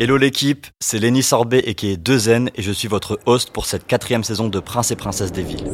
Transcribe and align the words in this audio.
Hello 0.00 0.16
l'équipe, 0.16 0.66
c'est 0.80 0.98
Lenny 0.98 1.22
Sorbet 1.22 1.62
et 1.66 1.76
qui 1.76 1.88
est 1.88 1.96
Deuxaine 1.96 2.50
et 2.56 2.62
je 2.62 2.72
suis 2.72 2.88
votre 2.88 3.20
host 3.26 3.50
pour 3.50 3.64
cette 3.64 3.86
quatrième 3.86 4.24
saison 4.24 4.48
de 4.48 4.58
Prince 4.58 4.90
et 4.90 4.96
Princesse 4.96 5.30
des 5.30 5.44
Villes. 5.44 5.70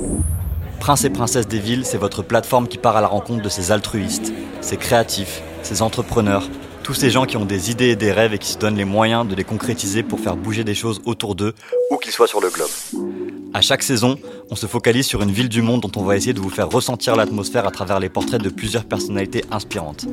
Prince 0.79 1.05
et 1.07 1.11
Princesse 1.11 1.49
des 1.49 1.59
Villes, 1.59 1.87
c'est 1.87 1.97
votre 1.97 2.23
plateforme 2.23 2.69
qui 2.69 2.77
part 2.77 2.99
à 2.99 3.01
la 3.01 3.07
rencontre 3.07 3.43
de 3.43 3.49
ces 3.49 3.73
altruistes, 3.73 4.31
ces 4.61 4.77
créatifs, 4.77 5.41
ces 5.63 5.81
entrepreneurs, 5.81 6.47
tous 6.91 6.95
ces 6.95 7.11
gens 7.11 7.25
qui 7.25 7.37
ont 7.37 7.45
des 7.45 7.71
idées 7.71 7.91
et 7.91 7.95
des 7.95 8.11
rêves 8.11 8.35
et 8.35 8.39
qui 8.39 8.49
se 8.49 8.59
donnent 8.59 8.75
les 8.75 8.85
moyens 8.85 9.25
de 9.25 9.37
les 9.37 9.45
concrétiser 9.45 10.03
pour 10.03 10.19
faire 10.19 10.35
bouger 10.35 10.65
des 10.65 10.75
choses 10.75 11.01
autour 11.05 11.37
d'eux, 11.37 11.55
où 11.93 11.99
qu'ils 11.99 12.11
soient 12.11 12.27
sur 12.27 12.41
le 12.41 12.51
globe. 12.51 12.69
À 13.55 13.61
chaque 13.61 13.85
saison, 13.85 14.19
on 14.51 14.57
se 14.57 14.67
focalise 14.67 15.07
sur 15.07 15.23
une 15.23 15.31
ville 15.31 15.49
du 15.49 15.63
monde 15.63 15.83
dont 15.83 15.93
on 15.95 16.03
va 16.03 16.17
essayer 16.17 16.33
de 16.33 16.41
vous 16.41 16.51
faire 16.51 16.69
ressentir 16.69 17.15
l'atmosphère 17.15 17.65
à 17.65 17.71
travers 17.71 18.01
les 18.01 18.09
portraits 18.09 18.43
de 18.43 18.49
plusieurs 18.49 18.83
personnalités 18.83 19.45
inspirantes. 19.53 20.07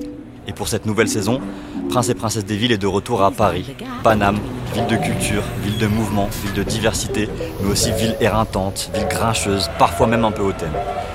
Et 0.48 0.54
pour 0.54 0.68
cette 0.68 0.86
nouvelle 0.86 1.08
saison, 1.08 1.42
Prince 1.90 2.10
et 2.10 2.14
Princesse 2.14 2.46
des 2.46 2.56
Villes 2.56 2.74
est 2.74 2.78
de 2.78 2.86
retour 2.86 3.24
à 3.24 3.32
Paris, 3.32 3.66
Paname, 4.04 4.38
ville 4.76 4.86
de 4.86 4.98
culture, 4.98 5.42
ville 5.64 5.80
de 5.80 5.88
mouvement, 5.88 6.30
ville 6.44 6.54
de 6.54 6.62
diversité, 6.62 7.28
mais 7.60 7.72
aussi 7.72 7.92
ville 7.92 8.16
éreintante, 8.22 8.92
ville 8.94 9.08
grincheuse, 9.08 9.72
parfois 9.80 10.06
même 10.06 10.26
un 10.26 10.32
peu 10.32 10.44
hautaine. 10.44 10.74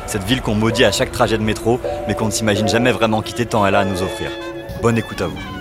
Cette 0.09 0.25
ville 0.25 0.43
qu'on 0.43 0.57
maudit 0.57 0.85
à 0.85 0.91
chaque 0.91 1.13
trajet 1.13 1.39
de 1.39 1.45
métro, 1.45 1.79
mais 2.09 2.17
qu'on 2.17 2.27
ne 2.27 2.33
s'imagine 2.33 2.67
jamais 2.67 2.91
vraiment 2.91 3.23
quitter 3.23 3.47
tant 3.47 3.65
elle 3.65 3.77
a 3.77 3.81
à 3.81 3.85
nous 3.85 4.03
offrir. 4.03 4.33
Bonne 4.83 4.99
écoute 4.99 5.21
à 5.21 5.29
vous. 5.29 5.52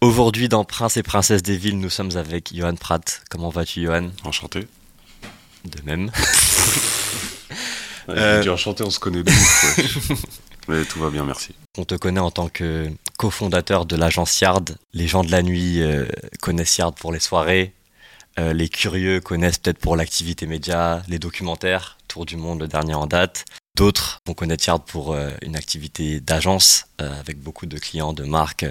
Aujourd'hui, 0.00 0.48
dans 0.48 0.64
Prince 0.64 0.96
et 0.96 1.02
Princesse 1.02 1.42
des 1.42 1.56
Villes, 1.56 1.78
nous 1.78 1.90
sommes 1.90 2.16
avec 2.16 2.54
Johan 2.54 2.76
Pratt. 2.76 3.22
Comment 3.30 3.50
vas-tu, 3.50 3.82
Johan? 3.82 4.10
Enchanté. 4.24 4.66
De 5.64 5.82
même. 5.84 6.10
Euh. 8.10 8.42
enchanté, 8.48 8.82
on 8.84 8.90
se 8.90 8.98
connaît 8.98 9.18
ouais. 9.18 9.84
Mais 10.68 10.84
tout 10.86 10.98
va 10.98 11.10
bien, 11.10 11.24
merci. 11.24 11.54
On 11.76 11.84
te 11.84 11.94
connaît 11.94 12.20
en 12.20 12.30
tant 12.30 12.48
que 12.48 12.90
cofondateur 13.18 13.84
de 13.84 13.96
l'agence 13.96 14.40
Yard. 14.40 14.76
Les 14.94 15.06
gens 15.06 15.24
de 15.24 15.30
la 15.30 15.42
nuit 15.42 15.82
euh, 15.82 16.06
connaissent 16.40 16.78
Yard 16.78 16.94
pour 16.94 17.12
les 17.12 17.20
soirées. 17.20 17.74
Euh, 18.38 18.52
les 18.52 18.68
curieux 18.68 19.20
connaissent 19.20 19.58
peut-être 19.58 19.78
pour 19.78 19.96
l'activité 19.96 20.46
média, 20.46 21.02
les 21.08 21.18
documentaires, 21.18 21.98
Tour 22.08 22.24
du 22.24 22.36
Monde, 22.36 22.60
le 22.60 22.68
dernier 22.68 22.94
en 22.94 23.06
date. 23.06 23.44
D'autres 23.78 24.18
vont 24.26 24.34
connaître 24.34 24.66
Yard 24.66 24.82
pour 24.84 25.12
euh, 25.12 25.30
une 25.40 25.54
activité 25.54 26.18
d'agence 26.20 26.86
euh, 27.00 27.20
avec 27.20 27.38
beaucoup 27.38 27.66
de 27.66 27.78
clients 27.78 28.12
de 28.12 28.24
marques 28.24 28.66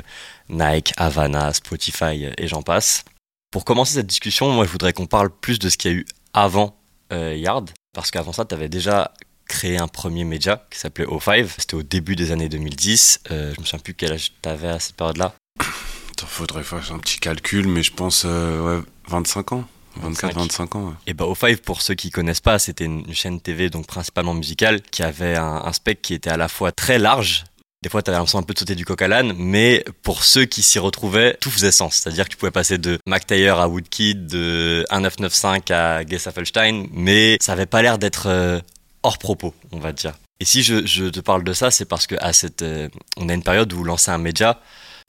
Nike, 0.49 0.93
Havana, 0.97 1.53
Spotify 1.53 2.25
euh, 2.25 2.33
et 2.37 2.47
j'en 2.47 2.61
passe. 2.61 3.05
Pour 3.49 3.63
commencer 3.63 3.93
cette 3.93 4.07
discussion, 4.07 4.51
moi 4.51 4.65
je 4.65 4.69
voudrais 4.69 4.91
qu'on 4.91 5.07
parle 5.07 5.29
plus 5.29 5.59
de 5.59 5.69
ce 5.69 5.77
qu'il 5.77 5.91
y 5.91 5.93
a 5.95 5.97
eu 5.97 6.05
avant 6.33 6.75
Yard. 7.09 7.71
Parce 7.93 8.11
qu'avant 8.11 8.33
ça, 8.33 8.43
tu 8.43 8.53
avais 8.53 8.67
déjà 8.67 9.13
créé 9.47 9.77
un 9.77 9.87
premier 9.87 10.23
média 10.23 10.65
qui 10.69 10.79
s'appelait 10.79 11.05
O5. 11.05 11.47
C'était 11.57 11.75
au 11.75 11.83
début 11.83 12.15
des 12.15 12.31
années 12.31 12.49
2010. 12.49 13.21
Euh, 13.31 13.53
je 13.55 13.59
me 13.61 13.65
souviens 13.65 13.79
plus 13.79 13.93
quel 13.93 14.13
âge 14.13 14.33
tu 14.41 14.49
avais 14.49 14.67
à 14.67 14.79
cette 14.79 14.95
période-là. 14.95 15.33
Il 15.59 16.27
faudrait 16.27 16.63
faire 16.63 16.91
un 16.91 16.99
petit 16.99 17.19
calcul, 17.19 17.67
mais 17.67 17.83
je 17.83 17.93
pense 17.93 18.23
euh, 18.25 18.79
ouais, 18.79 18.83
25 19.07 19.53
ans. 19.53 19.67
24, 20.01 20.35
25 20.35 20.75
ans. 20.75 20.87
ouais. 20.87 20.93
Et 21.07 21.13
bah 21.13 21.25
O5, 21.25 21.57
pour 21.57 21.81
ceux 21.81 21.93
qui 21.95 22.09
connaissent 22.09 22.41
pas, 22.41 22.59
c'était 22.59 22.85
une 22.85 23.13
chaîne 23.13 23.39
TV 23.41 23.69
donc 23.69 23.87
principalement 23.87 24.33
musicale 24.33 24.81
qui 24.81 25.03
avait 25.03 25.35
un, 25.35 25.61
un 25.65 25.73
spectre 25.73 26.01
qui 26.01 26.13
était 26.13 26.29
à 26.29 26.37
la 26.37 26.47
fois 26.47 26.71
très 26.71 26.99
large. 26.99 27.45
Des 27.83 27.89
fois, 27.89 28.01
tu 28.01 28.09
avais 28.09 28.17
l'impression 28.17 28.39
un 28.39 28.43
peu 28.43 28.55
de 28.55 28.59
sauter 28.59 28.73
du 28.73 28.85
coq 28.85 28.99
à 29.03 29.07
l'âne, 29.07 29.33
mais 29.37 29.85
pour 30.01 30.23
ceux 30.23 30.45
qui 30.45 30.63
s'y 30.63 30.79
retrouvaient, 30.79 31.37
tout 31.39 31.51
faisait 31.51 31.71
sens. 31.71 31.95
C'est-à-dire 31.95 32.25
que 32.25 32.31
tu 32.31 32.37
pouvais 32.37 32.51
passer 32.51 32.79
de 32.79 32.97
Mac 33.05 33.27
Taylor 33.27 33.59
à 33.59 33.67
Woodkid, 33.67 34.25
de 34.25 34.83
1995 34.91 35.61
à 35.77 36.03
Gesaffelstein, 36.03 36.87
mais 36.91 37.37
ça 37.39 37.53
avait 37.53 37.67
pas 37.67 37.83
l'air 37.83 37.99
d'être 37.99 38.27
euh, 38.27 38.59
hors 39.03 39.19
propos, 39.19 39.53
on 39.71 39.79
va 39.79 39.91
dire. 39.91 40.13
Et 40.39 40.45
si 40.45 40.63
je, 40.63 40.85
je 40.87 41.05
te 41.05 41.19
parle 41.19 41.43
de 41.43 41.53
ça, 41.53 41.69
c'est 41.69 41.85
parce 41.85 42.07
que 42.07 42.15
à 42.19 42.33
cette, 42.33 42.63
euh, 42.63 42.89
on 43.15 43.29
a 43.29 43.33
une 43.33 43.43
période 43.43 43.71
où 43.73 43.83
lancer 43.83 44.09
un 44.09 44.17
média, 44.17 44.59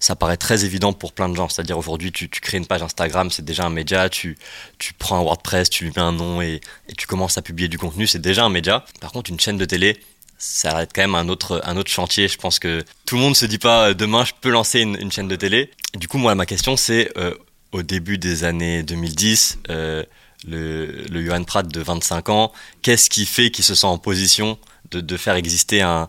ça 0.00 0.14
paraît 0.14 0.36
très 0.36 0.64
évident 0.64 0.92
pour 0.92 1.12
plein 1.12 1.28
de 1.28 1.34
gens. 1.34 1.48
C'est-à-dire 1.48 1.76
aujourd'hui, 1.76 2.12
tu, 2.12 2.28
crées 2.28 2.58
une 2.58 2.66
page 2.66 2.82
Instagram, 2.82 3.30
c'est 3.30 3.44
déjà 3.44 3.64
un 3.64 3.70
média, 3.70 4.08
tu, 4.08 4.38
tu 4.78 4.94
prends 4.94 5.18
un 5.18 5.22
WordPress, 5.22 5.70
tu 5.70 5.84
lui 5.84 5.92
mets 5.94 6.02
un 6.02 6.12
nom 6.12 6.40
et, 6.40 6.60
tu 6.96 7.06
commences 7.06 7.36
à 7.36 7.42
publier 7.42 7.68
du 7.68 7.78
contenu, 7.78 8.06
c'est 8.06 8.20
déjà 8.20 8.44
un 8.44 8.48
média. 8.48 8.84
Par 9.00 9.12
contre, 9.12 9.30
une 9.30 9.40
chaîne 9.40 9.58
de 9.58 9.64
télé, 9.64 9.98
ça 10.38 10.82
être 10.82 10.92
quand 10.92 11.02
même 11.02 11.16
un 11.16 11.28
autre, 11.28 11.60
un 11.64 11.76
autre 11.76 11.90
chantier. 11.90 12.28
Je 12.28 12.38
pense 12.38 12.58
que 12.58 12.84
tout 13.06 13.16
le 13.16 13.22
monde 13.22 13.36
se 13.36 13.44
dit 13.46 13.58
pas 13.58 13.88
euh, 13.88 13.94
demain 13.94 14.24
je 14.24 14.32
peux 14.40 14.50
lancer 14.50 14.80
une, 14.80 15.10
chaîne 15.10 15.28
de 15.28 15.36
télé. 15.36 15.70
Du 15.94 16.06
coup, 16.06 16.18
moi, 16.18 16.34
ma 16.36 16.46
question 16.46 16.76
c'est 16.76 17.10
euh, 17.18 17.34
au 17.72 17.82
début 17.82 18.18
des 18.18 18.44
années 18.44 18.84
2010, 18.84 19.58
euh, 19.70 20.04
le, 20.46 20.86
le 21.10 21.24
Johan 21.24 21.42
Pratt 21.42 21.66
de 21.66 21.80
25 21.80 22.28
ans, 22.28 22.52
qu'est-ce 22.82 23.10
qui 23.10 23.26
fait 23.26 23.50
qu'il 23.50 23.64
se 23.64 23.74
sent 23.74 23.86
en 23.86 23.98
position 23.98 24.58
de, 24.92 25.00
de 25.00 25.16
faire 25.16 25.34
exister 25.34 25.82
un, 25.82 26.08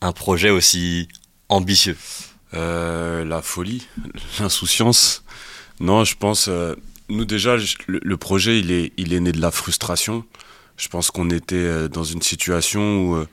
un 0.00 0.12
projet 0.12 0.48
aussi 0.48 1.08
ambitieux? 1.50 1.98
Euh, 2.56 3.24
la 3.24 3.42
folie, 3.42 3.86
l'insouciance. 4.40 5.22
Non, 5.80 6.04
je 6.04 6.16
pense. 6.16 6.48
euh, 6.48 6.74
nous, 7.08 7.24
déjà, 7.24 7.56
le, 7.86 8.16
projet, 8.16 8.58
il 8.58 8.72
est, 8.72 8.92
il 8.96 9.12
est 9.12 9.20
né 9.20 9.32
de 9.32 9.40
la 9.40 9.50
frustration. 9.50 10.24
Je 10.76 10.88
pense 10.88 11.10
qu'on 11.10 11.30
était 11.30 11.54
euh, 11.56 11.88
dans 11.88 12.04
une 12.04 12.22
situation 12.22 12.80
où, 13.02 13.24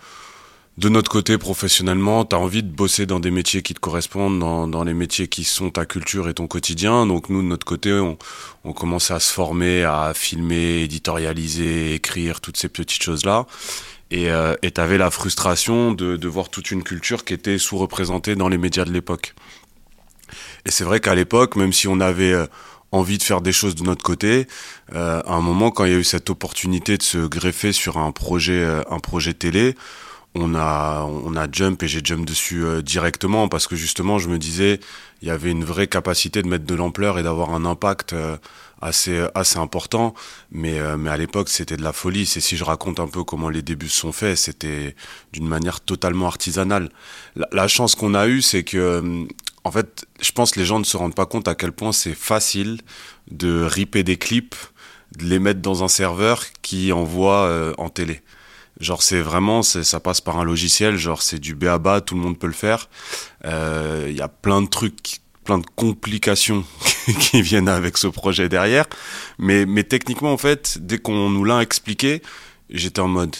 de 0.77 0.89
notre 0.89 1.09
côté, 1.09 1.37
professionnellement, 1.37 2.25
tu 2.25 2.35
as 2.35 2.39
envie 2.39 2.63
de 2.63 2.69
bosser 2.69 3.05
dans 3.05 3.19
des 3.19 3.31
métiers 3.31 3.61
qui 3.61 3.73
te 3.73 3.79
correspondent, 3.79 4.39
dans, 4.39 4.67
dans 4.67 4.83
les 4.83 4.93
métiers 4.93 5.27
qui 5.27 5.43
sont 5.43 5.69
ta 5.69 5.85
culture 5.85 6.27
et 6.29 6.33
ton 6.33 6.47
quotidien. 6.47 7.05
Donc, 7.05 7.29
nous, 7.29 7.41
de 7.41 7.47
notre 7.47 7.65
côté, 7.65 7.93
on, 7.93 8.17
on 8.63 8.73
commençait 8.73 9.13
à 9.13 9.19
se 9.19 9.31
former, 9.31 9.83
à 9.83 10.13
filmer, 10.15 10.81
éditorialiser, 10.81 11.93
écrire, 11.93 12.41
toutes 12.41 12.57
ces 12.57 12.69
petites 12.69 13.03
choses-là. 13.03 13.45
Et 14.13 14.29
euh, 14.29 14.53
tu 14.61 14.79
avais 14.79 14.99
la 14.99 15.09
frustration 15.09 15.91
de, 15.91 16.27
voir 16.27 16.49
toute 16.49 16.69
une 16.69 16.83
culture 16.83 17.25
qui 17.25 17.33
était 17.33 17.57
sous-représentée 17.57 18.35
dans 18.35 18.47
les 18.47 18.59
médias 18.59 18.85
de 18.85 18.91
l'époque. 18.91 19.33
Et 20.67 20.71
c'est 20.71 20.83
vrai 20.83 20.99
qu'à 20.99 21.15
l'époque, 21.15 21.55
même 21.55 21.73
si 21.73 21.87
on 21.87 21.99
avait 21.99 22.31
euh, 22.31 22.45
envie 22.91 23.17
de 23.17 23.23
faire 23.23 23.41
des 23.41 23.51
choses 23.51 23.73
de 23.73 23.81
notre 23.81 24.03
côté, 24.03 24.47
euh, 24.93 25.23
à 25.25 25.33
un 25.33 25.41
moment, 25.41 25.71
quand 25.71 25.85
il 25.85 25.93
y 25.93 25.95
a 25.95 25.97
eu 25.97 26.03
cette 26.03 26.29
opportunité 26.29 26.95
de 26.99 27.01
se 27.01 27.25
greffer 27.25 27.71
sur 27.71 27.97
un 27.97 28.11
projet, 28.11 28.61
euh, 28.63 28.83
un 28.87 28.99
projet 28.99 29.33
télé, 29.33 29.75
on 30.35 30.53
a, 30.53 31.05
on 31.05 31.35
a 31.35 31.47
jump 31.51 31.81
et 31.81 31.87
j'ai 31.87 32.01
jump 32.03 32.23
dessus 32.23 32.63
directement 32.83 33.47
parce 33.47 33.65
que 33.65 33.75
justement, 33.75 34.19
je 34.19 34.29
me 34.29 34.37
disais, 34.37 34.79
il 35.23 35.27
y 35.27 35.31
avait 35.31 35.51
une 35.51 35.63
vraie 35.63 35.87
capacité 35.87 36.43
de 36.43 36.47
mettre 36.47 36.65
de 36.65 36.75
l'ampleur 36.75 37.17
et 37.17 37.23
d'avoir 37.23 37.51
un 37.51 37.65
impact 37.65 38.15
assez, 38.83 39.57
important. 39.57 40.13
Mais, 40.51 40.79
euh, 40.79 40.97
mais 40.97 41.09
à 41.09 41.17
l'époque, 41.17 41.49
c'était 41.49 41.77
de 41.77 41.83
la 41.83 41.93
folie. 41.93 42.25
Si 42.25 42.57
je 42.57 42.63
raconte 42.63 42.99
un 42.99 43.07
peu 43.07 43.23
comment 43.23 43.49
les 43.49 43.61
débuts 43.61 43.89
sont 43.89 44.11
faits, 44.11 44.37
c'était 44.37 44.95
d'une 45.31 45.47
manière 45.47 45.81
totalement 45.81 46.27
artisanale. 46.27 46.89
La, 47.35 47.67
chance 47.67 47.95
qu'on 47.95 48.13
a 48.13 48.27
eue, 48.27 48.41
c'est 48.41 48.63
que, 48.63 48.77
euh, 48.77 49.25
en 49.63 49.71
fait, 49.71 50.05
je 50.21 50.31
pense 50.31 50.51
que 50.51 50.59
les 50.59 50.65
gens 50.65 50.79
ne 50.79 50.83
se 50.83 50.97
rendent 50.97 51.15
pas 51.15 51.25
compte 51.25 51.47
à 51.47 51.55
quel 51.55 51.71
point 51.71 51.91
c'est 51.91 52.15
facile 52.15 52.81
de 53.31 53.63
ripper 53.63 54.03
des 54.03 54.17
clips, 54.17 54.55
de 55.17 55.25
les 55.25 55.39
mettre 55.39 55.61
dans 55.61 55.83
un 55.83 55.87
serveur 55.87 56.43
qui 56.61 56.91
envoie 56.91 57.45
euh, 57.45 57.73
en 57.77 57.89
télé. 57.89 58.21
Genre 58.79 59.03
c'est 59.03 59.21
vraiment, 59.21 59.61
ça 59.61 59.99
passe 59.99 60.19
par 60.19 60.39
un 60.39 60.43
logiciel, 60.43 60.97
genre 60.97 61.21
c'est 61.21 61.39
du 61.39 61.53
BABA, 61.53 62.01
tout 62.01 62.15
le 62.15 62.21
monde 62.21 62.39
peut 62.39 62.47
le 62.47 62.53
faire. 62.53 62.89
Euh, 63.45 64.07
Il 64.09 64.15
y 64.15 64.21
a 64.21 64.27
plein 64.27 64.61
de 64.61 64.67
trucs, 64.67 65.21
plein 65.43 65.59
de 65.59 65.65
complications 65.75 66.63
qui 67.19 67.41
viennent 67.41 67.69
avec 67.69 67.97
ce 67.97 68.07
projet 68.07 68.49
derrière. 68.49 68.85
Mais, 69.37 69.65
mais 69.65 69.83
techniquement 69.83 70.33
en 70.33 70.37
fait, 70.37 70.77
dès 70.79 70.97
qu'on 70.97 71.29
nous 71.29 71.43
l'a 71.43 71.61
expliqué, 71.61 72.21
j'étais 72.69 73.01
en 73.01 73.07
mode 73.07 73.35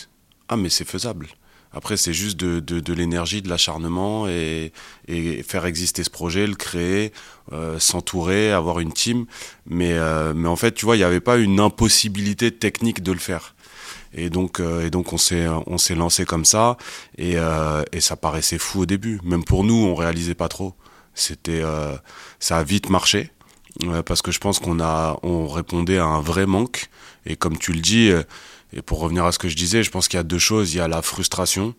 ah 0.49 0.57
mais 0.57 0.69
c'est 0.69 0.87
faisable. 0.87 1.27
Après 1.75 1.97
c'est 1.97 2.13
juste 2.13 2.37
de, 2.39 2.59
de, 2.59 2.93
l'énergie, 2.93 3.41
de 3.41 3.49
l'acharnement 3.49 4.27
et, 4.27 4.71
et 5.07 5.41
faire 5.41 5.65
exister 5.65 6.03
ce 6.03 6.11
projet, 6.11 6.45
le 6.45 6.53
créer, 6.53 7.11
euh, 7.51 7.79
s'entourer, 7.79 8.51
avoir 8.51 8.79
une 8.79 8.93
team. 8.93 9.25
Mais, 9.65 9.93
euh, 9.93 10.33
mais 10.35 10.47
en 10.47 10.55
fait 10.55 10.73
tu 10.73 10.85
vois, 10.85 10.95
il 10.95 10.99
n'y 10.99 11.05
avait 11.05 11.19
pas 11.19 11.37
une 11.37 11.59
impossibilité 11.59 12.51
technique 12.51 13.01
de 13.01 13.11
le 13.11 13.19
faire. 13.19 13.55
Et 14.15 14.29
donc, 14.29 14.59
euh, 14.59 14.85
et 14.85 14.91
donc 14.91 15.13
on 15.13 15.17
s'est 15.17 15.47
on 15.65 15.79
s'est 15.79 15.95
lancé 15.95 16.25
comme 16.25 16.45
ça 16.45 16.77
et, 17.17 17.37
et 17.91 18.01
ça 18.01 18.15
paraissait 18.15 18.59
fou 18.59 18.81
au 18.81 18.85
début. 18.85 19.19
Même 19.23 19.43
pour 19.43 19.63
nous, 19.63 19.73
on 19.73 19.95
réalisait 19.95 20.35
pas 20.35 20.49
trop. 20.49 20.75
C'était 21.15 21.61
euh, 21.61 21.95
ça 22.39 22.57
a 22.57 22.63
vite 22.63 22.89
marché 22.89 23.31
euh, 23.83 24.01
parce 24.03 24.21
que 24.21 24.31
je 24.31 24.39
pense 24.39 24.59
qu'on 24.59 24.79
a 24.79 25.17
on 25.23 25.47
répondait 25.47 25.97
à 25.97 26.05
un 26.05 26.21
vrai 26.21 26.45
manque. 26.45 26.89
Et 27.25 27.35
comme 27.35 27.57
tu 27.57 27.73
le 27.73 27.79
dis, 27.79 28.09
euh, 28.09 28.23
et 28.75 28.81
pour 28.81 28.99
revenir 28.99 29.25
à 29.25 29.31
ce 29.31 29.39
que 29.39 29.47
je 29.47 29.55
disais, 29.55 29.83
je 29.83 29.91
pense 29.91 30.07
qu'il 30.07 30.17
y 30.17 30.19
a 30.19 30.23
deux 30.23 30.39
choses. 30.39 30.73
Il 30.73 30.77
y 30.77 30.81
a 30.81 30.87
la 30.87 31.01
frustration 31.01 31.75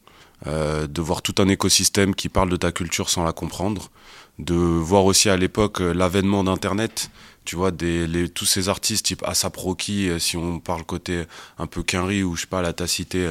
euh, 0.47 0.87
de 0.87 1.01
voir 1.01 1.23
tout 1.23 1.35
un 1.39 1.49
écosystème 1.49 2.15
qui 2.15 2.29
parle 2.29 2.51
de 2.51 2.57
ta 2.57 2.71
culture 2.71 3.09
sans 3.09 3.25
la 3.25 3.33
comprendre, 3.33 3.91
de 4.39 4.55
voir 4.55 5.05
aussi 5.05 5.31
à 5.31 5.37
l'époque 5.37 5.81
euh, 5.81 5.93
l'avènement 5.93 6.45
d'Internet 6.45 7.11
tu 7.45 7.57
vois 7.57 7.71
des 7.71 8.07
les, 8.07 8.29
tous 8.29 8.47
ces 8.47 8.69
artistes 8.71 9.07
type 9.07 9.23
Asap 9.25 9.57
Rocky 9.57 10.09
si 10.19 10.37
on 10.39 10.61
parle 10.61 10.83
côté 10.85 11.25
un 11.59 11.67
peu 11.67 11.83
Quinry 11.83 12.23
ou 12.23 12.37
je 12.37 12.43
sais 12.43 12.47
pas 12.47 12.63
là 12.63 12.73
t'as 12.73 12.87
cité 12.87 13.31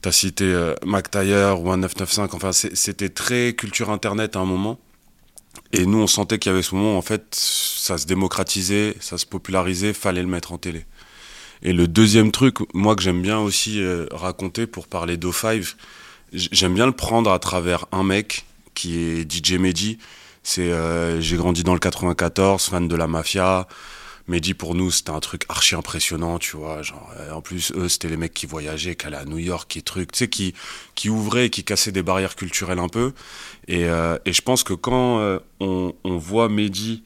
t'as 0.00 0.12
cité 0.12 0.44
euh, 0.44 0.74
Taylor 1.10 1.60
ou 1.60 1.70
un 1.72 1.78
995 1.78 2.36
enfin 2.36 2.52
c'était 2.52 3.08
très 3.08 3.52
culture 3.54 3.90
internet 3.90 4.36
à 4.36 4.40
un 4.40 4.44
moment 4.44 4.78
et 5.72 5.86
nous 5.86 5.98
on 5.98 6.06
sentait 6.06 6.38
qu'il 6.38 6.50
y 6.50 6.54
avait 6.54 6.62
ce 6.62 6.74
moment 6.74 6.96
en 6.98 7.02
fait 7.02 7.24
ça 7.32 7.98
se 7.98 8.06
démocratisait 8.06 8.96
ça 9.00 9.18
se 9.18 9.26
popularisait 9.26 9.92
fallait 9.92 10.22
le 10.22 10.28
mettre 10.28 10.52
en 10.52 10.58
télé 10.58 10.84
et 11.62 11.72
le 11.72 11.86
deuxième 11.88 12.32
truc 12.32 12.56
moi 12.74 12.96
que 12.96 13.02
j'aime 13.02 13.22
bien 13.22 13.38
aussi 13.38 13.80
euh, 13.82 14.06
raconter 14.12 14.66
pour 14.66 14.86
parler 14.88 15.16
d'O5 15.16 15.74
j- 16.32 16.48
j'aime 16.52 16.74
bien 16.74 16.86
le 16.86 16.92
prendre 16.92 17.30
à 17.30 17.38
travers 17.38 17.86
un 17.92 18.02
mec 18.04 18.44
qui 18.74 18.98
est 18.98 19.30
DJ 19.30 19.58
Mehdi. 19.58 19.98
C'est, 20.42 20.72
euh, 20.72 21.20
j'ai 21.20 21.36
grandi 21.36 21.62
dans 21.62 21.74
le 21.74 21.78
94, 21.78 22.64
fan 22.70 22.88
de 22.88 22.96
la 22.96 23.06
mafia. 23.06 23.68
Mehdi 24.28 24.54
pour 24.54 24.74
nous 24.74 24.90
c'était 24.90 25.10
un 25.10 25.20
truc 25.20 25.44
archi 25.48 25.74
impressionnant, 25.74 26.38
tu 26.38 26.56
vois. 26.56 26.82
Genre, 26.82 27.10
euh, 27.18 27.32
en 27.32 27.40
plus 27.40 27.72
eux 27.72 27.88
c'était 27.88 28.08
les 28.08 28.16
mecs 28.16 28.34
qui 28.34 28.46
voyageaient, 28.46 28.94
qui 28.94 29.06
allaient 29.06 29.16
à 29.16 29.24
New 29.24 29.38
York, 29.38 29.68
qui 29.70 29.82
truc, 29.82 30.12
tu 30.12 30.18
sais, 30.18 30.28
qui 30.28 30.54
qui 30.94 31.10
ouvraient, 31.10 31.50
qui 31.50 31.64
cassaient 31.64 31.92
des 31.92 32.02
barrières 32.02 32.36
culturelles 32.36 32.78
un 32.78 32.88
peu. 32.88 33.12
Et, 33.68 33.86
euh, 33.86 34.18
et 34.24 34.32
je 34.32 34.42
pense 34.42 34.62
que 34.64 34.74
quand 34.74 35.18
euh, 35.20 35.38
on, 35.60 35.92
voit 36.18 36.48
Mehdi 36.48 37.02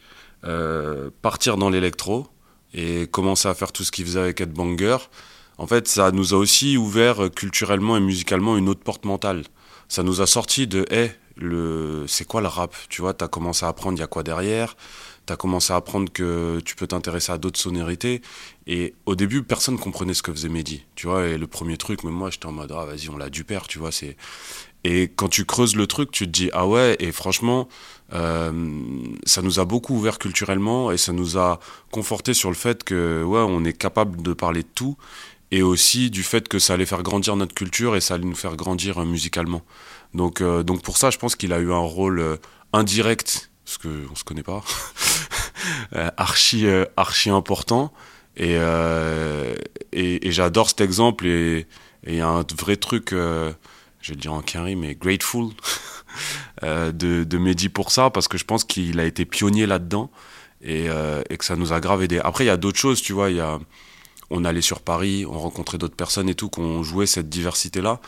partir 1.23 1.57
dans 1.57 1.71
l'électro 1.71 2.29
et 2.73 3.09
commencer 3.09 3.49
à 3.49 3.55
faire 3.55 3.73
tout 3.73 3.83
ce 3.83 3.91
qu'il 3.91 4.05
faisait 4.05 4.21
avec 4.21 4.41
Ed 4.41 4.53
Banger, 4.53 4.99
en 5.59 5.67
fait 5.67 5.89
ça 5.89 6.13
nous 6.13 6.35
a 6.35 6.37
aussi 6.37 6.77
ouvert 6.77 7.31
culturellement 7.35 7.97
et 7.97 8.01
musicalement 8.01 8.57
une 8.57 8.69
autre 8.69 8.83
porte 8.83 9.05
mentale. 9.05 9.43
Ça 9.89 10.03
nous 10.03 10.21
a 10.21 10.27
sorti 10.27 10.67
de, 10.67 10.85
hé, 10.91 11.11
le, 11.37 12.05
c'est 12.09 12.25
quoi 12.25 12.41
le 12.41 12.49
rap? 12.49 12.75
Tu 12.89 13.03
vois, 13.03 13.15
t'as 13.15 13.29
commencé 13.29 13.65
à 13.65 13.69
apprendre 13.69 13.99
il 13.99 14.01
y 14.01 14.05
a 14.05 14.07
quoi 14.07 14.23
derrière? 14.23 14.77
Tu 15.27 15.33
as 15.33 15.37
commencé 15.37 15.73
à 15.73 15.77
apprendre 15.77 16.13
que 16.13 16.61
tu 16.65 16.77
peux 16.77 16.87
t'intéresser 16.87 17.33
à 17.33 17.39
d'autres 17.39 17.59
sonorités. 17.59 18.23
Et 18.67 18.95
au 19.07 19.15
début, 19.15 19.43
personne 19.43 19.79
comprenait 19.79 20.15
ce 20.15 20.23
que 20.23 20.33
faisait 20.33 20.49
Mehdi, 20.49 20.85
tu 20.95 21.07
vois. 21.07 21.27
Et 21.27 21.39
le 21.39 21.47
premier 21.47 21.77
truc, 21.77 22.05
même 22.05 22.15
moi, 22.15 22.31
j'étais 22.31 22.47
en 22.47 22.53
mode, 22.53 22.73
ah, 22.77 22.85
vas-y, 22.85 23.09
on 23.09 23.17
l'a 23.17 23.31
du 23.31 23.45
père, 23.45 23.67
tu 23.67 23.79
vois. 23.79 23.93
C'est... 23.93 24.17
Et 24.85 25.11
quand 25.15 25.29
tu 25.29 25.45
creuses 25.45 25.75
le 25.75 25.87
truc, 25.87 26.13
tu 26.13 26.27
te 26.27 26.31
dis, 26.31 26.49
ah 26.53 26.67
ouais, 26.67 26.97
et 27.01 27.11
franchement, 27.11 27.69
euh, 28.13 29.03
ça 29.25 29.43
nous 29.43 29.59
a 29.59 29.65
beaucoup 29.65 29.97
ouvert 29.97 30.19
culturellement 30.19 30.93
et 30.93 30.97
ça 30.97 31.13
nous 31.13 31.39
a 31.39 31.59
conforté 31.91 32.35
sur 32.35 32.51
le 32.51 32.55
fait 32.55 32.85
que, 32.85 33.25
ouais, 33.25 33.41
on 33.41 33.65
est 33.65 33.73
capable 33.73 34.23
de 34.23 34.33
parler 34.33 34.63
de 34.63 34.69
tout. 34.75 34.97
Et 35.53 35.63
aussi 35.63 36.11
du 36.11 36.23
fait 36.25 36.49
que 36.49 36.59
ça 36.59 36.75
allait 36.75 36.87
faire 36.87 37.05
grandir 37.05 37.37
notre 37.37 37.55
culture 37.55 37.95
et 37.97 38.01
ça 38.01 38.15
allait 38.15 38.25
nous 38.25 38.35
faire 38.35 38.57
grandir 38.57 39.03
euh, 39.03 39.05
musicalement. 39.05 39.63
Donc, 40.15 40.41
euh, 40.41 40.63
donc 40.63 40.83
pour 40.83 40.99
ça, 40.99 41.11
je 41.11 41.19
pense 41.19 41.35
qu'il 41.37 41.53
a 41.53 41.59
eu 41.59 41.73
un 41.73 41.79
rôle 41.79 42.39
indirect 42.73 43.51
parce 43.67 43.79
qu'on 43.79 44.15
se 44.15 44.23
connaît 44.23 44.45
pas, 44.45 44.63
euh, 45.97 46.11
archi, 46.17 46.67
euh, 46.67 46.85
archi 46.97 47.31
important. 47.31 47.93
Et, 48.37 48.55
euh, 48.59 49.57
et, 49.93 50.29
et 50.29 50.33
j'adore 50.33 50.69
cet 50.69 50.81
exemple. 50.81 51.27
Et 51.27 51.67
il 52.07 52.15
y 52.15 52.21
a 52.21 52.29
un 52.29 52.45
vrai 52.57 52.77
truc, 52.77 53.09
je 53.11 53.17
vais 54.07 54.15
le 54.15 54.21
dire 54.21 54.33
en 54.33 54.41
quinri, 54.41 54.77
mais 54.77 54.95
grateful 54.95 55.49
de, 56.63 57.25
de 57.25 57.39
Mehdi 57.39 57.69
pour 57.69 57.91
ça, 57.91 58.11
parce 58.11 58.29
que 58.29 58.39
je 58.39 58.45
pense 58.45 58.63
qu'il 58.63 59.01
a 59.01 59.05
été 59.05 59.25
pionnier 59.25 59.67
là-dedans 59.67 60.11
et, 60.63 60.87
et 61.29 61.37
que 61.37 61.45
ça 61.45 61.57
nous 61.57 61.73
a 61.73 61.81
grave 61.81 62.05
aidé. 62.05 62.21
Après, 62.23 62.45
il 62.45 62.47
y 62.47 62.51
a 62.51 62.57
d'autres 62.57 62.79
choses, 62.79 63.03
tu 63.03 63.13
vois. 63.13 63.31
Il 63.31 63.37
y 63.39 63.41
a, 63.41 63.59
on 64.31 64.45
allait 64.45 64.61
sur 64.61 64.81
Paris, 64.81 65.25
on 65.27 65.39
rencontrait 65.39 65.79
d'autres 65.79 65.97
personnes 65.97 66.29
et 66.29 66.37
tout, 66.37 66.51
qu'on 66.51 66.85
jouait 66.85 67.07
cette 67.07 67.29
diversité-là. 67.29 68.01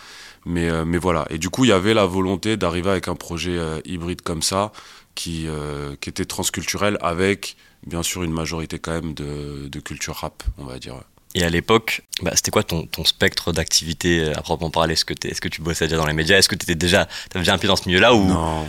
Mais, 0.44 0.84
mais 0.84 0.98
voilà. 0.98 1.26
Et 1.30 1.38
du 1.38 1.50
coup, 1.50 1.64
il 1.64 1.68
y 1.68 1.72
avait 1.72 1.94
la 1.94 2.06
volonté 2.06 2.56
d'arriver 2.56 2.90
avec 2.90 3.08
un 3.08 3.16
projet 3.16 3.58
hybride 3.84 4.20
comme 4.20 4.42
ça, 4.42 4.70
qui, 5.18 5.46
euh, 5.48 5.96
qui 6.00 6.08
était 6.10 6.24
transculturel, 6.24 6.96
avec 7.00 7.56
bien 7.84 8.04
sûr 8.04 8.22
une 8.22 8.32
majorité 8.32 8.78
quand 8.78 8.92
même 8.92 9.14
de, 9.14 9.66
de 9.68 9.80
culture 9.80 10.14
rap, 10.14 10.44
on 10.58 10.64
va 10.64 10.78
dire. 10.78 10.94
Et 11.34 11.42
à 11.42 11.50
l'époque, 11.50 12.02
bah, 12.22 12.30
c'était 12.36 12.52
quoi 12.52 12.62
ton, 12.62 12.86
ton 12.86 13.04
spectre 13.04 13.52
d'activité 13.52 14.20
euh, 14.20 14.32
à 14.38 14.42
proprement 14.42 14.70
parler? 14.70 14.92
Est-ce 14.92 15.04
que, 15.04 15.14
est-ce 15.26 15.40
que 15.40 15.48
tu 15.48 15.60
bossais 15.60 15.86
déjà 15.88 15.96
dans 15.96 16.06
les 16.06 16.12
médias? 16.14 16.38
Est-ce 16.38 16.48
que 16.48 16.54
tu 16.54 16.62
étais 16.64 16.76
déjà, 16.76 17.02
avais 17.34 17.40
déjà 17.40 17.54
un 17.54 17.58
pied 17.58 17.66
dans 17.68 17.76
ce 17.76 17.88
milieu-là 17.88 18.14
ou... 18.14 18.24
Non, 18.24 18.66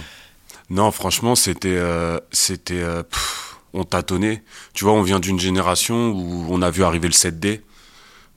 non, 0.71 0.91
franchement, 0.91 1.35
c'était, 1.35 1.77
euh, 1.77 2.19
c'était, 2.31 2.81
euh, 2.81 3.03
on 3.73 3.83
tâtonnait. 3.83 4.43
Tu 4.73 4.83
vois, 4.85 4.93
on 4.93 5.03
vient 5.03 5.19
d'une 5.19 5.39
génération 5.39 6.09
où 6.09 6.47
on 6.49 6.61
a 6.63 6.71
vu 6.71 6.83
arriver 6.83 7.07
le 7.07 7.13
7D. 7.13 7.61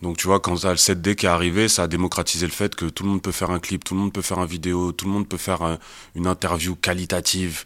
Donc, 0.02 0.16
tu 0.18 0.26
vois, 0.26 0.40
quand 0.40 0.56
t'as 0.56 0.70
le 0.70 0.76
7D 0.76 1.14
qui 1.14 1.26
est 1.26 1.28
arrivé, 1.28 1.68
ça 1.68 1.84
a 1.84 1.86
démocratisé 1.86 2.44
le 2.46 2.52
fait 2.52 2.74
que 2.74 2.86
tout 2.86 3.04
le 3.04 3.08
monde 3.10 3.22
peut 3.22 3.32
faire 3.32 3.50
un 3.50 3.60
clip, 3.60 3.84
tout 3.84 3.94
le 3.94 4.00
monde 4.00 4.12
peut 4.12 4.22
faire 4.22 4.38
une 4.40 4.46
vidéo, 4.46 4.92
tout 4.92 5.04
le 5.06 5.12
monde 5.12 5.28
peut 5.28 5.36
faire 5.36 5.62
un- 5.62 5.78
une 6.16 6.26
interview 6.26 6.74
qualitative. 6.76 7.64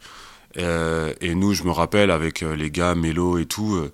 Euh, 0.59 1.13
et 1.21 1.35
nous, 1.35 1.53
je 1.55 1.65
me 1.65 1.71
rappelle, 1.71 2.11
avec 2.11 2.43
euh, 2.43 2.57
les 2.57 2.71
gars, 2.71 2.95
Mélo 2.95 3.39
et 3.39 3.47
tout, 3.47 3.77
euh, 3.77 3.91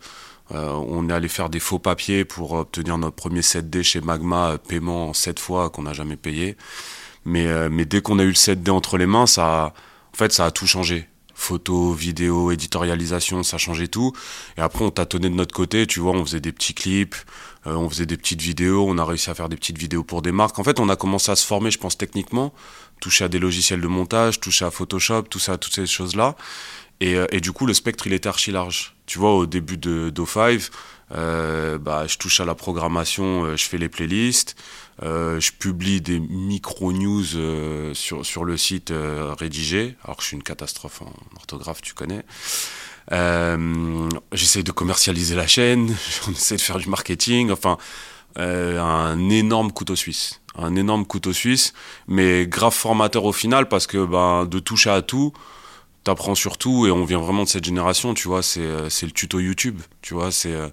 on 0.50 1.09
est 1.09 1.12
allé 1.12 1.29
faire 1.29 1.50
des 1.50 1.61
faux 1.61 1.79
papiers 1.79 2.25
pour 2.25 2.53
obtenir 2.53 2.99
notre 2.99 3.17
premier 3.17 3.41
7D 3.41 3.82
chez 3.82 4.00
Magma, 4.00 4.59
paiement 4.59 5.09
en 5.09 5.12
7 5.12 5.38
fois 5.41 5.70
qu'on 5.70 5.82
n'a 5.82 5.93
jamais 5.93 6.17
payé. 6.17 6.56
Mais, 7.25 7.47
dès 7.87 8.03
qu'on 8.03 8.19
a 8.19 8.25
eu 8.25 8.29
le 8.29 8.32
7D 8.32 8.70
entre 8.70 8.99
les 8.99 9.06
mains, 9.06 9.26
ça, 9.26 9.73
en 10.12 10.17
fait, 10.17 10.32
ça 10.32 10.47
a 10.47 10.50
tout 10.50 10.67
changé. 10.67 11.09
Photo, 11.35 11.93
vidéo, 11.93 12.50
éditorialisation, 12.50 13.43
ça 13.43 13.59
changeait 13.59 13.88
tout. 13.88 14.12
Et 14.59 14.61
après, 14.61 14.85
on 14.85 14.91
tâtonnait 14.91 15.31
de 15.31 15.35
notre 15.35 15.55
côté, 15.55 15.87
tu 15.87 16.00
vois, 16.00 16.12
on 16.12 16.25
faisait 16.25 16.41
des 16.41 16.53
petits 16.53 16.75
clips, 16.75 17.17
on 17.64 17.88
faisait 17.88 18.06
des 18.06 18.17
petites 18.17 18.43
vidéos, 18.43 18.85
on 18.88 18.99
a 18.99 19.05
réussi 19.05 19.31
à 19.31 19.35
faire 19.35 19.49
des 19.49 19.56
petites 19.56 19.79
vidéos 19.79 20.03
pour 20.03 20.20
des 20.20 20.32
marques. 20.32 20.59
En 20.59 20.64
fait, 20.64 20.81
on 20.81 20.88
a 20.88 20.97
commencé 20.97 21.31
à 21.31 21.37
se 21.37 21.47
former, 21.47 21.70
je 21.70 21.79
pense, 21.79 21.97
techniquement, 21.97 22.53
toucher 23.02 23.25
à 23.25 23.28
des 23.28 23.40
logiciels 23.40 23.81
de 23.81 23.87
montage, 23.88 24.40
toucher 24.40 24.64
à 24.64 24.70
Photoshop, 24.70 25.22
tout 25.22 25.40
ça, 25.40 25.58
toutes 25.58 25.75
ces 25.75 25.87
choses-là. 25.87 26.37
Et, 27.00 27.16
euh, 27.16 27.26
et 27.32 27.40
du 27.40 27.50
coup, 27.52 27.66
le 27.66 27.75
spectre, 27.75 28.06
il 28.06 28.12
était 28.12 28.28
archi 28.28 28.52
large. 28.52 28.94
Tu 29.06 29.19
vois, 29.19 29.34
au 29.34 29.44
début 29.44 29.76
de 29.76 30.08
d'O5, 30.10 30.70
euh, 31.14 31.78
bah, 31.78 32.06
je 32.06 32.16
touche 32.16 32.40
à 32.40 32.44
la 32.44 32.54
programmation, 32.54 33.44
euh, 33.44 33.56
je 33.56 33.64
fais 33.64 33.76
les 33.76 33.88
playlists, 33.88 34.54
euh, 35.02 35.40
je 35.40 35.50
publie 35.50 36.00
des 36.00 36.20
micro-news 36.20 37.25
euh, 37.34 37.93
sur, 37.93 38.25
sur 38.25 38.44
le 38.44 38.56
site 38.56 38.93
euh, 38.93 39.34
rédigé, 39.37 39.96
alors 40.04 40.16
que 40.16 40.22
je 40.22 40.28
suis 40.28 40.37
une 40.37 40.44
catastrophe 40.44 41.02
en 41.02 41.12
orthographe, 41.37 41.82
tu 41.82 41.93
connais. 41.93 42.22
J'essaie 44.32 44.62
de 44.62 44.72
commercialiser 44.72 45.34
la 45.34 45.49
chaîne, 45.49 45.94
on 46.28 46.32
essaie 46.32 46.56
de 46.56 46.60
faire 46.60 46.78
du 46.78 46.88
marketing, 46.88 47.50
enfin, 47.50 47.78
un 48.37 49.28
énorme 49.28 49.72
couteau 49.72 49.96
suisse. 49.96 50.41
Un 50.58 50.76
énorme 50.76 51.06
couteau 51.06 51.32
suisse, 51.32 51.72
mais 52.08 52.46
grave 52.46 52.75
formateur 52.75 53.25
au 53.25 53.32
final 53.32 53.69
parce 53.69 53.87
que 53.87 54.04
ben, 54.04 54.44
de 54.44 54.58
toucher 54.58 54.90
à 54.90 55.00
tout, 55.00 55.32
t'apprends 56.04 56.34
sur 56.34 56.58
tout 56.58 56.87
et 56.87 56.90
on 56.90 57.04
vient 57.04 57.20
vraiment 57.20 57.44
de 57.44 57.49
cette 57.49 57.64
génération, 57.64 58.12
tu 58.12 58.28
vois, 58.28 58.43
c'est 58.43 58.60
euh, 58.60 58.88
le 59.02 59.10
tuto 59.10 59.40
YouTube, 59.40 59.81
tu 60.02 60.14
vois, 60.14 60.31
c'est... 60.31 60.52
euh, 60.52 60.69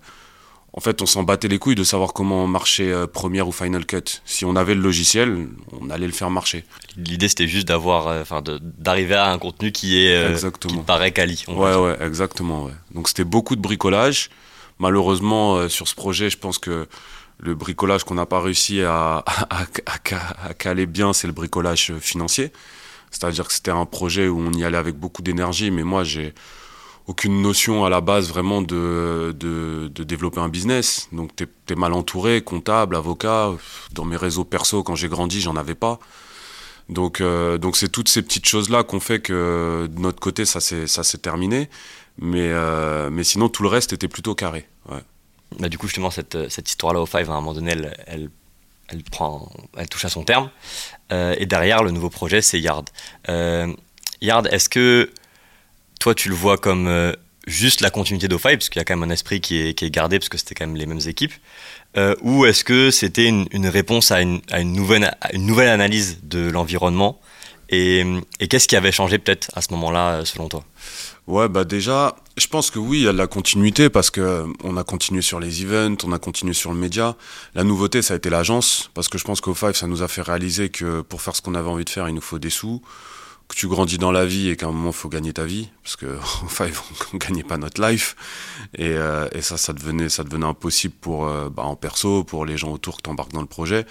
en 0.73 0.81
fait, 0.81 1.01
on 1.01 1.07
s'en 1.07 1.23
battait 1.23 1.47
les 1.47 1.57
couilles 1.57 1.75
de 1.75 1.83
savoir 1.83 2.13
comment 2.13 2.45
marcher 2.45 2.91
euh, 2.91 3.07
Premiere 3.07 3.47
ou 3.47 3.51
Final 3.51 3.85
Cut. 3.85 4.21
Si 4.23 4.45
on 4.45 4.55
avait 4.55 4.75
le 4.75 4.81
logiciel, 4.81 5.47
on 5.79 5.89
allait 5.89 6.05
le 6.05 6.13
faire 6.13 6.29
marcher. 6.29 6.63
L'idée, 6.95 7.27
c'était 7.27 7.47
juste 7.47 7.67
d'avoir, 7.67 8.21
enfin, 8.21 8.43
d'arriver 8.77 9.15
à 9.15 9.31
un 9.31 9.39
contenu 9.39 9.71
qui 9.71 9.97
est, 10.05 10.25
qui 10.25 10.31
Exactement. 10.31 10.81
te 10.81 10.85
paraît 10.85 11.11
quali. 11.11 11.43
Ouais, 11.47 11.75
ouais, 11.75 11.97
exactement. 12.05 12.65
Ouais. 12.65 12.73
Donc 12.93 13.07
c'était 13.07 13.23
beaucoup 13.23 13.55
de 13.55 13.61
bricolage. 13.61 14.29
Malheureusement, 14.77 15.67
sur 15.69 15.87
ce 15.87 15.95
projet, 15.95 16.29
je 16.29 16.37
pense 16.37 16.59
que 16.59 16.87
le 17.39 17.55
bricolage 17.55 18.03
qu'on 18.03 18.15
n'a 18.15 18.25
pas 18.25 18.41
réussi 18.41 18.81
à, 18.83 19.23
caler 20.57 20.85
bien, 20.85 21.13
c'est 21.13 21.27
le 21.27 21.33
bricolage 21.33 21.93
financier. 21.99 22.51
C'est-à-dire 23.11 23.47
que 23.47 23.53
c'était 23.53 23.71
un 23.71 23.85
projet 23.85 24.27
où 24.27 24.39
on 24.39 24.51
y 24.51 24.63
allait 24.63 24.77
avec 24.77 24.95
beaucoup 24.95 25.21
d'énergie, 25.21 25.71
mais 25.71 25.83
moi, 25.83 26.03
j'ai 26.03 26.33
aucune 27.09 27.41
notion 27.41 27.85
à 27.85 27.89
la 27.89 28.01
base 28.01 28.29
vraiment 28.29 28.61
de, 28.61 29.35
développer 29.97 30.39
un 30.39 30.47
business. 30.47 31.09
Donc 31.11 31.35
t'es 31.35 31.47
es 31.69 31.75
mal 31.75 31.93
entouré, 31.93 32.41
comptable, 32.41 32.95
avocat. 32.95 33.51
Dans 33.93 34.05
mes 34.05 34.15
réseaux 34.15 34.45
perso, 34.45 34.83
quand 34.83 34.95
j'ai 34.95 35.09
grandi, 35.09 35.41
j'en 35.41 35.55
avais 35.55 35.75
pas. 35.75 35.99
Donc 36.87 37.19
euh, 37.19 37.57
c'est 37.73 37.91
toutes 37.91 38.09
ces 38.09 38.21
petites 38.21 38.47
choses 38.47 38.69
là 38.69 38.83
qu'on 38.83 38.99
fait 38.99 39.19
que 39.19 39.87
de 39.91 39.99
notre 39.99 40.19
côté 40.19 40.45
ça 40.45 40.59
s'est 40.59 41.17
terminé. 41.17 41.69
Mais 42.19 42.51
euh, 42.51 43.09
mais 43.11 43.23
sinon 43.23 43.49
tout 43.49 43.63
le 43.63 43.69
reste 43.69 43.91
était 43.91 44.07
plutôt 44.07 44.35
carré. 44.35 44.67
Ouais. 44.89 45.03
Bah, 45.57 45.69
du 45.69 45.77
coup, 45.77 45.87
justement, 45.87 46.11
cette, 46.11 46.35
euh, 46.35 46.49
cette 46.49 46.69
histoire-là 46.69 46.99
au 47.01 47.05
Five, 47.05 47.29
à 47.29 47.33
un 47.33 47.41
moment 47.41 47.53
donné, 47.53 47.71
elle, 47.71 47.97
elle, 48.07 48.29
elle 48.89 49.03
prend, 49.03 49.51
elle 49.77 49.89
touche 49.89 50.05
à 50.05 50.09
son 50.09 50.23
terme. 50.23 50.49
Euh, 51.11 51.35
et 51.37 51.45
derrière, 51.45 51.83
le 51.83 51.91
nouveau 51.91 52.09
projet, 52.09 52.41
c'est 52.41 52.59
Yard. 52.59 52.89
Euh, 53.29 53.73
Yard, 54.21 54.47
est-ce 54.51 54.69
que 54.69 55.11
toi, 55.99 56.13
tu 56.13 56.29
le 56.29 56.35
vois 56.35 56.57
comme 56.57 57.13
juste 57.47 57.81
la 57.81 57.89
continuité 57.89 58.27
d'O5, 58.27 58.41
parce 58.41 58.69
qu'il 58.69 58.79
y 58.79 58.81
a 58.81 58.85
quand 58.85 58.95
même 58.95 59.09
un 59.09 59.13
esprit 59.13 59.41
qui 59.41 59.59
est, 59.59 59.73
qui 59.73 59.85
est 59.85 59.89
gardé, 59.89 60.19
parce 60.19 60.29
que 60.29 60.37
c'était 60.37 60.55
quand 60.55 60.67
même 60.67 60.75
les 60.75 60.85
mêmes 60.85 61.01
équipes, 61.05 61.33
ou 62.21 62.45
est-ce 62.45 62.63
que 62.63 62.91
c'était 62.91 63.27
une, 63.27 63.67
réponse 63.67 64.11
à 64.11 64.21
une, 64.21 64.41
à, 64.49 64.61
une 64.61 64.73
nouvelle, 64.73 65.13
une 65.33 65.45
nouvelle 65.45 65.69
analyse 65.69 66.19
de 66.23 66.49
l'environnement? 66.49 67.19
Et, 67.69 68.05
et 68.39 68.47
qu'est-ce 68.47 68.67
qui 68.67 68.75
avait 68.75 68.91
changé 68.91 69.19
peut-être 69.19 69.51
à 69.55 69.61
ce 69.61 69.71
moment-là, 69.73 70.23
selon 70.25 70.47
toi? 70.47 70.63
Ouais, 71.27 71.47
bah 71.47 71.63
déjà, 71.63 72.15
je 72.39 72.47
pense 72.47 72.71
que 72.71 72.79
oui, 72.79 72.99
il 72.99 73.03
y 73.03 73.07
a 73.07 73.11
de 73.11 73.17
la 73.17 73.27
continuité 73.27 73.89
parce 73.89 74.09
que 74.09 74.21
euh, 74.21 74.45
on 74.63 74.77
a 74.77 74.83
continué 74.83 75.21
sur 75.21 75.39
les 75.39 75.63
events, 75.63 75.97
on 76.05 76.11
a 76.11 76.19
continué 76.19 76.53
sur 76.53 76.71
le 76.71 76.77
média. 76.77 77.15
La 77.53 77.63
nouveauté, 77.63 78.01
ça 78.01 78.13
a 78.13 78.17
été 78.17 78.29
l'agence 78.29 78.89
parce 78.93 79.09
que 79.09 79.17
je 79.17 79.23
pense 79.23 79.41
qu'au 79.41 79.53
Five, 79.53 79.73
ça 79.73 79.87
nous 79.87 80.01
a 80.01 80.07
fait 80.07 80.21
réaliser 80.21 80.69
que 80.69 81.01
pour 81.01 81.21
faire 81.21 81.35
ce 81.35 81.41
qu'on 81.41 81.55
avait 81.55 81.69
envie 81.69 81.85
de 81.85 81.89
faire, 81.89 82.07
il 82.07 82.15
nous 82.15 82.21
faut 82.21 82.39
des 82.39 82.49
sous, 82.49 82.81
que 83.49 83.55
tu 83.55 83.67
grandis 83.67 83.97
dans 83.97 84.11
la 84.11 84.25
vie 84.25 84.49
et 84.49 84.55
qu'à 84.55 84.67
un 84.67 84.71
moment, 84.71 84.91
il 84.91 84.95
faut 84.95 85.09
gagner 85.09 85.33
ta 85.33 85.43
vie 85.43 85.69
parce 85.83 85.95
que 85.95 86.05
Five, 86.47 86.79
on 87.13 87.17
gagnait 87.17 87.43
pas 87.43 87.57
notre 87.57 87.81
life 87.81 88.15
et, 88.77 88.89
euh, 88.89 89.27
et 89.33 89.41
ça, 89.41 89.57
ça 89.57 89.73
devenait, 89.73 90.07
ça 90.07 90.23
devenait 90.23 90.45
impossible 90.45 90.93
pour 91.01 91.27
euh, 91.27 91.49
bah, 91.49 91.63
en 91.63 91.75
perso, 91.75 92.23
pour 92.23 92.45
les 92.45 92.57
gens 92.57 92.71
autour 92.71 92.97
que 92.97 93.01
t'embarques 93.01 93.33
dans 93.33 93.41
le 93.41 93.47
projet. 93.47 93.87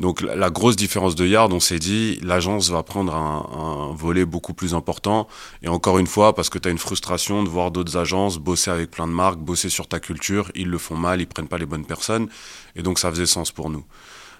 Donc 0.00 0.22
la, 0.22 0.34
la 0.34 0.48
grosse 0.48 0.76
différence 0.76 1.14
de 1.14 1.26
Yard, 1.26 1.52
on 1.52 1.60
s'est 1.60 1.78
dit, 1.78 2.18
l'agence 2.22 2.70
va 2.70 2.82
prendre 2.82 3.14
un, 3.14 3.90
un 3.92 3.94
volet 3.94 4.24
beaucoup 4.24 4.54
plus 4.54 4.74
important. 4.74 5.28
Et 5.62 5.68
encore 5.68 5.98
une 5.98 6.06
fois, 6.06 6.34
parce 6.34 6.48
que 6.48 6.58
tu 6.58 6.68
as 6.68 6.70
une 6.72 6.78
frustration 6.78 7.42
de 7.42 7.48
voir 7.48 7.70
d'autres 7.70 7.98
agences 7.98 8.38
bosser 8.38 8.70
avec 8.70 8.90
plein 8.90 9.06
de 9.06 9.12
marques, 9.12 9.38
bosser 9.38 9.68
sur 9.68 9.86
ta 9.86 10.00
culture, 10.00 10.50
ils 10.54 10.68
le 10.68 10.78
font 10.78 10.96
mal, 10.96 11.20
ils 11.20 11.26
prennent 11.26 11.48
pas 11.48 11.58
les 11.58 11.66
bonnes 11.66 11.86
personnes. 11.86 12.28
Et 12.74 12.82
donc 12.82 12.98
ça 12.98 13.10
faisait 13.10 13.26
sens 13.26 13.52
pour 13.52 13.68
nous. 13.68 13.84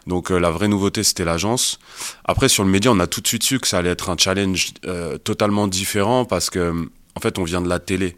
Donc 0.06 0.30
la 0.30 0.50
vraie 0.50 0.68
nouveauté, 0.68 1.02
c'était 1.02 1.24
l'agence. 1.24 1.78
Après, 2.24 2.48
sur 2.48 2.64
le 2.64 2.70
média, 2.70 2.90
on 2.90 2.98
a 3.00 3.06
tout 3.06 3.20
de 3.20 3.26
suite 3.26 3.42
su 3.42 3.58
que 3.58 3.66
ça 3.66 3.78
allait 3.78 3.90
être 3.90 4.10
un 4.10 4.16
challenge 4.16 4.74
totalement 5.24 5.66
différent 5.66 6.24
parce 6.24 6.50
que, 6.50 6.88
en 7.14 7.20
fait, 7.20 7.38
on 7.38 7.44
vient 7.44 7.60
de 7.62 7.68
la 7.68 7.78
télé. 7.78 8.16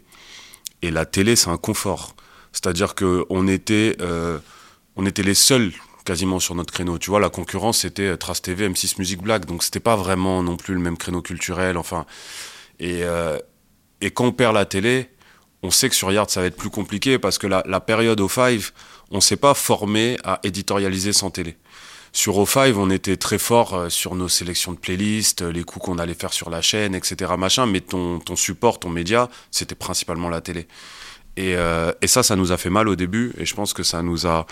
Et 0.81 0.91
la 0.91 1.05
télé, 1.05 1.35
c'est 1.35 1.49
un 1.49 1.57
confort. 1.57 2.15
C'est-à-dire 2.51 2.93
qu'on 2.95 3.47
était, 3.47 3.95
on 4.95 5.05
était 5.05 5.23
les 5.23 5.33
seuls 5.33 5.71
quasiment 6.03 6.39
sur 6.39 6.55
notre 6.55 6.73
créneau. 6.73 6.97
Tu 6.97 7.09
vois, 7.09 7.19
la 7.19 7.29
concurrence, 7.29 7.79
c'était 7.79 8.17
Trace 8.17 8.41
TV, 8.41 8.67
M6 8.67 8.95
Music 8.97 9.21
Black. 9.21 9.45
Donc, 9.45 9.63
c'était 9.63 9.79
pas 9.79 9.95
vraiment 9.95 10.43
non 10.43 10.57
plus 10.57 10.73
le 10.73 10.81
même 10.81 10.97
créneau 10.97 11.21
culturel. 11.21 11.77
Enfin, 11.77 12.05
et, 12.79 13.03
et 14.01 14.11
quand 14.11 14.25
on 14.25 14.31
perd 14.31 14.55
la 14.55 14.65
télé, 14.65 15.09
on 15.63 15.71
sait 15.71 15.89
que 15.89 15.95
sur 15.95 16.11
Yard, 16.11 16.29
ça 16.29 16.41
va 16.41 16.47
être 16.47 16.55
plus 16.55 16.69
compliqué 16.69 17.17
parce 17.17 17.37
que 17.37 17.47
la, 17.47 17.63
la 17.65 17.79
période 17.79 18.19
au 18.19 18.29
5, 18.29 18.61
on 19.09 19.21
s'est 19.21 19.37
pas 19.37 19.53
formé 19.53 20.17
à 20.23 20.39
éditorialiser 20.43 21.13
sans 21.13 21.31
télé. 21.31 21.57
Sur 22.17 22.39
O5, 22.39 22.73
on 22.77 22.89
était 22.89 23.15
très 23.15 23.37
fort 23.37 23.75
euh, 23.75 23.89
sur 23.89 24.15
nos 24.15 24.27
sélections 24.27 24.71
de 24.71 24.79
playlists, 24.79 25.43
les 25.43 25.63
coups 25.63 25.85
qu'on 25.85 25.99
allait 25.99 26.15
faire 26.15 26.33
sur 26.33 26.49
la 26.49 26.63
chaîne, 26.63 26.95
etc. 26.95 27.31
Machin, 27.37 27.67
mais 27.67 27.79
ton, 27.79 28.17
ton 28.17 28.35
support, 28.35 28.79
ton 28.79 28.89
média, 28.89 29.29
c'était 29.51 29.75
principalement 29.75 30.27
la 30.27 30.41
télé. 30.41 30.67
Et, 31.35 31.55
euh, 31.55 31.91
et, 32.01 32.07
ça, 32.07 32.23
ça 32.23 32.35
nous 32.35 32.51
a 32.51 32.57
fait 32.57 32.71
mal 32.71 32.87
au 32.89 32.95
début, 32.95 33.33
et 33.37 33.45
je 33.45 33.53
pense 33.53 33.71
que 33.71 33.83
ça 33.83 34.01
nous 34.01 34.25
a 34.25 34.47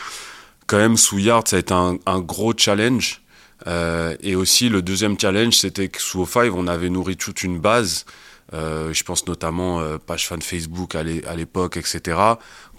quand 0.68 0.78
même 0.78 0.96
sous 0.96 1.18
Yard, 1.18 1.48
ça 1.48 1.56
a 1.56 1.60
été 1.60 1.74
un, 1.74 1.98
un 2.06 2.20
gros 2.20 2.54
challenge. 2.56 3.24
Euh, 3.66 4.16
et 4.20 4.36
aussi 4.36 4.70
le 4.70 4.84
deuxième 4.84 5.20
challenge, 5.20 5.56
c'était 5.56 5.88
que 5.88 6.00
sous 6.00 6.24
O5, 6.24 6.52
on 6.52 6.68
avait 6.68 6.92
nourri 6.92 7.18
toute 7.18 7.42
une 7.42 7.58
base 7.58 8.06
euh, 8.54 8.94
je 8.94 9.04
pense 9.04 9.26
notamment 9.26 9.80
euh, 9.80 9.98
page 9.98 10.28
fan 10.28 10.42
Facebook 10.42 10.96
à 10.96 11.04
l'époque, 11.04 11.78
etc., 11.78 12.18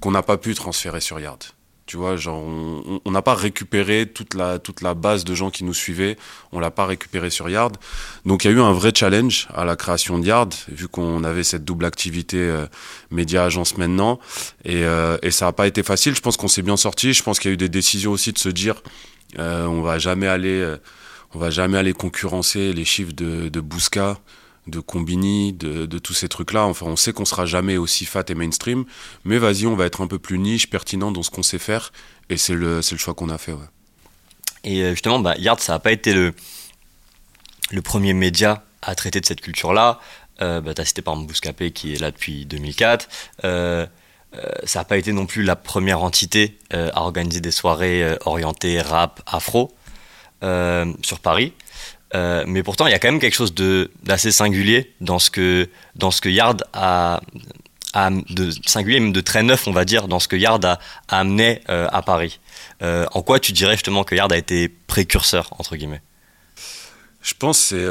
qu'on 0.00 0.12
n'a 0.12 0.22
pas 0.22 0.36
pu 0.36 0.54
transférer 0.54 1.00
sur 1.00 1.18
Yard. 1.18 1.42
Tu 1.86 1.96
vois, 1.96 2.16
genre, 2.16 2.42
on 2.42 3.10
n'a 3.12 3.22
pas 3.22 3.34
récupéré 3.34 4.06
toute 4.06 4.34
la, 4.34 4.58
toute 4.58 4.80
la 4.80 4.94
base 4.94 5.24
de 5.24 5.36
gens 5.36 5.50
qui 5.50 5.62
nous 5.62 5.72
suivaient, 5.72 6.16
on 6.50 6.58
l'a 6.58 6.72
pas 6.72 6.84
récupéré 6.84 7.30
sur 7.30 7.48
Yard. 7.48 7.76
Donc 8.24 8.44
il 8.44 8.50
y 8.50 8.50
a 8.50 8.56
eu 8.56 8.60
un 8.60 8.72
vrai 8.72 8.90
challenge 8.92 9.46
à 9.54 9.64
la 9.64 9.76
création 9.76 10.18
de 10.18 10.26
Yard, 10.26 10.52
vu 10.66 10.88
qu'on 10.88 11.22
avait 11.22 11.44
cette 11.44 11.64
double 11.64 11.84
activité 11.84 12.38
euh, 12.38 12.66
média-agence 13.12 13.78
maintenant. 13.78 14.18
Et, 14.64 14.84
euh, 14.84 15.16
et 15.22 15.30
ça 15.30 15.44
n'a 15.44 15.52
pas 15.52 15.68
été 15.68 15.84
facile, 15.84 16.16
je 16.16 16.20
pense 16.20 16.36
qu'on 16.36 16.48
s'est 16.48 16.62
bien 16.62 16.76
sorti. 16.76 17.12
Je 17.12 17.22
pense 17.22 17.38
qu'il 17.38 17.50
y 17.50 17.52
a 17.52 17.54
eu 17.54 17.56
des 17.56 17.68
décisions 17.68 18.10
aussi 18.10 18.32
de 18.32 18.38
se 18.38 18.48
dire, 18.48 18.82
euh, 19.38 19.66
on 19.66 19.82
va 19.82 20.00
jamais 20.00 20.26
aller, 20.26 20.76
on 21.34 21.38
va 21.38 21.50
jamais 21.50 21.78
aller 21.78 21.92
concurrencer 21.92 22.72
les 22.72 22.84
chiffres 22.84 23.12
de, 23.12 23.48
de 23.48 23.60
Bousca 23.60 24.18
de 24.66 24.80
Combini, 24.80 25.52
de, 25.52 25.98
tous 25.98 26.14
ces 26.14 26.28
trucs-là. 26.28 26.64
Enfin, 26.64 26.86
on 26.86 26.96
sait 26.96 27.12
qu'on 27.12 27.24
sera 27.24 27.46
jamais 27.46 27.76
aussi 27.76 28.04
fat 28.04 28.24
et 28.28 28.34
mainstream, 28.34 28.84
mais 29.24 29.38
vas-y, 29.38 29.66
on 29.66 29.76
va 29.76 29.86
être 29.86 30.00
un 30.00 30.06
peu 30.06 30.18
plus 30.18 30.38
niche, 30.38 30.68
pertinent 30.68 31.12
dans 31.12 31.22
ce 31.22 31.30
qu'on 31.30 31.42
sait 31.42 31.58
faire, 31.58 31.92
et 32.28 32.36
c'est 32.36 32.54
le, 32.54 32.82
choix 32.82 33.14
qu'on 33.14 33.28
a 33.28 33.38
fait. 33.38 33.54
Et 34.64 34.82
euh, 34.82 34.90
justement, 34.90 35.20
bah, 35.20 35.34
Yard, 35.38 35.60
ça 35.60 35.74
n'a 35.74 35.78
pas 35.78 35.92
été 35.92 36.12
le, 36.12 36.34
premier 37.82 38.14
média 38.14 38.64
à 38.82 38.94
traiter 38.94 39.20
de 39.20 39.26
cette 39.26 39.40
culture-là. 39.40 40.00
Euh, 40.42 40.60
bah, 40.60 40.74
tu 40.74 40.82
as 40.82 40.84
cité 40.84 41.02
par 41.02 41.14
exemple 41.14 41.28
Bouscapé 41.28 41.70
qui 41.70 41.94
est 41.94 41.98
là 41.98 42.10
depuis 42.10 42.44
2004. 42.44 43.08
Euh, 43.44 43.86
ça 44.64 44.80
n'a 44.80 44.84
pas 44.84 44.98
été 44.98 45.12
non 45.12 45.24
plus 45.24 45.42
la 45.42 45.56
première 45.56 46.02
entité 46.02 46.58
à 46.70 47.00
organiser 47.00 47.40
des 47.40 47.50
soirées 47.50 48.18
orientées 48.26 48.82
rap 48.82 49.22
afro 49.24 49.74
sur 50.42 51.20
Paris. 51.22 51.54
Euh, 52.14 52.44
mais 52.46 52.62
pourtant, 52.62 52.86
il 52.86 52.92
y 52.92 52.94
a 52.94 52.98
quand 52.98 53.10
même 53.10 53.20
quelque 53.20 53.34
chose 53.34 53.54
d'assez 54.02 54.30
singulier 54.30 54.94
dans 55.00 55.18
ce 55.18 55.30
que, 55.30 55.68
dans 55.96 56.10
ce 56.10 56.20
que 56.20 56.28
Yard 56.28 56.64
a, 56.72 57.20
a, 57.94 58.10
de 58.10 58.50
singulier, 58.66 59.00
même 59.00 59.12
de 59.12 59.20
très 59.20 59.42
neuf, 59.42 59.66
on 59.66 59.72
va 59.72 59.84
dire, 59.84 60.06
dans 60.08 60.20
ce 60.20 60.28
que 60.28 60.36
Yard 60.36 60.64
a, 60.64 60.78
amené 61.08 61.62
euh, 61.68 61.88
à 61.90 62.02
Paris. 62.02 62.38
Euh, 62.82 63.06
en 63.12 63.22
quoi 63.22 63.40
tu 63.40 63.52
dirais 63.52 63.72
justement 63.72 64.04
que 64.04 64.14
Yard 64.14 64.32
a 64.32 64.36
été 64.36 64.68
précurseur, 64.68 65.48
entre 65.58 65.76
guillemets? 65.76 66.02
Je 67.22 67.34
pense 67.34 67.58
c'est. 67.58 67.84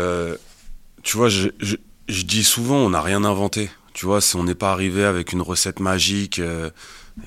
tu 1.03 1.17
vois, 1.17 1.27
je, 1.27 1.49
je, 1.59 2.21
dis 2.23 2.43
souvent, 2.43 2.77
on 2.77 2.91
n'a 2.91 3.01
rien 3.01 3.25
inventé. 3.25 3.69
Tu 3.93 4.05
vois, 4.05 4.19
on 4.35 4.43
n'est 4.43 4.55
pas 4.55 4.71
arrivé 4.71 5.03
avec 5.03 5.33
une 5.33 5.41
recette 5.41 5.81
magique, 5.81 6.41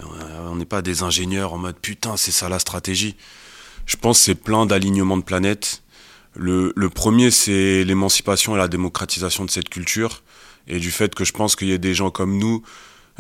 on 0.01 0.57
n'est 0.57 0.65
pas 0.65 0.81
des 0.81 1.03
ingénieurs 1.03 1.53
en 1.53 1.59
mode 1.59 1.77
putain, 1.77 2.17
c'est 2.17 2.31
ça 2.31 2.49
la 2.49 2.59
stratégie. 2.59 3.15
Je 3.85 3.97
pense 3.97 4.19
c'est 4.19 4.35
plein 4.35 4.65
d'alignements 4.65 5.19
de 5.19 5.23
planètes 5.23 5.83
le, 6.39 6.73
le 6.77 6.89
premier, 6.89 7.31
c'est 7.31 7.85
l'émancipation 7.85 8.55
et 8.55 8.59
la 8.59 8.69
démocratisation 8.69 9.45
de 9.45 9.51
cette 9.51 9.69
culture 9.69 10.23
et 10.69 10.79
du 10.79 10.91
fait 10.91 11.15
que 11.15 11.25
je 11.25 11.33
pense 11.33 11.57
qu'il 11.57 11.69
y 11.69 11.73
ait 11.73 11.79
des 11.79 11.95
gens 11.95 12.11
comme 12.11 12.39
nous 12.39 12.63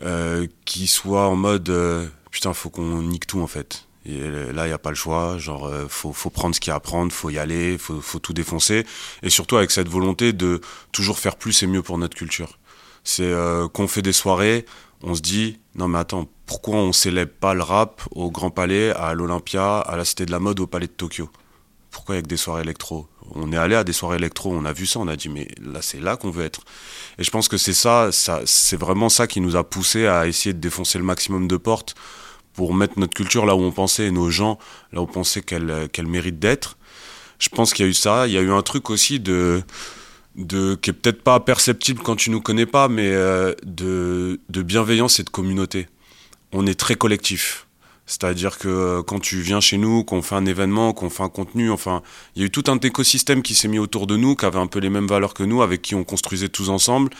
euh, 0.04 0.46
qui 0.64 0.86
soient 0.86 1.26
en 1.26 1.34
mode 1.34 1.68
euh, 1.68 2.06
putain, 2.30 2.54
faut 2.54 2.70
qu'on 2.70 3.02
nique 3.02 3.26
tout 3.26 3.40
en 3.40 3.48
fait. 3.48 3.86
Et 4.06 4.20
là, 4.30 4.64
il 4.64 4.68
n'y 4.68 4.72
a 4.72 4.78
pas 4.78 4.90
le 4.90 4.96
choix. 4.96 5.36
Genre, 5.36 5.66
euh, 5.66 5.86
faut, 5.88 6.12
faut 6.12 6.30
prendre 6.30 6.54
ce 6.54 6.60
qu'il 6.60 6.70
y 6.70 6.72
a 6.72 6.76
à 6.76 6.80
prendre, 6.80 7.12
faut 7.12 7.28
y 7.28 7.38
aller, 7.38 7.76
faut, 7.76 8.00
faut 8.00 8.20
tout 8.20 8.32
défoncer. 8.32 8.86
Et 9.22 9.28
surtout 9.28 9.56
avec 9.56 9.70
cette 9.70 9.88
volonté 9.88 10.32
de 10.32 10.60
toujours 10.92 11.18
faire 11.18 11.36
plus 11.36 11.62
et 11.62 11.66
mieux 11.66 11.82
pour 11.82 11.98
notre 11.98 12.16
culture. 12.16 12.58
C'est 13.04 13.24
euh, 13.24 13.68
qu'on 13.68 13.88
fait 13.88 14.02
des 14.02 14.12
soirées, 14.12 14.64
on 15.02 15.14
se 15.14 15.20
dit 15.20 15.58
non 15.74 15.88
mais 15.88 15.98
attends, 15.98 16.28
pourquoi 16.46 16.76
on 16.76 16.92
célèbre 16.92 17.32
pas 17.38 17.54
le 17.54 17.62
rap 17.62 18.02
au 18.12 18.30
Grand 18.30 18.50
Palais, 18.50 18.90
à 18.90 19.12
l'Olympia, 19.12 19.80
à 19.80 19.96
la 19.96 20.04
Cité 20.04 20.24
de 20.24 20.30
la 20.30 20.38
Mode, 20.38 20.60
au 20.60 20.66
Palais 20.66 20.86
de 20.86 20.92
Tokyo? 20.92 21.28
Pourquoi 21.90 22.16
avec 22.16 22.26
des 22.26 22.36
soirées 22.36 22.62
électro? 22.62 23.08
On 23.34 23.52
est 23.52 23.56
allé 23.56 23.74
à 23.74 23.84
des 23.84 23.92
soirées 23.92 24.16
électro, 24.16 24.52
on 24.52 24.64
a 24.64 24.72
vu 24.72 24.86
ça, 24.86 25.00
on 25.00 25.08
a 25.08 25.16
dit 25.16 25.28
mais 25.28 25.48
là 25.60 25.82
c'est 25.82 26.00
là 26.00 26.16
qu'on 26.16 26.30
veut 26.30 26.44
être. 26.44 26.62
Et 27.18 27.24
je 27.24 27.30
pense 27.30 27.48
que 27.48 27.56
c'est 27.56 27.74
ça, 27.74 28.10
ça 28.12 28.42
c'est 28.44 28.76
vraiment 28.76 29.08
ça 29.08 29.26
qui 29.26 29.40
nous 29.40 29.56
a 29.56 29.64
poussé 29.64 30.06
à 30.06 30.26
essayer 30.26 30.52
de 30.52 30.60
défoncer 30.60 30.98
le 30.98 31.04
maximum 31.04 31.48
de 31.48 31.56
portes 31.56 31.94
pour 32.52 32.74
mettre 32.74 32.98
notre 32.98 33.14
culture 33.14 33.46
là 33.46 33.54
où 33.54 33.60
on 33.60 33.72
pensait 33.72 34.06
et 34.06 34.10
nos 34.10 34.30
gens 34.30 34.58
là 34.92 35.00
où 35.00 35.04
on 35.04 35.06
pensait 35.06 35.42
qu'elle 35.42 35.88
qu'elle 35.92 36.06
mérite 36.06 36.38
d'être. 36.38 36.76
Je 37.38 37.48
pense 37.50 37.72
qu'il 37.72 37.84
y 37.84 37.88
a 37.88 37.90
eu 37.90 37.94
ça, 37.94 38.26
il 38.26 38.32
y 38.32 38.38
a 38.38 38.40
eu 38.40 38.50
un 38.50 38.62
truc 38.62 38.90
aussi 38.90 39.20
de 39.20 39.62
de 40.36 40.76
qui 40.76 40.90
est 40.90 40.92
peut-être 40.92 41.22
pas 41.22 41.40
perceptible 41.40 42.00
quand 42.02 42.16
tu 42.16 42.30
nous 42.30 42.40
connais 42.40 42.66
pas, 42.66 42.88
mais 42.88 43.10
euh, 43.12 43.54
de, 43.64 44.40
de 44.48 44.62
bienveillance 44.62 45.18
et 45.20 45.24
de 45.24 45.30
communauté. 45.30 45.88
On 46.52 46.66
est 46.66 46.78
très 46.78 46.94
collectif 46.94 47.67
c'est-à-dire 48.08 48.58
que 48.58 48.68
euh, 48.68 49.02
quand 49.02 49.20
tu 49.20 49.42
viens 49.42 49.60
chez 49.60 49.76
nous, 49.76 50.02
qu'on 50.02 50.22
fait 50.22 50.34
un 50.34 50.46
événement, 50.46 50.94
qu'on 50.94 51.10
fait 51.10 51.22
un 51.22 51.28
contenu, 51.28 51.70
enfin, 51.70 52.02
il 52.34 52.40
y 52.40 52.42
a 52.42 52.46
eu 52.46 52.50
tout 52.50 52.64
un 52.68 52.78
écosystème 52.78 53.42
qui 53.42 53.54
s'est 53.54 53.68
mis 53.68 53.78
autour 53.78 54.06
de 54.06 54.16
nous, 54.16 54.34
qui 54.34 54.46
avait 54.46 54.58
un 54.58 54.66
peu 54.66 54.78
les 54.78 54.88
mêmes 54.88 55.06
valeurs 55.06 55.34
que 55.34 55.42
nous, 55.42 55.60
avec 55.60 55.82
qui 55.82 55.94
on 55.94 56.04
construisait 56.04 56.48
tous 56.48 56.70
ensemble. 56.70 57.10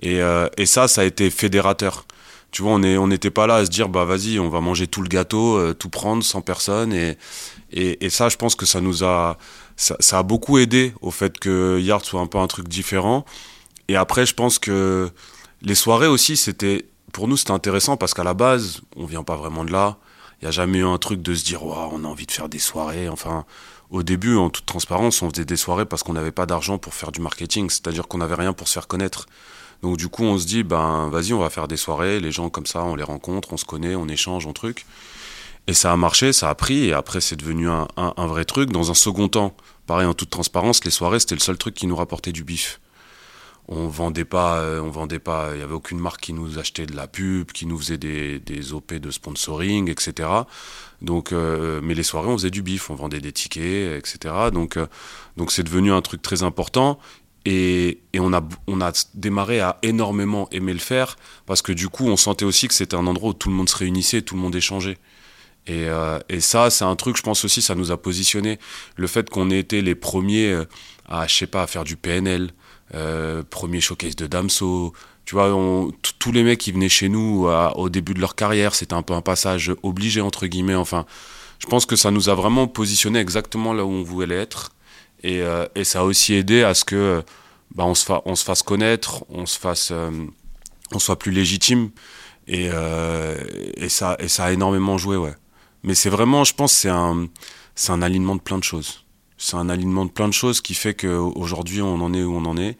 Et, 0.00 0.20
euh, 0.20 0.46
ça, 0.66 0.86
ça 0.86 1.00
a 1.00 1.04
été 1.04 1.30
fédérateur. 1.30 2.04
Tu 2.50 2.62
vois, 2.62 2.72
on 2.72 3.06
n'était 3.08 3.30
pas 3.30 3.46
là 3.46 3.56
à 3.56 3.64
se 3.64 3.70
dire, 3.70 3.88
bah 3.88 4.04
vas-y, 4.04 4.38
on 4.38 4.50
va 4.50 4.60
manger 4.60 4.86
tout 4.86 5.00
le 5.00 5.08
gâteau, 5.08 5.56
euh, 5.56 5.72
tout 5.72 5.88
prendre, 5.88 6.22
sans 6.22 6.42
personne. 6.42 6.92
Et, 6.92 8.10
ça, 8.10 8.28
je 8.28 8.36
pense 8.36 8.54
que 8.54 8.66
ça 8.66 8.82
nous 8.82 9.02
a, 9.02 9.38
ça, 9.76 9.96
a 10.12 10.22
beaucoup 10.22 10.58
aidé 10.58 10.92
au 11.00 11.10
fait 11.10 11.38
que 11.38 11.80
Yard 11.80 12.04
soit 12.04 12.20
un 12.20 12.26
peu 12.26 12.38
un 12.38 12.46
truc 12.48 12.68
différent. 12.68 13.24
Et 13.88 13.96
après, 13.96 14.26
je 14.26 14.34
pense 14.34 14.58
que 14.58 15.10
les 15.62 15.74
soirées 15.74 16.06
aussi, 16.06 16.36
c'était, 16.36 16.84
pour 17.12 17.28
nous, 17.28 17.38
c'était 17.38 17.52
intéressant 17.52 17.96
parce 17.96 18.12
qu'à 18.12 18.24
la 18.24 18.34
base, 18.34 18.82
on 18.94 19.06
vient 19.06 19.24
pas 19.24 19.36
vraiment 19.36 19.64
de 19.64 19.72
là 19.72 19.96
n'y 20.44 20.48
a 20.48 20.52
jamais 20.52 20.78
eu 20.78 20.86
un 20.86 20.98
truc 20.98 21.22
de 21.22 21.34
se 21.34 21.44
dire, 21.44 21.64
on 21.64 22.04
a 22.04 22.06
envie 22.06 22.26
de 22.26 22.32
faire 22.32 22.48
des 22.48 22.58
soirées. 22.58 23.08
Enfin, 23.08 23.44
au 23.90 24.02
début, 24.02 24.36
en 24.36 24.50
toute 24.50 24.66
transparence, 24.66 25.22
on 25.22 25.30
faisait 25.30 25.44
des 25.44 25.56
soirées 25.56 25.86
parce 25.86 26.02
qu'on 26.02 26.12
n'avait 26.12 26.32
pas 26.32 26.46
d'argent 26.46 26.78
pour 26.78 26.94
faire 26.94 27.12
du 27.12 27.20
marketing, 27.20 27.70
c'est-à-dire 27.70 28.08
qu'on 28.08 28.18
n'avait 28.18 28.34
rien 28.34 28.52
pour 28.52 28.68
se 28.68 28.74
faire 28.74 28.86
connaître. 28.86 29.26
Donc 29.82 29.96
du 29.96 30.08
coup, 30.08 30.24
on 30.24 30.38
se 30.38 30.46
dit, 30.46 30.62
ben 30.62 31.08
vas-y, 31.10 31.32
on 31.32 31.38
va 31.38 31.50
faire 31.50 31.68
des 31.68 31.76
soirées, 31.76 32.20
les 32.20 32.32
gens 32.32 32.50
comme 32.50 32.66
ça, 32.66 32.82
on 32.84 32.94
les 32.94 33.02
rencontre, 33.02 33.52
on 33.52 33.56
se 33.56 33.64
connaît, 33.64 33.94
on 33.94 34.08
échange, 34.08 34.46
on 34.46 34.52
truc. 34.52 34.86
Et 35.66 35.74
ça 35.74 35.92
a 35.92 35.96
marché, 35.96 36.32
ça 36.32 36.50
a 36.50 36.54
pris, 36.54 36.86
et 36.86 36.92
après 36.92 37.20
c'est 37.20 37.36
devenu 37.36 37.68
un, 37.68 37.88
un, 37.96 38.26
vrai 38.26 38.44
truc. 38.44 38.70
Dans 38.70 38.90
un 38.90 38.94
second 38.94 39.28
temps, 39.28 39.54
pareil 39.86 40.06
en 40.06 40.14
toute 40.14 40.30
transparence, 40.30 40.84
les 40.84 40.90
soirées 40.90 41.20
c'était 41.20 41.34
le 41.34 41.40
seul 41.40 41.56
truc 41.56 41.74
qui 41.74 41.86
nous 41.86 41.96
rapportait 41.96 42.32
du 42.32 42.44
bif 42.44 42.80
on 43.68 43.88
vendait 43.88 44.24
pas, 44.24 44.58
euh, 44.58 44.80
on 44.80 44.90
vendait 44.90 45.18
pas, 45.18 45.50
il 45.54 45.60
y 45.60 45.62
avait 45.62 45.74
aucune 45.74 45.98
marque 45.98 46.20
qui 46.20 46.32
nous 46.32 46.58
achetait 46.58 46.86
de 46.86 46.94
la 46.94 47.06
pub, 47.06 47.52
qui 47.52 47.66
nous 47.66 47.78
faisait 47.78 47.96
des, 47.96 48.38
des 48.38 48.72
OP 48.72 48.92
de 48.94 49.10
sponsoring, 49.10 49.90
etc. 49.90 50.28
Donc, 51.00 51.32
euh, 51.32 51.80
mais 51.82 51.94
les 51.94 52.02
soirées, 52.02 52.28
on 52.28 52.36
faisait 52.36 52.50
du 52.50 52.62
bif, 52.62 52.90
on 52.90 52.94
vendait 52.94 53.20
des 53.20 53.32
tickets, 53.32 53.98
etc. 53.98 54.34
Donc, 54.52 54.76
euh, 54.76 54.86
donc 55.36 55.50
c'est 55.50 55.62
devenu 55.62 55.92
un 55.92 56.02
truc 56.02 56.20
très 56.20 56.42
important. 56.42 56.98
Et, 57.46 58.00
et, 58.14 58.20
on, 58.20 58.32
a, 58.32 58.42
on 58.66 58.80
a 58.80 58.92
démarré 59.14 59.60
à 59.60 59.78
énormément 59.82 60.48
aimer 60.50 60.72
le 60.72 60.78
faire 60.78 61.16
parce 61.44 61.60
que 61.60 61.72
du 61.72 61.88
coup, 61.88 62.06
on 62.06 62.16
sentait 62.16 62.46
aussi 62.46 62.68
que 62.68 62.74
c'était 62.74 62.96
un 62.96 63.06
endroit 63.06 63.30
où 63.30 63.34
tout 63.34 63.50
le 63.50 63.54
monde 63.54 63.68
se 63.68 63.76
réunissait, 63.76 64.22
tout 64.22 64.34
le 64.34 64.40
monde 64.40 64.56
échangeait. 64.56 64.96
Et, 65.66 65.86
et 66.28 66.40
ça, 66.40 66.68
c'est 66.68 66.84
un 66.84 66.96
truc, 66.96 67.16
je 67.16 67.22
pense 67.22 67.44
aussi, 67.44 67.62
ça 67.62 67.74
nous 67.74 67.90
a 67.90 67.96
positionné. 67.96 68.58
Le 68.96 69.06
fait 69.06 69.28
qu'on 69.30 69.50
ait 69.50 69.58
été 69.58 69.80
les 69.82 69.94
premiers 69.94 70.62
à, 71.06 71.26
je 71.26 71.34
sais 71.34 71.46
pas, 71.46 71.62
à 71.62 71.66
faire 71.66 71.84
du 71.84 71.96
PNL, 71.96 72.50
euh, 72.94 73.42
premier 73.48 73.80
showcase 73.80 74.16
de 74.16 74.26
Damso. 74.26 74.92
Tu 75.24 75.34
vois, 75.34 75.50
tous 76.18 76.32
les 76.32 76.42
mecs 76.42 76.60
qui 76.60 76.70
venaient 76.70 76.90
chez 76.90 77.08
nous 77.08 77.48
au 77.76 77.88
début 77.88 78.12
de 78.12 78.20
leur 78.20 78.34
carrière, 78.34 78.74
c'était 78.74 78.92
un 78.92 79.02
peu 79.02 79.14
un 79.14 79.22
passage 79.22 79.72
obligé, 79.82 80.20
entre 80.20 80.46
guillemets. 80.46 80.74
Enfin, 80.74 81.06
je 81.58 81.66
pense 81.66 81.86
que 81.86 81.96
ça 81.96 82.10
nous 82.10 82.28
a 82.28 82.34
vraiment 82.34 82.66
positionné 82.66 83.20
exactement 83.20 83.72
là 83.72 83.86
où 83.86 83.88
on 83.88 84.02
voulait 84.02 84.36
être. 84.36 84.72
Et, 85.22 85.40
euh, 85.40 85.66
ça 85.82 86.00
a 86.00 86.02
aussi 86.02 86.34
aidé 86.34 86.62
à 86.62 86.74
ce 86.74 86.84
que 86.84 87.22
bah, 87.74 87.84
on, 87.86 87.94
se 87.94 88.44
fasse 88.44 88.62
connaître, 88.62 89.24
on, 89.30 89.46
se 89.46 89.58
fasse, 89.58 89.88
euh, 89.92 90.10
on 90.92 90.98
soit 90.98 91.18
plus 91.18 91.32
légitime. 91.32 91.90
Et, 92.46 92.68
ça, 93.88 94.18
a 94.38 94.52
énormément 94.52 94.98
joué, 94.98 95.16
ouais. 95.16 95.34
Mais 95.84 95.94
c'est 95.94 96.10
vraiment, 96.10 96.44
je 96.44 96.52
pense, 96.52 96.72
c'est 96.72 96.90
un 96.90 98.02
alignement 98.02 98.36
de 98.36 98.42
plein 98.42 98.58
de 98.58 98.64
choses. 98.64 99.03
C'est 99.36 99.56
un 99.56 99.68
alignement 99.68 100.04
de 100.04 100.10
plein 100.10 100.28
de 100.28 100.32
choses 100.32 100.60
qui 100.60 100.74
fait 100.74 100.94
qu'aujourd'hui, 100.94 101.82
on 101.82 102.00
en 102.00 102.14
est 102.14 102.22
où 102.22 102.36
on 102.36 102.44
en 102.44 102.56
est. 102.56 102.76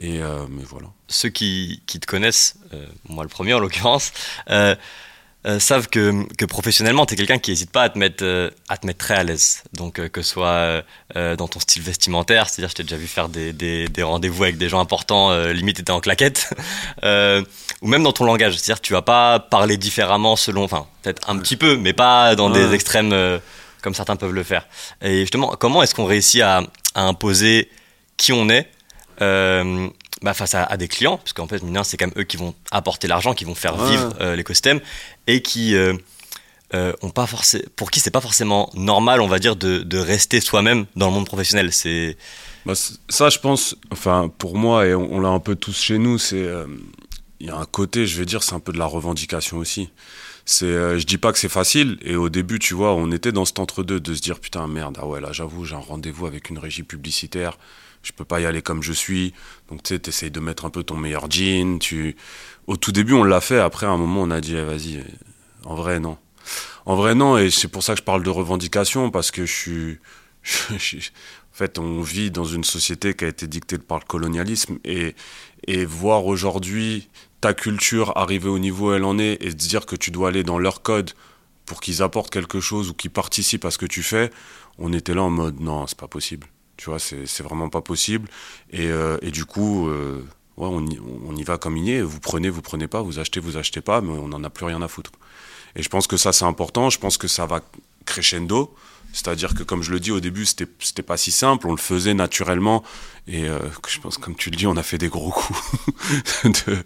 Et 0.00 0.22
euh, 0.22 0.46
mais 0.48 0.62
voilà. 0.64 0.88
Ceux 1.08 1.28
qui, 1.28 1.82
qui 1.86 2.00
te 2.00 2.06
connaissent, 2.06 2.56
euh, 2.72 2.86
moi 3.08 3.22
le 3.22 3.28
premier 3.28 3.52
en 3.52 3.58
l'occurrence, 3.58 4.12
euh, 4.48 4.74
savent 5.58 5.88
que, 5.88 6.26
que 6.36 6.44
professionnellement, 6.44 7.06
tu 7.06 7.14
es 7.14 7.16
quelqu'un 7.16 7.38
qui 7.38 7.50
n'hésite 7.50 7.70
pas 7.70 7.82
à 7.82 7.88
te 7.88 7.98
mettre, 7.98 8.52
à 8.68 8.76
te 8.76 8.86
mettre 8.86 8.98
très 8.98 9.14
à 9.14 9.24
l'aise. 9.24 9.62
Donc, 9.72 9.94
que 9.94 10.20
ce 10.20 10.34
soit 10.34 10.84
dans 11.14 11.48
ton 11.48 11.60
style 11.60 11.80
vestimentaire, 11.80 12.50
c'est-à-dire, 12.50 12.68
je 12.68 12.74
t'ai 12.74 12.82
déjà 12.82 12.98
vu 12.98 13.06
faire 13.06 13.30
des, 13.30 13.54
des, 13.54 13.88
des 13.88 14.02
rendez-vous 14.02 14.42
avec 14.42 14.58
des 14.58 14.68
gens 14.68 14.80
importants, 14.80 15.34
limite, 15.46 15.76
tu 15.76 15.80
étais 15.80 15.92
en 15.92 16.00
claquette, 16.00 16.52
ou 17.02 17.88
même 17.88 18.02
dans 18.02 18.12
ton 18.12 18.26
langage. 18.26 18.58
C'est-à-dire, 18.58 18.82
tu 18.82 18.92
vas 18.92 19.00
pas 19.00 19.40
parler 19.40 19.78
différemment 19.78 20.36
selon, 20.36 20.62
enfin, 20.62 20.86
peut-être 21.02 21.30
un 21.30 21.38
petit 21.38 21.56
peu, 21.56 21.78
mais 21.78 21.94
pas 21.94 22.36
dans 22.36 22.50
des 22.50 22.74
extrêmes 22.74 23.40
comme 23.82 23.94
certains 23.94 24.16
peuvent 24.16 24.32
le 24.32 24.42
faire. 24.42 24.66
Et 25.02 25.20
justement, 25.20 25.54
comment 25.58 25.82
est-ce 25.82 25.94
qu'on 25.94 26.06
réussit 26.06 26.42
à, 26.42 26.62
à 26.94 27.02
imposer 27.02 27.70
qui 28.16 28.32
on 28.32 28.48
est 28.48 28.68
euh, 29.22 29.88
bah, 30.22 30.34
face 30.34 30.54
à, 30.54 30.76
des 30.76 30.88
clients, 30.88 31.16
parce 31.16 31.32
qu'en 31.32 31.46
fait, 31.46 31.62
c'est 31.84 31.96
quand 31.96 32.06
même 32.06 32.14
eux 32.18 32.24
qui 32.24 32.36
vont 32.36 32.54
apporter 32.70 33.08
l'argent, 33.08 33.32
qui 33.32 33.46
vont 33.46 33.54
faire 33.54 33.82
vivre 33.82 34.14
euh, 34.20 34.36
l'écosystème, 34.36 34.80
et 35.26 35.40
qui 35.40 35.74
euh, 35.74 35.94
ont 37.00 37.08
pas 37.08 37.26
forcément, 37.26 37.64
pour 37.76 37.90
qui 37.90 38.00
c'est 38.00 38.10
pas 38.10 38.20
forcément 38.20 38.70
normal, 38.74 39.22
on 39.22 39.28
va 39.28 39.38
dire, 39.38 39.56
de, 39.56 39.78
de 39.78 39.98
rester 39.98 40.40
soi-même 40.40 40.84
dans 40.94 41.06
le 41.06 41.14
monde 41.14 41.26
professionnel. 41.26 41.72
C'est 41.72 42.18
bah, 42.66 42.74
ça, 43.08 43.30
je 43.30 43.38
pense, 43.38 43.76
enfin, 43.90 44.30
pour 44.36 44.56
moi, 44.56 44.86
et 44.86 44.94
on, 44.94 45.20
l'a 45.20 45.28
un 45.28 45.40
peu 45.40 45.54
tous 45.54 45.80
chez 45.80 45.96
nous, 45.96 46.18
c'est 46.18 46.46
il 47.40 47.46
y 47.46 47.50
a 47.50 47.56
un 47.56 47.64
côté, 47.64 48.06
je 48.06 48.18
vais 48.18 48.26
dire, 48.26 48.42
c'est 48.42 48.54
un 48.54 48.60
peu 48.60 48.72
de 48.72 48.78
la 48.78 48.84
revendication 48.84 49.56
aussi. 49.56 49.88
C'est, 50.44 50.98
je 50.98 51.06
dis 51.06 51.18
pas 51.18 51.32
que 51.32 51.38
c'est 51.38 51.48
facile. 51.48 51.98
Et 52.02 52.16
au 52.16 52.28
début, 52.28 52.58
tu 52.58 52.74
vois, 52.74 52.94
on 52.94 53.10
était 53.12 53.32
dans 53.32 53.44
cet 53.44 53.58
entre-deux 53.58 54.00
de 54.00 54.14
se 54.14 54.20
dire 54.20 54.40
putain 54.40 54.66
merde, 54.66 54.98
ah 55.00 55.06
ouais 55.06 55.20
là, 55.20 55.32
j'avoue, 55.32 55.64
j'ai 55.64 55.74
un 55.74 55.78
rendez-vous 55.78 56.26
avec 56.26 56.50
une 56.50 56.58
régie 56.58 56.82
publicitaire 56.82 57.56
je 58.02 58.12
peux 58.12 58.24
pas 58.24 58.40
y 58.40 58.46
aller 58.46 58.62
comme 58.62 58.82
je 58.82 58.92
suis. 58.92 59.34
Donc 59.68 59.82
tu 59.82 59.98
sais, 60.10 60.30
de 60.30 60.40
mettre 60.40 60.64
un 60.64 60.70
peu 60.70 60.82
ton 60.82 60.96
meilleur 60.96 61.30
jean. 61.30 61.78
Tu... 61.78 62.16
Au 62.66 62.76
tout 62.76 62.92
début, 62.92 63.14
on 63.14 63.24
l'a 63.24 63.40
fait. 63.40 63.58
Après, 63.58 63.86
à 63.86 63.90
un 63.90 63.96
moment, 63.96 64.22
on 64.22 64.30
a 64.30 64.40
dit, 64.40 64.56
eh, 64.56 64.62
vas-y, 64.62 65.04
en 65.64 65.74
vrai, 65.74 66.00
non. 66.00 66.18
En 66.86 66.96
vrai, 66.96 67.14
non. 67.14 67.36
Et 67.38 67.50
c'est 67.50 67.68
pour 67.68 67.82
ça 67.82 67.94
que 67.94 68.00
je 68.00 68.04
parle 68.04 68.22
de 68.22 68.30
revendication, 68.30 69.10
parce 69.10 69.30
que 69.30 69.46
je 69.46 69.52
suis... 69.52 69.98
en 70.72 71.52
fait, 71.52 71.78
on 71.78 72.00
vit 72.00 72.30
dans 72.30 72.44
une 72.44 72.64
société 72.64 73.14
qui 73.14 73.24
a 73.24 73.28
été 73.28 73.46
dictée 73.46 73.78
par 73.78 73.98
le 73.98 74.04
colonialisme. 74.04 74.78
Et, 74.84 75.14
et 75.66 75.84
voir 75.84 76.26
aujourd'hui 76.26 77.08
ta 77.40 77.54
culture 77.54 78.16
arriver 78.16 78.48
au 78.48 78.58
niveau 78.58 78.90
où 78.90 78.92
elle 78.92 79.04
en 79.04 79.18
est 79.18 79.42
et 79.42 79.50
se 79.50 79.56
dire 79.56 79.86
que 79.86 79.96
tu 79.96 80.10
dois 80.10 80.28
aller 80.28 80.42
dans 80.42 80.58
leur 80.58 80.82
code 80.82 81.12
pour 81.66 81.80
qu'ils 81.80 82.02
apportent 82.02 82.30
quelque 82.30 82.60
chose 82.60 82.90
ou 82.90 82.94
qu'ils 82.94 83.10
participent 83.10 83.64
à 83.64 83.70
ce 83.70 83.78
que 83.78 83.86
tu 83.86 84.02
fais, 84.02 84.30
on 84.78 84.92
était 84.92 85.14
là 85.14 85.22
en 85.22 85.30
mode 85.30 85.60
non, 85.60 85.86
c'est 85.86 85.98
pas 85.98 86.08
possible. 86.08 86.46
Tu 86.76 86.88
vois, 86.88 86.98
c'est 86.98 87.42
vraiment 87.42 87.68
pas 87.68 87.82
possible. 87.82 88.28
Et, 88.70 88.88
euh, 88.88 89.18
du 89.18 89.44
coup, 89.44 89.88
euh, 89.88 90.24
ouais, 90.56 90.66
on, 90.66 90.86
y, 90.86 91.40
y, 91.40 91.44
va 91.44 91.58
comme 91.58 91.76
il 91.76 91.90
est. 91.90 92.00
Vous 92.00 92.20
prenez, 92.20 92.48
vous 92.48 92.62
prenez 92.62 92.88
pas, 92.88 93.02
vous 93.02 93.18
achetez, 93.18 93.38
vous 93.38 93.58
achetez 93.58 93.82
pas, 93.82 94.00
mais 94.00 94.12
on 94.12 94.28
n'en 94.28 94.42
a 94.44 94.50
plus 94.50 94.64
rien 94.64 94.80
à 94.80 94.88
foutre. 94.88 95.12
Et 95.76 95.82
je 95.82 95.88
pense 95.90 96.06
que 96.06 96.16
ça, 96.16 96.32
c'est 96.32 96.46
important. 96.46 96.88
Je 96.88 96.98
pense 96.98 97.18
que 97.18 97.28
ça 97.28 97.44
va 97.44 97.60
crescendo. 98.06 98.74
C'est-à-dire 99.12 99.54
que, 99.54 99.62
comme 99.62 99.82
je 99.82 99.90
le 99.90 100.00
dis 100.00 100.12
au 100.12 100.20
début, 100.20 100.46
c'était 100.46 101.02
pas 101.02 101.16
si 101.16 101.30
simple. 101.30 101.66
On 101.66 101.72
le 101.72 101.78
faisait 101.78 102.14
naturellement. 102.14 102.84
Et 103.26 103.48
euh, 103.48 103.58
je 103.88 103.98
pense, 104.00 104.18
comme 104.18 104.36
tu 104.36 104.50
le 104.50 104.56
dis, 104.56 104.66
on 104.66 104.76
a 104.76 104.82
fait 104.82 104.98
des 104.98 105.08
gros 105.08 105.30
coups 105.30 105.60
de, 106.66 106.78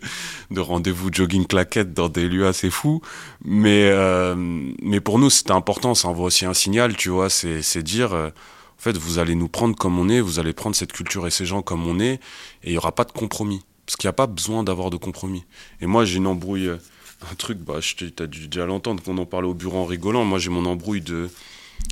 de 0.50 0.60
rendez-vous 0.60 1.10
jogging 1.12 1.46
claquette 1.46 1.92
dans 1.92 2.08
des 2.08 2.28
lieux 2.28 2.46
assez 2.46 2.70
fous. 2.70 3.02
Mais, 3.44 3.90
euh, 3.90 4.34
mais 4.36 5.00
pour 5.00 5.18
nous, 5.18 5.30
c'était 5.30 5.52
important. 5.52 5.94
Ça 5.94 6.08
envoie 6.08 6.26
aussi 6.26 6.46
un 6.46 6.54
signal, 6.54 6.96
tu 6.96 7.10
vois. 7.10 7.28
C'est 7.28 7.82
dire 7.82 8.14
euh, 8.14 8.28
en 8.28 8.82
fait, 8.82 8.96
vous 8.96 9.18
allez 9.18 9.34
nous 9.34 9.48
prendre 9.48 9.76
comme 9.76 9.98
on 9.98 10.08
est, 10.08 10.20
vous 10.20 10.38
allez 10.38 10.52
prendre 10.52 10.76
cette 10.76 10.92
culture 10.92 11.26
et 11.26 11.30
ces 11.30 11.46
gens 11.46 11.62
comme 11.62 11.86
on 11.86 12.00
est, 12.00 12.14
et 12.14 12.20
il 12.64 12.72
n'y 12.72 12.78
aura 12.78 12.92
pas 12.92 13.04
de 13.04 13.12
compromis. 13.12 13.62
Parce 13.86 13.96
qu'il 13.96 14.08
n'y 14.08 14.10
a 14.10 14.14
pas 14.14 14.26
besoin 14.26 14.64
d'avoir 14.64 14.90
de 14.90 14.96
compromis. 14.96 15.44
Et 15.80 15.86
moi, 15.86 16.06
j'ai 16.06 16.16
une 16.16 16.26
embrouille, 16.26 16.70
un 16.70 17.34
truc, 17.36 17.58
bah, 17.58 17.80
tu 17.80 18.12
as 18.18 18.26
dû 18.26 18.48
déjà 18.48 18.64
l'entendre 18.66 19.02
qu'on 19.02 19.18
en 19.18 19.26
parlait 19.26 19.48
au 19.48 19.54
bureau 19.54 19.78
en 19.78 19.84
rigolant. 19.84 20.24
Moi, 20.24 20.38
j'ai 20.38 20.48
mon 20.48 20.64
embrouille 20.64 21.02
de, 21.02 21.28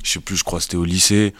je 0.03 0.11
sais 0.11 0.19
plus, 0.19 0.37
je 0.37 0.43
crois 0.43 0.61
c'était 0.61 0.77
au 0.77 0.85
lycée, 0.85 1.33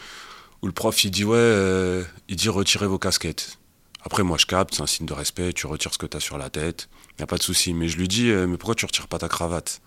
où 0.62 0.66
le 0.66 0.72
prof, 0.72 1.04
il 1.04 1.10
dit, 1.10 1.24
ouais, 1.24 1.36
euh, 1.36 2.02
il 2.28 2.36
dit, 2.36 2.48
retirez 2.48 2.86
vos 2.86 2.98
casquettes. 2.98 3.58
Après, 4.02 4.22
moi, 4.22 4.36
je 4.38 4.46
capte, 4.46 4.74
c'est 4.74 4.82
un 4.82 4.86
signe 4.86 5.06
de 5.06 5.14
respect, 5.14 5.52
tu 5.52 5.66
retires 5.66 5.92
ce 5.92 5.98
que 5.98 6.06
tu 6.06 6.16
as 6.16 6.20
sur 6.20 6.36
la 6.36 6.50
tête, 6.50 6.88
il 7.10 7.20
n'y 7.20 7.24
a 7.24 7.26
pas 7.26 7.38
de 7.38 7.42
souci. 7.42 7.72
Mais 7.72 7.88
je 7.88 7.96
lui 7.96 8.08
dis, 8.08 8.30
euh, 8.30 8.46
mais 8.46 8.58
pourquoi 8.58 8.74
tu 8.74 8.84
retires 8.84 9.08
pas 9.08 9.18
ta 9.18 9.28
cravate? 9.28 9.80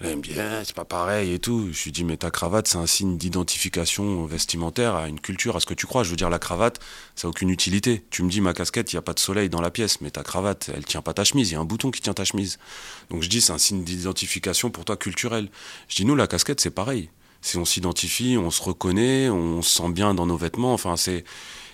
Elle 0.00 0.10
aime 0.10 0.20
bien, 0.20 0.62
c'est 0.64 0.74
pas 0.74 0.84
pareil 0.84 1.32
et 1.32 1.38
tout. 1.38 1.68
Je 1.72 1.84
lui 1.84 1.92
dis, 1.92 2.02
mais 2.02 2.16
ta 2.16 2.30
cravate, 2.32 2.66
c'est 2.66 2.78
un 2.78 2.86
signe 2.86 3.16
d'identification 3.16 4.26
vestimentaire 4.26 4.96
à 4.96 5.08
une 5.08 5.20
culture, 5.20 5.54
à 5.56 5.60
ce 5.60 5.66
que 5.66 5.74
tu 5.74 5.86
crois. 5.86 6.02
Je 6.02 6.10
veux 6.10 6.16
dire, 6.16 6.30
la 6.30 6.40
cravate, 6.40 6.80
ça 7.14 7.28
n'a 7.28 7.30
aucune 7.30 7.48
utilité. 7.48 8.04
Tu 8.10 8.24
me 8.24 8.28
dis, 8.28 8.40
ma 8.40 8.54
casquette, 8.54 8.92
il 8.92 8.96
n'y 8.96 8.98
a 8.98 9.02
pas 9.02 9.14
de 9.14 9.20
soleil 9.20 9.48
dans 9.48 9.60
la 9.60 9.70
pièce, 9.70 10.00
mais 10.00 10.10
ta 10.10 10.24
cravate, 10.24 10.70
elle 10.74 10.84
tient 10.84 11.00
pas 11.00 11.14
ta 11.14 11.22
chemise. 11.22 11.50
Il 11.50 11.54
y 11.54 11.56
a 11.56 11.60
un 11.60 11.64
bouton 11.64 11.92
qui 11.92 12.00
tient 12.00 12.14
ta 12.14 12.24
chemise. 12.24 12.58
Donc 13.10 13.22
je 13.22 13.28
dis, 13.28 13.40
c'est 13.40 13.52
un 13.52 13.58
signe 13.58 13.84
d'identification 13.84 14.70
pour 14.70 14.84
toi 14.84 14.96
culturel. 14.96 15.48
Je 15.88 15.94
dis, 15.96 16.04
nous, 16.04 16.16
la 16.16 16.26
casquette, 16.26 16.60
c'est 16.60 16.70
pareil. 16.70 17.08
Si 17.44 17.58
on 17.58 17.66
s'identifie, 17.66 18.38
on 18.38 18.50
se 18.50 18.62
reconnaît, 18.62 19.28
on 19.28 19.60
se 19.60 19.76
sent 19.76 19.90
bien 19.90 20.14
dans 20.14 20.24
nos 20.24 20.38
vêtements. 20.38 20.72
Enfin, 20.72 20.96
c'est. 20.96 21.24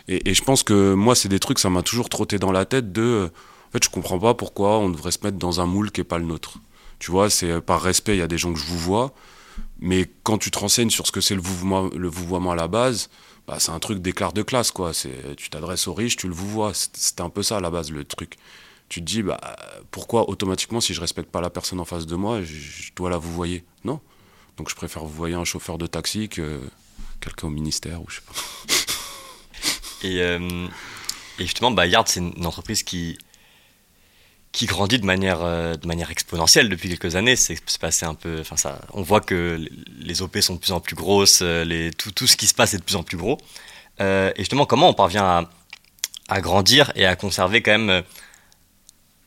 Et, 0.08 0.34
je 0.34 0.42
pense 0.42 0.64
que 0.64 0.94
moi, 0.94 1.14
c'est 1.14 1.28
des 1.28 1.38
trucs, 1.38 1.60
ça 1.60 1.70
m'a 1.70 1.82
toujours 1.82 2.08
trotté 2.08 2.40
dans 2.40 2.50
la 2.50 2.64
tête 2.64 2.90
de. 2.90 3.30
En 3.68 3.70
fait, 3.70 3.84
je 3.84 3.88
comprends 3.88 4.18
pas 4.18 4.34
pourquoi 4.34 4.78
on 4.78 4.90
devrait 4.90 5.12
se 5.12 5.20
mettre 5.22 5.38
dans 5.38 5.60
un 5.60 5.66
moule 5.66 5.92
qui 5.92 6.00
est 6.00 6.04
pas 6.04 6.18
le 6.18 6.24
nôtre. 6.24 6.58
Tu 6.98 7.12
vois, 7.12 7.30
c'est 7.30 7.52
euh, 7.52 7.60
par 7.60 7.80
respect, 7.80 8.16
il 8.16 8.18
y 8.18 8.22
a 8.22 8.26
des 8.26 8.36
gens 8.36 8.52
que 8.52 8.58
je 8.58 8.64
vous 8.64 8.78
vois. 8.78 9.14
Mais 9.78 10.10
quand 10.24 10.38
tu 10.38 10.50
te 10.50 10.58
renseignes 10.58 10.90
sur 10.90 11.06
ce 11.06 11.12
que 11.12 11.20
c'est 11.20 11.36
le 11.36 11.40
vouvoiement, 11.40 12.50
à 12.50 12.56
la 12.56 12.66
base, 12.66 13.08
bah, 13.46 13.60
c'est 13.60 13.70
un 13.70 13.78
truc 13.78 14.00
d'écart 14.00 14.32
de 14.32 14.42
classe, 14.42 14.72
quoi. 14.72 14.92
C'est, 14.92 15.36
tu 15.36 15.50
t'adresses 15.50 15.86
aux 15.86 15.94
riches, 15.94 16.16
tu 16.16 16.26
le 16.26 16.34
vouvoies. 16.34 16.72
C'était 16.74 17.22
un 17.22 17.30
peu 17.30 17.44
ça 17.44 17.58
à 17.58 17.60
la 17.60 17.70
base, 17.70 17.92
le 17.92 18.04
truc. 18.04 18.38
Tu 18.88 18.98
te 18.98 19.06
dis, 19.06 19.22
bah, 19.22 19.40
pourquoi 19.92 20.28
automatiquement, 20.28 20.80
si 20.80 20.94
je 20.94 21.00
respecte 21.00 21.30
pas 21.30 21.40
la 21.40 21.50
personne 21.50 21.78
en 21.78 21.84
face 21.84 22.06
de 22.06 22.16
moi, 22.16 22.42
je, 22.42 22.90
dois 22.96 23.08
la 23.08 23.18
vouvoyer? 23.18 23.62
Non. 23.84 24.00
Donc 24.60 24.68
je 24.68 24.74
préfère 24.74 25.04
vous 25.04 25.14
voyer 25.14 25.36
un 25.36 25.46
chauffeur 25.46 25.78
de 25.78 25.86
taxi 25.86 26.28
que 26.28 26.60
quelqu'un 27.22 27.46
au 27.46 27.50
ministère 27.50 28.02
ou 28.02 28.10
je 28.10 28.16
sais 28.16 28.20
pas. 28.26 28.34
Et, 30.06 30.20
euh, 30.20 30.66
et 31.38 31.44
justement, 31.44 31.70
bah, 31.70 31.86
Yard, 31.86 32.08
c'est 32.08 32.20
une 32.20 32.44
entreprise 32.44 32.82
qui, 32.82 33.18
qui 34.52 34.66
grandit 34.66 34.98
de 34.98 35.06
manière, 35.06 35.40
euh, 35.42 35.76
de 35.76 35.86
manière 35.86 36.10
exponentielle 36.10 36.68
depuis 36.68 36.90
quelques 36.90 37.16
années. 37.16 37.36
C'est 37.36 37.58
passé 37.78 38.04
un 38.04 38.14
peu. 38.14 38.40
Enfin, 38.40 38.56
ça, 38.56 38.82
on 38.92 39.02
voit 39.02 39.20
que 39.22 39.62
les 39.98 40.20
OP 40.20 40.38
sont 40.40 40.54
de 40.54 40.58
plus 40.58 40.72
en 40.72 40.80
plus 40.80 40.96
grosses, 40.96 41.40
euh, 41.42 41.64
les, 41.64 41.90
tout, 41.90 42.10
tout 42.12 42.26
ce 42.26 42.36
qui 42.36 42.46
se 42.46 42.54
passe 42.54 42.74
est 42.74 42.78
de 42.78 42.82
plus 42.82 42.96
en 42.96 43.02
plus 43.02 43.16
gros. 43.16 43.38
Et 43.98 44.32
justement, 44.38 44.66
comment 44.66 44.90
on 44.90 44.94
parvient 44.94 45.24
à, 45.24 45.50
à, 46.28 46.40
grandir 46.42 46.92
et 46.96 47.06
à 47.06 47.16
conserver 47.16 47.62
quand 47.62 47.78
même. 47.78 48.02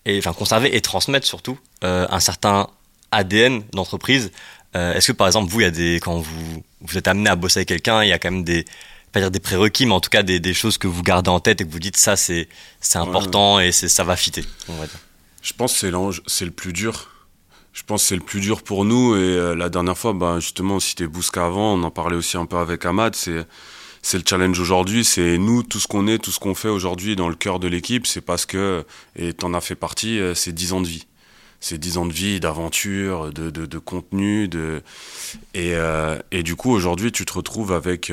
et, 0.05 0.17
enfin, 0.19 0.33
conserver 0.33 0.75
et 0.75 0.81
transmettre 0.81 1.25
surtout 1.27 1.59
un 1.81 2.19
certain 2.19 2.69
ADN 3.13 3.63
d'entreprise. 3.71 4.31
Est-ce 4.73 5.07
que 5.07 5.17
par 5.17 5.27
exemple, 5.27 5.51
vous, 5.51 5.61
il 5.61 5.63
y 5.63 5.67
a 5.67 5.71
des, 5.71 5.99
quand 6.01 6.17
vous, 6.19 6.63
vous 6.81 6.97
êtes 6.97 7.07
amené 7.07 7.29
à 7.29 7.35
bosser 7.35 7.59
avec 7.59 7.67
quelqu'un, 7.67 8.03
il 8.03 8.09
y 8.09 8.13
a 8.13 8.19
quand 8.19 8.31
même 8.31 8.43
des, 8.43 8.65
pas 9.11 9.19
dire 9.19 9.31
des 9.31 9.39
prérequis, 9.39 9.85
mais 9.85 9.93
en 9.93 9.99
tout 10.01 10.09
cas 10.09 10.23
des, 10.23 10.39
des, 10.39 10.53
choses 10.53 10.77
que 10.77 10.87
vous 10.87 11.03
gardez 11.03 11.29
en 11.29 11.39
tête 11.39 11.61
et 11.61 11.65
que 11.65 11.71
vous 11.71 11.79
dites 11.79 11.97
ça, 11.97 12.15
c'est 12.15 12.47
important 12.95 13.59
et 13.59 13.71
ça 13.71 14.03
va 14.03 14.15
fitter, 14.15 14.43
on 14.67 14.73
va 14.73 14.87
dire. 14.87 14.99
Je 15.41 15.53
pense 15.53 15.73
que 15.73 15.79
c'est 15.79 15.91
c'est 16.27 16.45
le 16.45 16.51
plus 16.51 16.73
dur. 16.73 17.09
Je 17.73 17.81
pense 17.83 18.03
que 18.03 18.09
c'est 18.09 18.15
le 18.15 18.21
plus 18.21 18.39
dur 18.39 18.63
pour 18.63 18.85
nous. 18.85 19.15
Et 19.15 19.19
euh, 19.19 19.55
la 19.55 19.69
dernière 19.69 19.97
fois, 19.97 20.13
bah, 20.13 20.39
justement, 20.39 20.75
on 20.75 20.79
citait 20.79 21.07
Bouska 21.07 21.45
avant, 21.45 21.73
on 21.73 21.83
en 21.83 21.91
parlait 21.91 22.15
aussi 22.15 22.37
un 22.37 22.45
peu 22.45 22.57
avec 22.57 22.85
Ahmad. 22.85 23.15
C'est, 23.15 23.45
c'est 24.01 24.17
le 24.17 24.23
challenge 24.27 24.59
aujourd'hui. 24.59 25.03
C'est 25.03 25.37
nous, 25.37 25.63
tout 25.63 25.79
ce 25.79 25.87
qu'on 25.87 26.07
est, 26.07 26.19
tout 26.19 26.31
ce 26.31 26.39
qu'on 26.39 26.55
fait 26.55 26.69
aujourd'hui 26.69 27.15
dans 27.15 27.29
le 27.29 27.35
cœur 27.35 27.59
de 27.59 27.67
l'équipe, 27.67 28.07
c'est 28.07 28.21
parce 28.21 28.45
que, 28.45 28.85
et 29.15 29.33
t'en 29.33 29.53
as 29.53 29.61
fait 29.61 29.75
partie, 29.75 30.19
euh, 30.19 30.35
c'est 30.35 30.53
10 30.53 30.73
ans 30.73 30.81
de 30.81 30.87
vie. 30.87 31.07
C'est 31.63 31.77
10 31.77 31.97
ans 31.97 32.05
de 32.05 32.13
vie, 32.13 32.39
d'aventure, 32.39 33.31
de, 33.31 33.49
de, 33.49 33.77
contenu. 33.79 34.47
De... 34.49 34.81
Et, 35.53 35.75
euh, 35.75 36.19
et 36.31 36.43
du 36.43 36.55
coup, 36.55 36.71
aujourd'hui, 36.71 37.11
tu 37.11 37.25
te 37.25 37.33
retrouves 37.33 37.71
avec 37.71 38.11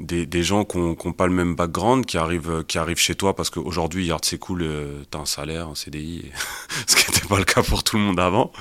des, 0.00 0.26
des 0.26 0.42
gens 0.42 0.64
qui 0.64 0.78
n'ont 0.78 0.94
pas 0.94 1.26
le 1.26 1.32
même 1.32 1.54
background, 1.54 2.04
qui 2.04 2.18
arrivent, 2.18 2.64
qui 2.66 2.78
arrivent 2.78 2.98
chez 2.98 3.14
toi 3.14 3.34
parce 3.34 3.50
qu'aujourd'hui, 3.50 4.06
Yard 4.06 4.24
c'est 4.24 4.38
cool, 4.38 4.62
euh, 4.62 5.02
t'as 5.10 5.20
un 5.20 5.26
salaire, 5.26 5.68
un 5.68 5.74
CDI, 5.74 6.30
ce 6.86 6.96
qui 6.96 7.10
n'était 7.10 7.26
pas 7.26 7.38
le 7.38 7.44
cas 7.44 7.62
pour 7.62 7.82
tout 7.82 7.96
le 7.96 8.02
monde 8.02 8.20
avant. 8.20 8.52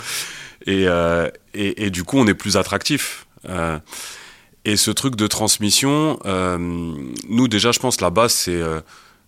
Et, 0.65 0.87
euh, 0.87 1.29
et, 1.53 1.89
du 1.89 2.03
coup, 2.03 2.17
on 2.17 2.25
est 2.27 2.33
plus 2.33 2.57
attractif. 2.57 3.27
Euh, 3.47 3.77
et 4.63 4.77
ce 4.77 4.89
truc 4.89 5.15
de 5.15 5.27
transmission, 5.27 6.17
euh, 6.25 6.57
nous 7.29 7.47
déjà, 7.47 7.71
je 7.71 7.79
pense 7.79 8.01
la 8.01 8.09
base, 8.09 8.33
c'est 8.33 8.55
euh, 8.55 8.81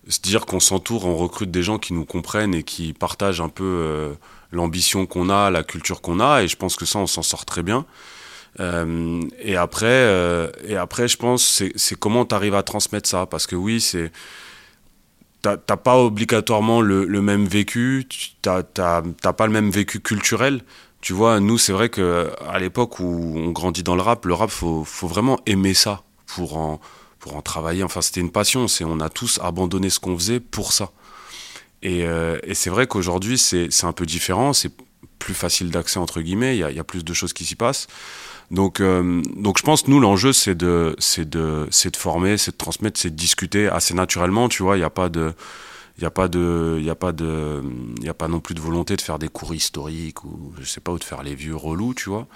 se 0.08 0.20
dire 0.22 0.46
qu'on 0.48 0.60
s'entoure, 0.60 1.06
on 1.06 1.16
recrute 1.16 1.52
des 1.52 1.62
gens 1.62 1.78
qui 1.78 1.94
nous 1.94 2.06
comprennent 2.06 2.56
et 2.56 2.64
qui 2.64 2.94
partagent 2.94 3.42
un 3.42 3.50
peu 3.50 4.16
l'ambition 4.52 5.06
qu'on 5.06 5.30
a, 5.30 5.50
la 5.50 5.64
culture 5.64 6.02
qu'on 6.02 6.20
a. 6.20 6.42
Et 6.44 6.48
je 6.48 6.56
pense 6.56 6.76
que 6.76 6.86
ça, 6.86 7.00
on 7.00 7.08
s'en 7.08 7.24
sort 7.24 7.46
très 7.46 7.64
bien. 7.64 7.86
Euh, 8.60 9.22
et 9.40 9.56
après, 9.56 9.86
euh, 9.88 10.50
et 10.66 10.76
après, 10.76 11.08
je 11.08 11.18
pense, 11.18 11.64
c'est 11.76 11.96
comment 12.00 12.26
tu 12.26 12.34
arrives 12.36 12.56
à 12.56 12.64
transmettre 12.64 13.08
ça. 13.08 13.26
Parce 13.26 13.48
que 13.48 13.56
oui, 13.56 13.82
c'est 13.82 14.12
t'as 15.42 15.78
pas 15.78 15.98
obligatoirement 15.98 16.82
le, 16.82 17.22
même 17.22 17.46
vécu, 17.46 18.08
t'as 18.42 18.64
pas 18.64 19.46
le 19.46 19.52
même 19.52 19.70
vécu 19.70 20.00
culturel. 20.02 20.62
Tu 21.00 21.14
vois, 21.14 21.40
nous, 21.40 21.58
c'est 21.58 21.72
vrai 21.72 21.90
que 21.90 22.32
à 22.50 22.60
l'époque 22.60 23.00
où 23.00 23.34
on 23.38 23.52
grandit 23.52 23.84
dans 23.84 23.96
le 23.96 24.02
rap, 24.02 24.26
le 24.26 24.34
rap, 24.34 24.50
faut, 24.50 24.84
faut 24.84 25.08
vraiment 25.08 25.40
aimer 25.46 25.74
ça 25.74 26.04
pour 26.26 26.58
en, 26.58 26.82
pour 27.20 27.36
en 27.36 27.42
travailler. 27.42 27.84
Enfin, 27.84 28.02
c'était 28.02 28.20
une 28.20 28.32
passion. 28.32 28.68
C'est, 28.68 28.84
on 28.84 29.00
a 29.00 29.10
tous 29.10 29.40
abandonné 29.42 29.90
ce 29.90 30.00
qu'on 30.00 30.18
faisait 30.18 30.40
pour 30.40 30.74
ça. 30.74 30.92
Et, 31.84 32.06
euh, 32.06 32.40
et 32.44 32.54
c'est 32.54 32.70
vrai 32.70 32.88
qu'aujourd'hui, 32.88 33.38
c'est, 33.38 33.70
un 33.84 33.94
peu 33.94 34.06
différent. 34.06 34.54
C'est 34.54 34.72
plus 35.20 35.34
facile 35.34 35.72
d'accès, 35.72 36.00
entre 36.00 36.22
guillemets. 36.22 36.56
Il 36.56 36.60
y 36.60 36.64
a, 36.64 36.72
y 36.72 36.80
a, 36.80 36.84
plus 36.84 37.04
de 37.04 37.14
choses 37.14 37.34
qui 37.34 37.46
s'y 37.46 37.56
passent. 37.56 37.88
Donc, 38.50 38.80
euh, 38.80 39.22
donc 39.36 39.58
je 39.58 39.64
pense, 39.64 39.88
nous, 39.88 40.00
l'enjeu, 40.00 40.34
c'est 40.34 40.56
de, 40.56 40.96
de, 41.18 41.68
de 41.68 41.96
former, 41.98 42.38
c'est 42.38 42.52
de 42.52 42.58
transmettre, 42.58 43.00
c'est 43.00 43.10
de 43.10 43.16
discuter 43.16 43.68
assez 43.68 43.94
naturellement. 43.94 44.50
Tu 44.50 44.64
vois, 44.64 44.78
il 44.78 44.80
n'y 44.80 44.86
a 44.86 44.90
pas 44.90 45.10
de 45.10 45.34
il 45.98 46.02
n'y 46.02 46.08
a 46.08 46.12
pas 46.12 46.28
de 46.28 46.80
y 46.80 46.90
a 46.90 46.96
pas 46.96 47.12
de 47.12 47.64
il 48.02 48.08
a 48.08 48.14
pas 48.14 48.28
non 48.28 48.40
plus 48.40 48.54
de 48.54 48.62
volonté 48.62 48.96
de 48.96 49.02
faire 49.02 49.18
des 49.18 49.30
cours 49.30 49.56
historiques 49.56 50.24
ou 50.24 50.54
je 50.60 50.66
sais 50.66 50.80
pas 50.80 50.92
ou 50.92 51.00
de 51.00 51.04
faire 51.04 51.24
les 51.24 51.34
vieux 51.34 51.56
relous 51.56 51.96
tu 51.96 52.10
vois 52.10 52.28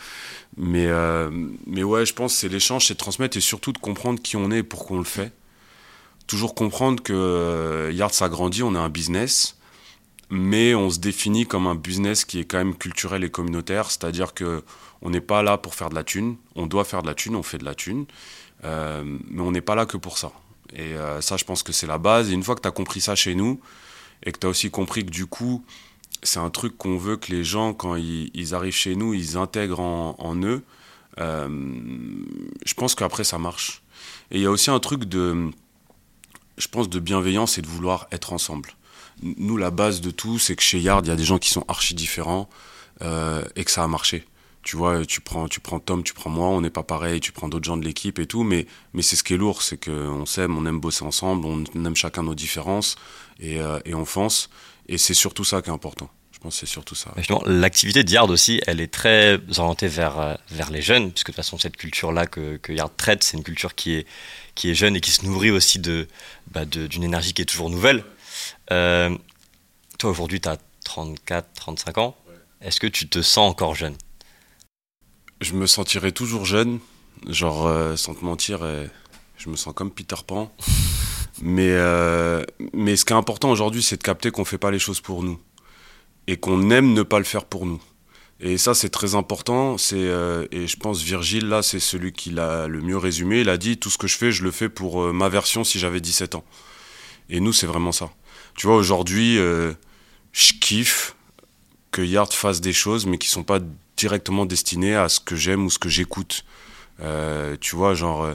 mais 0.57 0.87
euh, 0.87 1.29
mais 1.67 1.83
ouais 1.83 2.05
je 2.05 2.13
pense 2.13 2.33
c'est 2.33 2.49
l'échange 2.49 2.87
c'est 2.87 2.95
de 2.95 2.99
transmettre 2.99 3.37
et 3.37 3.41
surtout 3.41 3.71
de 3.71 3.77
comprendre 3.77 4.19
qui 4.19 4.35
on 4.35 4.49
est 4.49 4.59
et 4.59 4.63
pourquoi 4.63 4.95
on 4.97 4.99
le 4.99 5.05
fait 5.05 5.31
toujours 6.31 6.55
comprendre 6.55 7.03
que 7.03 7.13
euh, 7.13 7.91
Yard 7.93 8.13
s'agrandit 8.13 8.63
on 8.63 8.73
est 8.73 8.79
un 8.79 8.89
business 8.89 9.57
mais 10.29 10.73
on 10.73 10.89
se 10.89 10.99
définit 10.99 11.45
comme 11.45 11.67
un 11.67 11.75
business 11.75 12.25
qui 12.25 12.39
est 12.39 12.45
quand 12.45 12.57
même 12.57 12.75
culturel 12.75 13.23
et 13.23 13.29
communautaire 13.29 13.91
c'est-à-dire 13.91 14.33
que 14.33 14.63
on 15.01 15.09
n'est 15.09 15.21
pas 15.21 15.43
là 15.43 15.57
pour 15.57 15.75
faire 15.75 15.89
de 15.89 15.95
la 15.95 16.03
thune 16.03 16.37
on 16.55 16.67
doit 16.67 16.85
faire 16.85 17.01
de 17.01 17.07
la 17.07 17.13
thune 17.13 17.35
on 17.35 17.43
fait 17.43 17.57
de 17.57 17.65
la 17.65 17.75
thune 17.75 18.05
euh, 18.63 19.03
mais 19.29 19.41
on 19.41 19.51
n'est 19.51 19.61
pas 19.61 19.75
là 19.75 19.85
que 19.85 19.97
pour 19.97 20.17
ça 20.17 20.31
et 20.73 20.93
euh, 20.95 21.21
ça, 21.21 21.37
je 21.37 21.43
pense 21.43 21.63
que 21.63 21.71
c'est 21.71 21.87
la 21.87 21.97
base. 21.97 22.29
Et 22.29 22.33
une 22.33 22.43
fois 22.43 22.55
que 22.55 22.61
tu 22.61 22.67
as 22.67 22.71
compris 22.71 23.01
ça 23.01 23.15
chez 23.15 23.35
nous, 23.35 23.59
et 24.23 24.31
que 24.31 24.39
tu 24.39 24.47
as 24.47 24.49
aussi 24.49 24.69
compris 24.69 25.05
que 25.05 25.11
du 25.11 25.25
coup, 25.25 25.63
c'est 26.23 26.39
un 26.39 26.49
truc 26.49 26.77
qu'on 26.77 26.97
veut 26.97 27.17
que 27.17 27.31
les 27.31 27.43
gens, 27.43 27.73
quand 27.73 27.95
ils, 27.95 28.55
arrivent 28.55 28.75
chez 28.75 28.95
nous, 28.95 29.13
ils 29.13 29.37
intègrent 29.37 29.79
en, 29.79 30.35
eux, 30.43 30.63
je 31.17 32.73
pense 32.75 32.95
qu'après, 32.95 33.23
ça 33.23 33.37
marche. 33.37 33.81
Et 34.29 34.37
il 34.37 34.41
y 34.41 34.45
a 34.45 34.51
aussi 34.51 34.69
un 34.69 34.79
truc 34.79 35.05
de, 35.05 35.49
je 36.61 36.67
pense, 36.67 36.89
de 36.89 36.99
bienveillance 36.99 37.57
et 37.57 37.61
de 37.61 37.67
vouloir 37.67 38.07
être 38.11 38.33
ensemble. 38.33 38.71
Nous, 39.21 39.57
la 39.57 39.71
base 39.71 40.01
de 40.01 40.11
tout, 40.11 40.39
c'est 40.39 40.55
que 40.55 40.63
chez 40.63 40.79
Yard, 40.79 41.05
il 41.05 41.09
y 41.09 41.11
a 41.11 41.15
des 41.15 41.23
gens 41.23 41.37
qui 41.37 41.49
sont 41.49 41.65
archi 41.67 41.93
différents 41.93 42.49
euh, 43.01 43.43
et 43.55 43.63
que 43.63 43.71
ça 43.71 43.83
a 43.83 43.87
marché 43.87 44.25
tu 44.63 44.75
vois, 44.75 45.05
tu 45.05 45.21
prends, 45.21 45.47
tu 45.47 45.59
prends 45.59 45.79
Tom, 45.79 46.03
tu 46.03 46.13
prends 46.13 46.29
moi, 46.29 46.47
on 46.47 46.61
n'est 46.61 46.69
pas 46.69 46.83
pareil, 46.83 47.19
tu 47.19 47.31
prends 47.31 47.49
d'autres 47.49 47.65
gens 47.65 47.77
de 47.77 47.85
l'équipe 47.85 48.19
et 48.19 48.27
tout, 48.27 48.43
mais, 48.43 48.67
mais 48.93 49.01
c'est 49.01 49.15
ce 49.15 49.23
qui 49.23 49.33
est 49.33 49.37
lourd, 49.37 49.61
c'est 49.61 49.83
qu'on 49.83 50.25
s'aime, 50.25 50.57
on 50.57 50.65
aime 50.65 50.79
bosser 50.79 51.03
ensemble, 51.03 51.45
on 51.45 51.85
aime 51.85 51.95
chacun 51.95 52.23
nos 52.23 52.35
différences 52.35 52.95
et, 53.39 53.59
euh, 53.59 53.79
et 53.85 53.95
on 53.95 54.05
fonce. 54.05 54.49
Et 54.87 54.97
c'est 54.97 55.13
surtout 55.13 55.43
ça 55.43 55.61
qui 55.61 55.69
est 55.69 55.73
important. 55.73 56.09
Je 56.41 56.45
pense 56.45 56.55
que 56.55 56.65
c'est 56.65 56.71
surtout 56.71 56.95
ça. 56.95 57.13
L'activité 57.45 58.03
de 58.03 58.09
Yard 58.09 58.31
aussi, 58.31 58.61
elle 58.65 58.81
est 58.81 58.91
très 58.91 59.39
orientée 59.59 59.87
vers, 59.87 60.19
euh, 60.19 60.33
vers 60.49 60.71
les 60.71 60.81
jeunes, 60.81 61.11
puisque 61.11 61.27
de 61.27 61.33
toute 61.33 61.35
façon, 61.35 61.59
cette 61.59 61.77
culture-là 61.77 62.25
que, 62.25 62.57
que 62.57 62.73
Yard 62.73 62.91
traite, 62.97 63.23
c'est 63.23 63.37
une 63.37 63.43
culture 63.43 63.75
qui 63.75 63.93
est, 63.93 64.07
qui 64.55 64.71
est 64.71 64.73
jeune 64.73 64.95
et 64.95 65.01
qui 65.01 65.11
se 65.11 65.23
nourrit 65.23 65.51
aussi 65.51 65.77
de, 65.77 66.07
bah 66.49 66.65
d'une 66.65 67.03
énergie 67.03 67.33
qui 67.33 67.43
est 67.43 67.45
toujours 67.45 67.69
nouvelle. 67.69 68.03
Euh, 68.71 69.15
toi, 69.99 70.09
aujourd'hui, 70.09 70.41
tu 70.41 70.49
as 70.49 70.57
34, 70.83 71.47
35 71.53 71.97
ans. 71.99 72.15
Est-ce 72.59 72.79
que 72.79 72.87
tu 72.87 73.07
te 73.07 73.21
sens 73.21 73.47
encore 73.47 73.75
jeune? 73.75 73.95
Je 75.41 75.53
me 75.53 75.67
sentirais 75.67 76.11
toujours 76.11 76.45
jeune, 76.45 76.79
genre 77.27 77.67
euh, 77.67 77.95
sans 77.95 78.15
te 78.15 78.25
mentir, 78.25 78.63
euh, 78.63 78.87
je 79.37 79.47
me 79.47 79.55
sens 79.55 79.75
comme 79.75 79.91
Peter 79.91 80.15
Pan. 80.25 80.51
mais, 81.43 81.69
mais 82.73 82.95
ce 82.95 83.05
qui 83.05 83.13
est 83.13 83.15
important 83.15 83.51
aujourd'hui, 83.51 83.83
c'est 83.83 83.97
de 83.97 84.03
capter 84.03 84.31
qu'on 84.31 84.41
ne 84.41 84.47
fait 84.47 84.57
pas 84.57 84.71
les 84.71 84.79
choses 84.79 85.01
pour 85.01 85.21
nous 85.21 85.39
et 86.31 86.37
qu'on 86.37 86.69
aime 86.71 86.93
ne 86.93 87.03
pas 87.03 87.19
le 87.19 87.25
faire 87.25 87.45
pour 87.45 87.65
nous. 87.65 87.81
Et 88.39 88.57
ça, 88.57 88.73
c'est 88.73 88.89
très 88.89 89.13
important. 89.13 89.77
C'est 89.77 90.09
et 90.51 90.67
je 90.67 90.77
pense 90.77 91.03
Virgile 91.03 91.47
là, 91.47 91.61
c'est 91.61 91.79
celui 91.79 92.11
qui 92.11 92.31
l'a 92.31 92.67
le 92.67 92.81
mieux 92.81 92.97
résumé. 92.97 93.41
Il 93.41 93.49
a 93.49 93.57
dit 93.57 93.77
tout 93.77 93.91
ce 93.91 93.99
que 93.99 94.07
je 94.07 94.17
fais, 94.17 94.31
je 94.31 94.43
le 94.43 94.49
fais 94.49 94.67
pour 94.69 95.13
ma 95.13 95.29
version 95.29 95.63
si 95.63 95.77
j'avais 95.77 96.01
17 96.01 96.33
ans. 96.35 96.43
Et 97.29 97.39
nous, 97.39 97.53
c'est 97.53 97.67
vraiment 97.67 97.91
ça. 97.91 98.09
Tu 98.55 98.65
vois, 98.65 98.77
aujourd'hui, 98.77 99.35
je 99.35 100.53
kiffe 100.59 101.15
que 101.91 102.01
Yard 102.01 102.33
fasse 102.33 102.61
des 102.61 102.73
choses, 102.73 103.05
mais 103.05 103.17
qui 103.17 103.27
sont 103.27 103.43
pas 103.43 103.59
directement 103.97 104.45
destiné 104.45 104.95
à 104.95 105.09
ce 105.09 105.19
que 105.19 105.35
j'aime 105.35 105.65
ou 105.65 105.69
ce 105.69 105.77
que 105.77 105.89
j'écoute. 105.89 106.45
Euh, 107.01 107.57
tu 107.59 107.75
vois, 107.75 107.93
genre, 107.93 108.23
euh, 108.23 108.33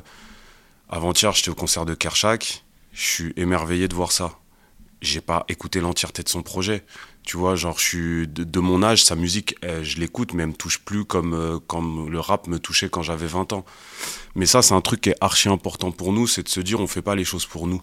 avant-hier, 0.89 1.33
j'étais 1.33 1.49
au 1.49 1.55
concert 1.55 1.87
de 1.87 1.95
Kershak, 1.95 2.65
je 2.93 3.03
suis 3.03 3.33
émerveillé 3.37 3.89
de 3.89 3.95
voir 3.95 4.13
ça. 4.13 4.39
J'ai 5.03 5.21
pas 5.21 5.45
écouté 5.49 5.81
l'entièreté 5.81 6.23
de 6.23 6.29
son 6.29 6.43
projet. 6.43 6.85
Tu 7.27 7.37
vois, 7.37 7.57
genre, 7.57 7.79
je 7.79 7.85
suis 7.85 8.29
de, 8.29 8.61
mon 8.61 8.83
âge, 8.83 9.05
sa 9.05 9.17
musique, 9.17 9.57
eh, 9.63 9.85
je 9.85 9.99
l'écoute, 10.01 10.33
mais 10.33 10.45
elle 10.45 10.51
me 10.51 10.55
touche 10.55 10.79
plus 10.79 11.05
comme, 11.05 11.35
euh, 11.35 11.59
comme 11.67 12.09
le 12.09 12.21
rap 12.21 12.47
me 12.47 12.59
touchait 12.59 12.89
quand 12.89 13.03
j'avais 13.03 13.27
20 13.27 13.53
ans. 13.53 13.65
Mais 14.35 14.47
ça, 14.47 14.63
c'est 14.63 14.75
un 14.75 14.81
truc 14.81 15.03
qui 15.03 15.11
est 15.11 15.17
archi 15.21 15.49
important 15.49 15.91
pour 15.91 16.13
nous, 16.13 16.27
c'est 16.27 16.45
de 16.45 16.49
se 16.49 16.61
dire, 16.61 16.81
on 16.81 16.87
fait 16.87 17.03
pas 17.03 17.15
les 17.15 17.25
choses 17.25 17.45
pour 17.45 17.67
nous. 17.67 17.83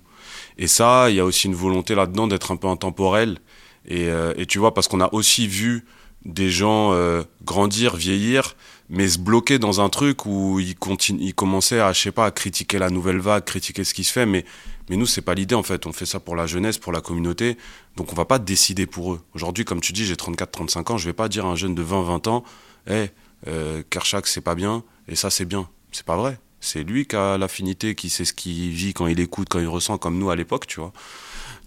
Et 0.57 0.67
ça, 0.67 1.09
il 1.09 1.17
y 1.17 1.19
a 1.19 1.25
aussi 1.25 1.47
une 1.47 1.55
volonté 1.55 1.93
là-dedans 1.93 2.27
d'être 2.27 2.51
un 2.51 2.55
peu 2.55 2.67
intemporel. 2.67 3.37
Et, 3.85 4.07
et 4.37 4.45
tu 4.45 4.59
vois, 4.59 4.73
parce 4.73 4.87
qu'on 4.87 5.01
a 5.01 5.13
aussi 5.13 5.45
vu 5.45 5.83
des 6.25 6.49
gens 6.49 6.93
euh, 6.93 7.23
grandir, 7.43 7.95
vieillir, 7.95 8.55
mais 8.89 9.07
se 9.07 9.19
bloquer 9.19 9.59
dans 9.59 9.81
un 9.81 9.89
truc 9.89 10.25
où 10.25 10.59
ils, 10.59 10.75
ils 11.19 11.33
commençaient 11.33 11.79
à, 11.79 11.91
je 11.93 12.01
sais 12.01 12.11
pas, 12.11 12.25
à 12.25 12.31
critiquer 12.31 12.79
la 12.79 12.89
nouvelle 12.89 13.19
vague, 13.19 13.43
critiquer 13.43 13.83
ce 13.83 13.93
qui 13.93 14.03
se 14.03 14.11
fait, 14.11 14.25
mais, 14.25 14.45
mais 14.89 14.97
nous, 14.97 15.05
c'est 15.05 15.21
pas 15.21 15.33
l'idée 15.33 15.55
en 15.55 15.63
fait. 15.63 15.85
On 15.85 15.93
fait 15.93 16.05
ça 16.05 16.19
pour 16.19 16.35
la 16.35 16.45
jeunesse, 16.45 16.77
pour 16.77 16.91
la 16.91 17.01
communauté, 17.01 17.57
donc 17.95 18.11
on 18.11 18.15
va 18.15 18.25
pas 18.25 18.39
décider 18.39 18.85
pour 18.85 19.13
eux. 19.13 19.21
Aujourd'hui, 19.33 19.65
comme 19.65 19.81
tu 19.81 19.93
dis, 19.93 20.05
j'ai 20.05 20.15
34-35 20.15 20.91
ans, 20.91 20.97
je 20.97 21.05
vais 21.05 21.13
pas 21.13 21.29
dire 21.29 21.45
à 21.45 21.49
un 21.49 21.55
jeune 21.55 21.75
de 21.75 21.83
20-20 21.83 22.29
ans, 22.29 22.43
hé, 22.87 22.93
hey, 22.93 23.11
euh, 23.47 23.83
Kershak, 23.89 24.27
c'est 24.27 24.41
pas 24.41 24.55
bien, 24.55 24.83
et 25.07 25.15
ça, 25.15 25.29
c'est 25.29 25.45
bien. 25.45 25.69
C'est 25.91 26.05
pas 26.05 26.15
vrai. 26.15 26.39
C'est 26.59 26.83
lui 26.83 27.05
qui 27.05 27.15
a 27.15 27.37
l'affinité, 27.37 27.93
qui 27.93 28.09
sait 28.09 28.25
ce 28.25 28.33
qu'il 28.33 28.71
vit 28.71 28.93
quand 28.93 29.07
il 29.07 29.19
écoute, 29.19 29.47
quand 29.49 29.59
il 29.59 29.67
ressent, 29.67 29.97
comme 29.97 30.17
nous 30.17 30.29
à 30.29 30.35
l'époque, 30.35 30.65
tu 30.65 30.79
vois. 30.79 30.93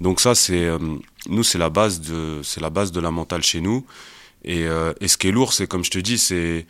Donc 0.01 0.21
ça, 0.21 0.35
c'est 0.35 0.65
euh, 0.65 0.79
nous, 1.29 1.43
c'est 1.43 1.59
la 1.59 1.71
base 1.71 2.01
de, 2.01 2.41
c'est 2.43 2.61
la 2.61 2.71
base 2.71 2.93
de 2.93 3.01
la 3.01 3.11
mentale 3.11 3.43
chez 3.43 3.61
nous. 3.61 3.87
Et, 4.45 4.67
euh, 4.67 4.93
et, 5.01 5.09
ce 5.09 5.17
qui 5.19 5.29
est 5.29 5.33
lourd, 5.33 5.53
c'est 5.53 5.67
comme 5.67 5.85
je 5.85 5.91
te 5.91 5.99
dis, 5.99 6.19
c'est 6.19 6.67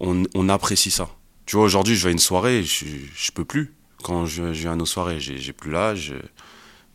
on, 0.00 0.24
on, 0.34 0.48
apprécie 0.48 0.90
ça. 0.90 1.08
Tu 1.46 1.56
vois, 1.56 1.64
aujourd'hui, 1.64 1.96
je 1.96 2.02
vais 2.02 2.08
à 2.08 2.12
une 2.12 2.18
soirée, 2.18 2.62
je, 2.62 2.84
je 3.14 3.32
peux 3.32 3.44
plus. 3.44 3.74
Quand 4.02 4.26
je, 4.26 4.44
viens 4.44 4.72
à 4.72 4.76
nos 4.76 4.86
soirées, 4.86 5.20
j'ai 5.20 5.52
plus 5.52 5.70
l'âge. 5.70 6.14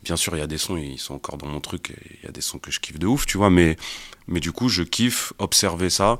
Bien 0.03 0.17
sûr, 0.17 0.35
il 0.35 0.39
y 0.39 0.43
a 0.43 0.47
des 0.47 0.59
sons, 0.59 0.77
ils 0.77 0.99
sont 0.99 1.15
encore 1.15 1.37
dans 1.37 1.47
mon 1.47 1.61
truc. 1.61 1.93
Il 2.19 2.25
y 2.25 2.27
a 2.27 2.31
des 2.31 2.41
sons 2.41 2.59
que 2.59 2.71
je 2.71 2.79
kiffe 2.79 2.99
de 2.99 3.07
ouf, 3.07 3.25
tu 3.25 3.37
vois. 3.37 3.49
Mais, 3.49 3.75
mais 4.27 4.39
du 4.39 4.51
coup, 4.51 4.69
je 4.69 4.83
kiffe 4.83 5.33
observer 5.39 5.89
ça, 5.89 6.19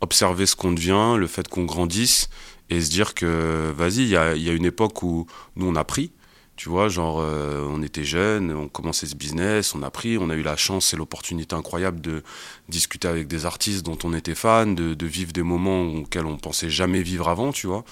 observer 0.00 0.46
ce 0.46 0.56
qu'on 0.56 0.72
devient, 0.72 1.16
le 1.18 1.26
fait 1.26 1.46
qu'on 1.48 1.64
grandisse 1.64 2.28
et 2.70 2.80
se 2.80 2.90
dire 2.90 3.14
que, 3.14 3.72
vas-y, 3.76 4.02
il 4.02 4.08
y 4.08 4.16
a, 4.16 4.34
une 4.34 4.64
époque 4.64 5.02
où 5.02 5.26
nous, 5.56 5.66
on 5.66 5.76
a 5.76 5.84
pris. 5.84 6.12
Tu 6.56 6.70
vois, 6.70 6.88
genre, 6.88 7.18
euh, 7.20 7.68
on 7.68 7.82
était 7.82 8.04
jeunes, 8.04 8.50
on 8.50 8.68
commençait 8.68 9.06
ce 9.06 9.14
business, 9.14 9.74
on 9.74 9.82
a 9.82 9.90
pris, 9.90 10.16
on 10.16 10.30
a 10.30 10.34
eu 10.34 10.42
la 10.42 10.56
chance 10.56 10.94
et 10.94 10.96
l'opportunité 10.96 11.54
incroyable 11.54 12.00
de 12.00 12.22
discuter 12.70 13.06
avec 13.06 13.28
des 13.28 13.44
artistes 13.44 13.84
dont 13.84 13.98
on 14.04 14.14
était 14.14 14.34
fan, 14.34 14.74
de, 14.74 14.94
de, 14.94 15.06
vivre 15.06 15.34
des 15.34 15.42
moments 15.42 15.82
auxquels 15.82 16.24
on 16.24 16.38
pensait 16.38 16.70
jamais 16.70 17.02
vivre 17.02 17.28
avant, 17.28 17.52
tu 17.52 17.66
vois. 17.66 17.84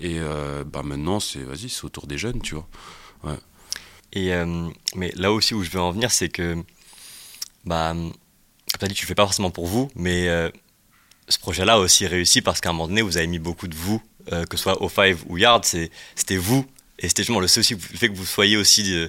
Et 0.00 0.18
euh, 0.18 0.64
bah 0.64 0.82
maintenant, 0.82 1.20
c'est, 1.20 1.40
vas-y, 1.40 1.68
c'est 1.68 1.84
autour 1.84 2.06
des 2.06 2.18
jeunes, 2.18 2.40
tu 2.40 2.54
vois. 2.54 2.66
Ouais. 3.24 3.38
Et, 4.12 4.32
euh, 4.32 4.68
mais 4.96 5.12
là 5.14 5.30
aussi 5.32 5.54
où 5.54 5.62
je 5.62 5.70
veux 5.70 5.80
en 5.80 5.92
venir, 5.92 6.10
c'est 6.10 6.28
que, 6.28 6.56
bah, 7.64 7.92
comme 7.92 8.12
tu 8.78 8.84
as 8.84 8.88
dit, 8.88 8.94
tu 8.94 9.04
le 9.04 9.08
fais 9.08 9.14
pas 9.14 9.24
forcément 9.24 9.50
pour 9.50 9.66
vous, 9.66 9.90
mais 9.94 10.28
euh, 10.28 10.48
ce 11.28 11.38
projet-là 11.38 11.74
a 11.74 11.78
aussi 11.78 12.06
réussi 12.06 12.40
parce 12.40 12.60
qu'à 12.60 12.70
un 12.70 12.72
moment 12.72 12.88
donné, 12.88 13.02
vous 13.02 13.18
avez 13.18 13.26
mis 13.26 13.38
beaucoup 13.38 13.68
de 13.68 13.76
vous, 13.76 14.02
que 14.26 14.56
ce 14.56 14.62
soit 14.62 14.74
O5 14.74 15.16
ou 15.28 15.38
Yard, 15.38 15.64
c'était 15.64 16.36
vous 16.36 16.64
et 16.98 17.08
c'était 17.08 17.22
justement 17.22 17.40
le, 17.40 17.48
fait 17.48 18.08
que 18.08 18.14
vous 18.14 18.26
soyez 18.26 18.56
aussi 18.56 19.08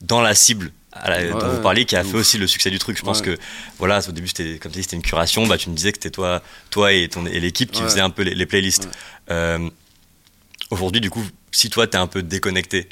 dans 0.00 0.20
la 0.20 0.34
cible 0.34 0.72
la, 0.94 1.18
ouais, 1.18 1.30
dont 1.30 1.48
vous 1.48 1.60
parliez 1.60 1.84
qui 1.84 1.96
a 1.96 2.04
fait 2.04 2.16
aussi 2.16 2.38
le 2.38 2.46
succès 2.46 2.70
du 2.70 2.78
truc. 2.78 2.96
Je 2.96 3.02
pense 3.02 3.20
ouais. 3.20 3.36
que 3.36 3.38
voilà, 3.78 4.00
au 4.08 4.12
début 4.12 4.28
c'était 4.28 4.58
comme 4.58 4.72
c'était 4.72 4.96
une 4.96 5.02
curation. 5.02 5.46
Bah, 5.46 5.58
tu 5.58 5.70
me 5.70 5.74
disais 5.74 5.92
que 5.92 5.98
c'était 5.98 6.10
toi, 6.10 6.42
toi 6.70 6.92
et 6.92 7.08
ton 7.08 7.26
et 7.26 7.40
l'équipe 7.40 7.70
qui 7.70 7.80
ouais. 7.80 7.88
faisait 7.88 8.00
un 8.00 8.10
peu 8.10 8.22
les, 8.22 8.34
les 8.34 8.46
playlists. 8.46 8.88
Euh, 9.30 9.70
Aujourd'hui, 10.70 11.00
du 11.00 11.10
coup, 11.10 11.22
si 11.50 11.68
toi 11.70 11.86
t'es 11.86 11.98
un 11.98 12.06
peu 12.06 12.22
déconnecté, 12.22 12.88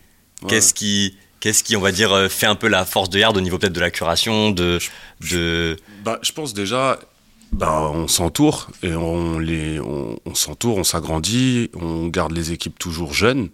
qu'est-ce 0.49 0.75
qui 0.75 1.17
Qu'est-ce 1.41 1.63
qui, 1.63 1.77
on 1.77 1.81
va 1.81 1.93
dire, 1.93 2.13
euh, 2.13 2.29
fait 2.29 2.47
un 2.47 2.57
peu 2.57 2.67
la 2.67 2.85
force 2.85 3.11
de 3.11 3.21
Yard 3.21 3.37
au 3.37 3.41
niveau 3.41 3.59
peut-être 3.59 3.73
de 3.73 3.81
la 3.81 3.91
curation, 3.91 4.51
de, 4.51 4.81
de... 5.31 5.77
Bah, 6.05 6.19
je 6.23 6.33
pense 6.33 6.53
déjà, 6.53 6.99
bah, 7.53 7.91
on 7.95 8.09
s'entoure 8.09 8.69
et 8.83 8.95
on 8.95 9.39
les, 9.39 9.79
on, 9.79 10.19
on 10.25 10.35
s'entoure, 10.35 10.79
on 10.79 10.85
s'agrandit, 10.85 11.71
on 11.75 12.09
garde 12.09 12.33
les 12.33 12.51
équipes 12.51 12.77
toujours 12.77 13.15
jeunes. 13.15 13.51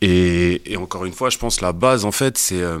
Et, 0.00 0.62
et, 0.72 0.76
encore 0.78 1.04
une 1.04 1.12
fois, 1.12 1.28
je 1.28 1.36
pense 1.36 1.60
la 1.60 1.72
base, 1.72 2.04
en 2.04 2.12
fait, 2.12 2.38
c'est. 2.38 2.60
Euh, 2.60 2.78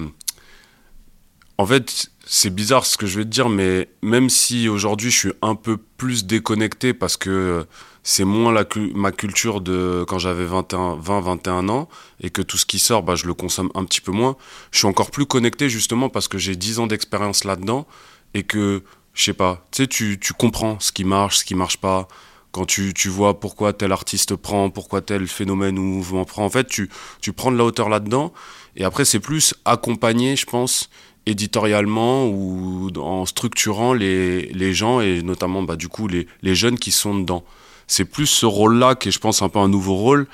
en 1.58 1.66
fait, 1.66 2.10
c'est 2.26 2.50
bizarre 2.50 2.86
ce 2.86 2.96
que 2.96 3.06
je 3.06 3.18
vais 3.18 3.24
te 3.24 3.30
dire, 3.30 3.48
mais 3.48 3.88
même 4.02 4.28
si 4.28 4.68
aujourd'hui 4.68 5.10
je 5.10 5.16
suis 5.16 5.32
un 5.40 5.54
peu 5.54 5.76
plus 5.76 6.24
déconnecté 6.24 6.92
parce 6.94 7.16
que 7.16 7.66
c'est 8.04 8.24
moins 8.24 8.52
la, 8.52 8.64
ma 8.94 9.10
culture 9.12 9.62
de 9.62 10.04
quand 10.06 10.18
j'avais 10.18 10.44
20-21 10.44 11.68
ans 11.70 11.88
et 12.20 12.28
que 12.28 12.42
tout 12.42 12.58
ce 12.58 12.66
qui 12.66 12.78
sort, 12.78 13.02
bah, 13.02 13.16
je 13.16 13.26
le 13.26 13.32
consomme 13.32 13.70
un 13.74 13.84
petit 13.84 14.02
peu 14.02 14.12
moins, 14.12 14.36
je 14.70 14.78
suis 14.78 14.86
encore 14.86 15.10
plus 15.10 15.24
connecté 15.24 15.70
justement 15.70 16.10
parce 16.10 16.28
que 16.28 16.36
j'ai 16.36 16.54
10 16.54 16.80
ans 16.80 16.86
d'expérience 16.86 17.44
là-dedans 17.44 17.86
et 18.34 18.42
que 18.42 18.82
je 19.14 19.24
sais 19.24 19.32
pas, 19.32 19.66
tu 19.70 19.84
sais, 19.84 19.88
tu, 19.88 20.18
comprends 20.36 20.78
ce 20.80 20.92
qui 20.92 21.04
marche, 21.04 21.38
ce 21.38 21.44
qui 21.44 21.54
marche 21.54 21.78
pas. 21.78 22.06
Quand 22.52 22.66
tu, 22.66 22.92
tu 22.94 23.08
vois 23.08 23.40
pourquoi 23.40 23.72
tel 23.72 23.90
artiste 23.90 24.36
prend, 24.36 24.70
pourquoi 24.70 25.00
tel 25.00 25.26
phénomène 25.26 25.78
ou 25.78 25.82
mouvement 25.82 26.24
prend, 26.24 26.44
en 26.44 26.50
fait, 26.50 26.66
tu, 26.68 26.90
tu 27.20 27.32
prends 27.32 27.50
de 27.50 27.56
la 27.56 27.64
hauteur 27.64 27.88
là-dedans. 27.88 28.32
Et 28.76 28.84
après, 28.84 29.04
c'est 29.04 29.18
plus 29.18 29.54
accompagner, 29.64 30.36
je 30.36 30.46
pense, 30.46 30.88
éditorialement 31.26 32.26
ou 32.26 32.90
en 32.96 33.24
structurant 33.24 33.92
les, 33.92 34.46
les 34.52 34.74
gens 34.74 35.00
et 35.00 35.22
notamment, 35.22 35.62
bah, 35.62 35.76
du 35.76 35.88
coup, 35.88 36.06
les, 36.06 36.28
les 36.42 36.54
jeunes 36.54 36.78
qui 36.78 36.92
sont 36.92 37.18
dedans. 37.18 37.44
C'est 37.86 38.04
plus 38.04 38.26
ce 38.26 38.46
rôle-là 38.46 38.94
qui 38.94 39.08
est, 39.08 39.12
je 39.12 39.18
pense, 39.18 39.42
un 39.42 39.48
peu 39.48 39.58
un 39.58 39.68
nouveau 39.68 39.94
rôle 39.94 40.26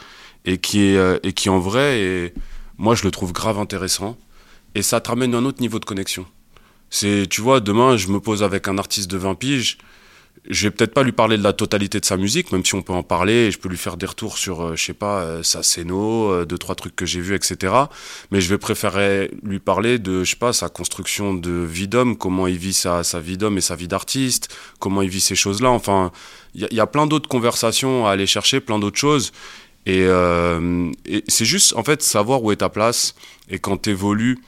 et 0.44 0.58
qui 0.58 0.84
est, 0.84 0.96
euh, 0.96 1.18
et 1.22 1.32
qui 1.32 1.48
en 1.48 1.58
vrai, 1.58 2.32
moi, 2.78 2.94
je 2.94 3.04
le 3.04 3.10
trouve 3.10 3.32
grave 3.32 3.58
intéressant. 3.58 4.16
Et 4.74 4.82
ça 4.82 5.00
te 5.00 5.08
ramène 5.08 5.34
à 5.34 5.38
un 5.38 5.44
autre 5.44 5.60
niveau 5.60 5.78
de 5.78 5.84
connexion. 5.84 6.26
C'est, 6.90 7.26
tu 7.28 7.40
vois, 7.40 7.60
demain, 7.60 7.96
je 7.96 8.08
me 8.08 8.20
pose 8.20 8.42
avec 8.42 8.68
un 8.68 8.78
artiste 8.78 9.10
de 9.10 9.16
20 9.16 9.34
piges. 9.34 9.78
Je 10.48 10.66
vais 10.66 10.70
peut-être 10.70 10.94
pas 10.94 11.02
lui 11.02 11.12
parler 11.12 11.36
de 11.36 11.42
la 11.42 11.52
totalité 11.52 12.00
de 12.00 12.04
sa 12.04 12.16
musique, 12.16 12.50
même 12.50 12.64
si 12.64 12.74
on 12.74 12.82
peut 12.82 12.92
en 12.92 13.02
parler, 13.02 13.50
je 13.50 13.58
peux 13.58 13.68
lui 13.68 13.76
faire 13.76 13.96
des 13.96 14.06
retours 14.06 14.38
sur, 14.38 14.62
euh, 14.62 14.76
je 14.76 14.82
sais 14.82 14.94
pas, 14.94 15.20
euh, 15.20 15.42
sa 15.42 15.62
scéno, 15.62 16.44
deux, 16.46 16.56
trois 16.56 16.74
trucs 16.76 16.96
que 16.96 17.04
j'ai 17.04 17.20
vus, 17.20 17.34
etc. 17.34 17.74
Mais 18.30 18.40
je 18.40 18.48
vais 18.48 18.56
préférer 18.56 19.30
lui 19.42 19.58
parler 19.58 19.98
de, 19.98 20.24
je 20.24 20.30
sais 20.30 20.36
pas, 20.36 20.52
sa 20.52 20.68
construction 20.68 21.34
de 21.34 21.50
vie 21.50 21.88
d'homme, 21.88 22.16
comment 22.16 22.46
il 22.46 22.56
vit 22.56 22.72
sa, 22.72 23.02
sa 23.02 23.20
vie 23.20 23.36
d'homme 23.36 23.58
et 23.58 23.60
sa 23.60 23.76
vie 23.76 23.88
d'artiste, 23.88 24.48
comment 24.78 25.02
il 25.02 25.10
vit 25.10 25.20
ces 25.20 25.34
choses-là. 25.34 25.70
Enfin, 25.70 26.10
il 26.54 26.66
y, 26.70 26.80
a 26.80 26.86
plein 26.86 27.06
d'autres 27.06 27.28
conversations 27.28 28.06
à 28.06 28.12
aller 28.12 28.26
chercher, 28.26 28.60
plein 28.60 28.78
d'autres 28.78 28.98
choses. 28.98 29.32
Et, 29.86 30.02
euh, 30.04 30.90
c'est 31.28 31.44
juste, 31.44 31.74
en 31.76 31.84
fait, 31.84 32.02
savoir 32.02 32.42
où 32.42 32.52
est 32.52 32.56
ta 32.56 32.68
place. 32.68 33.14
Et 33.48 33.58
quand 33.58 33.82
tu 33.82 33.90
évolues 33.90 34.38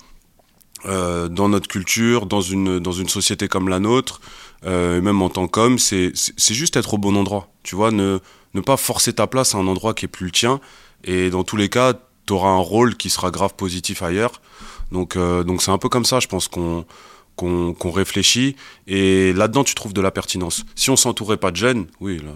euh, 0.86 1.28
dans 1.28 1.48
notre 1.48 1.68
culture, 1.68 2.26
dans 2.26 2.40
une, 2.40 2.78
dans 2.80 2.92
une 2.92 3.08
société 3.08 3.48
comme 3.48 3.68
la 3.68 3.78
nôtre, 3.78 4.20
euh, 4.64 5.00
même 5.00 5.22
en 5.22 5.28
tant 5.28 5.46
qu'homme, 5.48 5.78
c'est 5.78 6.12
juste 6.36 6.76
être 6.76 6.94
au 6.94 6.98
bon 6.98 7.16
endroit. 7.16 7.52
Tu 7.62 7.76
vois, 7.76 7.90
ne, 7.90 8.18
ne 8.54 8.60
pas 8.60 8.76
forcer 8.76 9.12
ta 9.12 9.26
place 9.26 9.54
à 9.54 9.58
un 9.58 9.66
endroit 9.66 9.94
qui 9.94 10.06
est 10.06 10.08
plus 10.08 10.26
le 10.26 10.32
tien. 10.32 10.60
Et 11.04 11.30
dans 11.30 11.44
tous 11.44 11.56
les 11.56 11.68
cas, 11.68 11.94
tu 12.26 12.32
auras 12.32 12.50
un 12.50 12.58
rôle 12.58 12.96
qui 12.96 13.10
sera 13.10 13.30
grave 13.30 13.54
positif 13.54 14.02
ailleurs. 14.02 14.40
Donc, 14.90 15.16
donc 15.16 15.62
c'est 15.62 15.70
un 15.70 15.78
peu 15.78 15.88
comme 15.88 16.04
ça, 16.04 16.20
je 16.20 16.28
pense 16.28 16.48
qu'on 16.48 16.84
qu'on 17.36 17.90
réfléchit. 17.90 18.56
Et 18.86 19.32
là-dedans, 19.32 19.64
tu 19.64 19.74
trouves 19.74 19.92
de 19.92 20.00
la 20.00 20.10
pertinence. 20.10 20.64
Si 20.74 20.90
on 20.90 20.96
s'entourait 20.96 21.36
pas 21.36 21.50
de 21.50 21.56
jeunes, 21.56 21.86
oui, 22.00 22.18
là, 22.18 22.32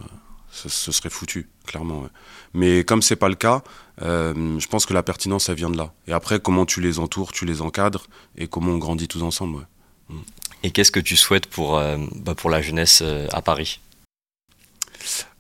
ce, 0.51 0.69
ce 0.69 0.93
serait 0.93 1.11
foutu, 1.11 1.49
clairement. 1.67 2.03
Ouais. 2.03 2.09
Mais 2.55 2.85
comme 2.85 3.03
c'est 3.03 3.17
pas 3.17 3.29
le 3.29 3.35
cas, 3.35 3.63
euh, 4.03 4.59
je 4.59 4.67
pense 4.67 4.87
que 4.87 4.95
la 4.95 5.03
pertinence, 5.03 5.49
elle 5.49 5.57
vient 5.57 5.71
de 5.71 5.77
là. 5.77 5.93
Et 6.07 6.13
après, 6.13 6.41
comment 6.41 6.67
tu 6.67 6.81
les 6.81 6.99
entoures, 6.99 7.33
tu 7.33 7.45
les 7.45 7.61
encadres, 7.61 8.07
et 8.37 8.47
comment 8.49 8.73
on 8.73 8.79
grandit 8.79 9.09
tous 9.09 9.23
ensemble. 9.23 9.59
Ouais. 9.59 10.17
Mm. 10.17 10.21
Et 10.63 10.71
qu'est-ce 10.71 10.91
que 10.91 11.01
tu 11.01 11.17
souhaites 11.17 11.47
pour, 11.47 11.79
euh, 11.79 11.99
bah 12.17 12.35
pour 12.35 12.51
la 12.51 12.63
jeunesse 12.63 13.01
euh, 13.03 13.29
à 13.33 13.43
Paris? 13.43 13.81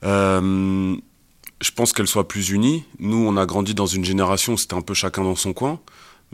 Euh, 0.04 0.96
Je 1.62 1.70
pense 1.70 1.92
qu'elle 1.94 2.06
soit 2.06 2.28
plus 2.28 2.50
unie. 2.50 2.84
Nous, 2.98 3.16
on 3.16 3.36
a 3.38 3.46
grandi 3.46 3.74
dans 3.74 3.86
une 3.86 4.04
génération 4.04 4.52
où 4.52 4.58
c'était 4.58 4.74
un 4.74 4.82
peu 4.82 4.92
chacun 4.94 5.24
dans 5.24 5.34
son 5.34 5.54
coin. 5.54 5.80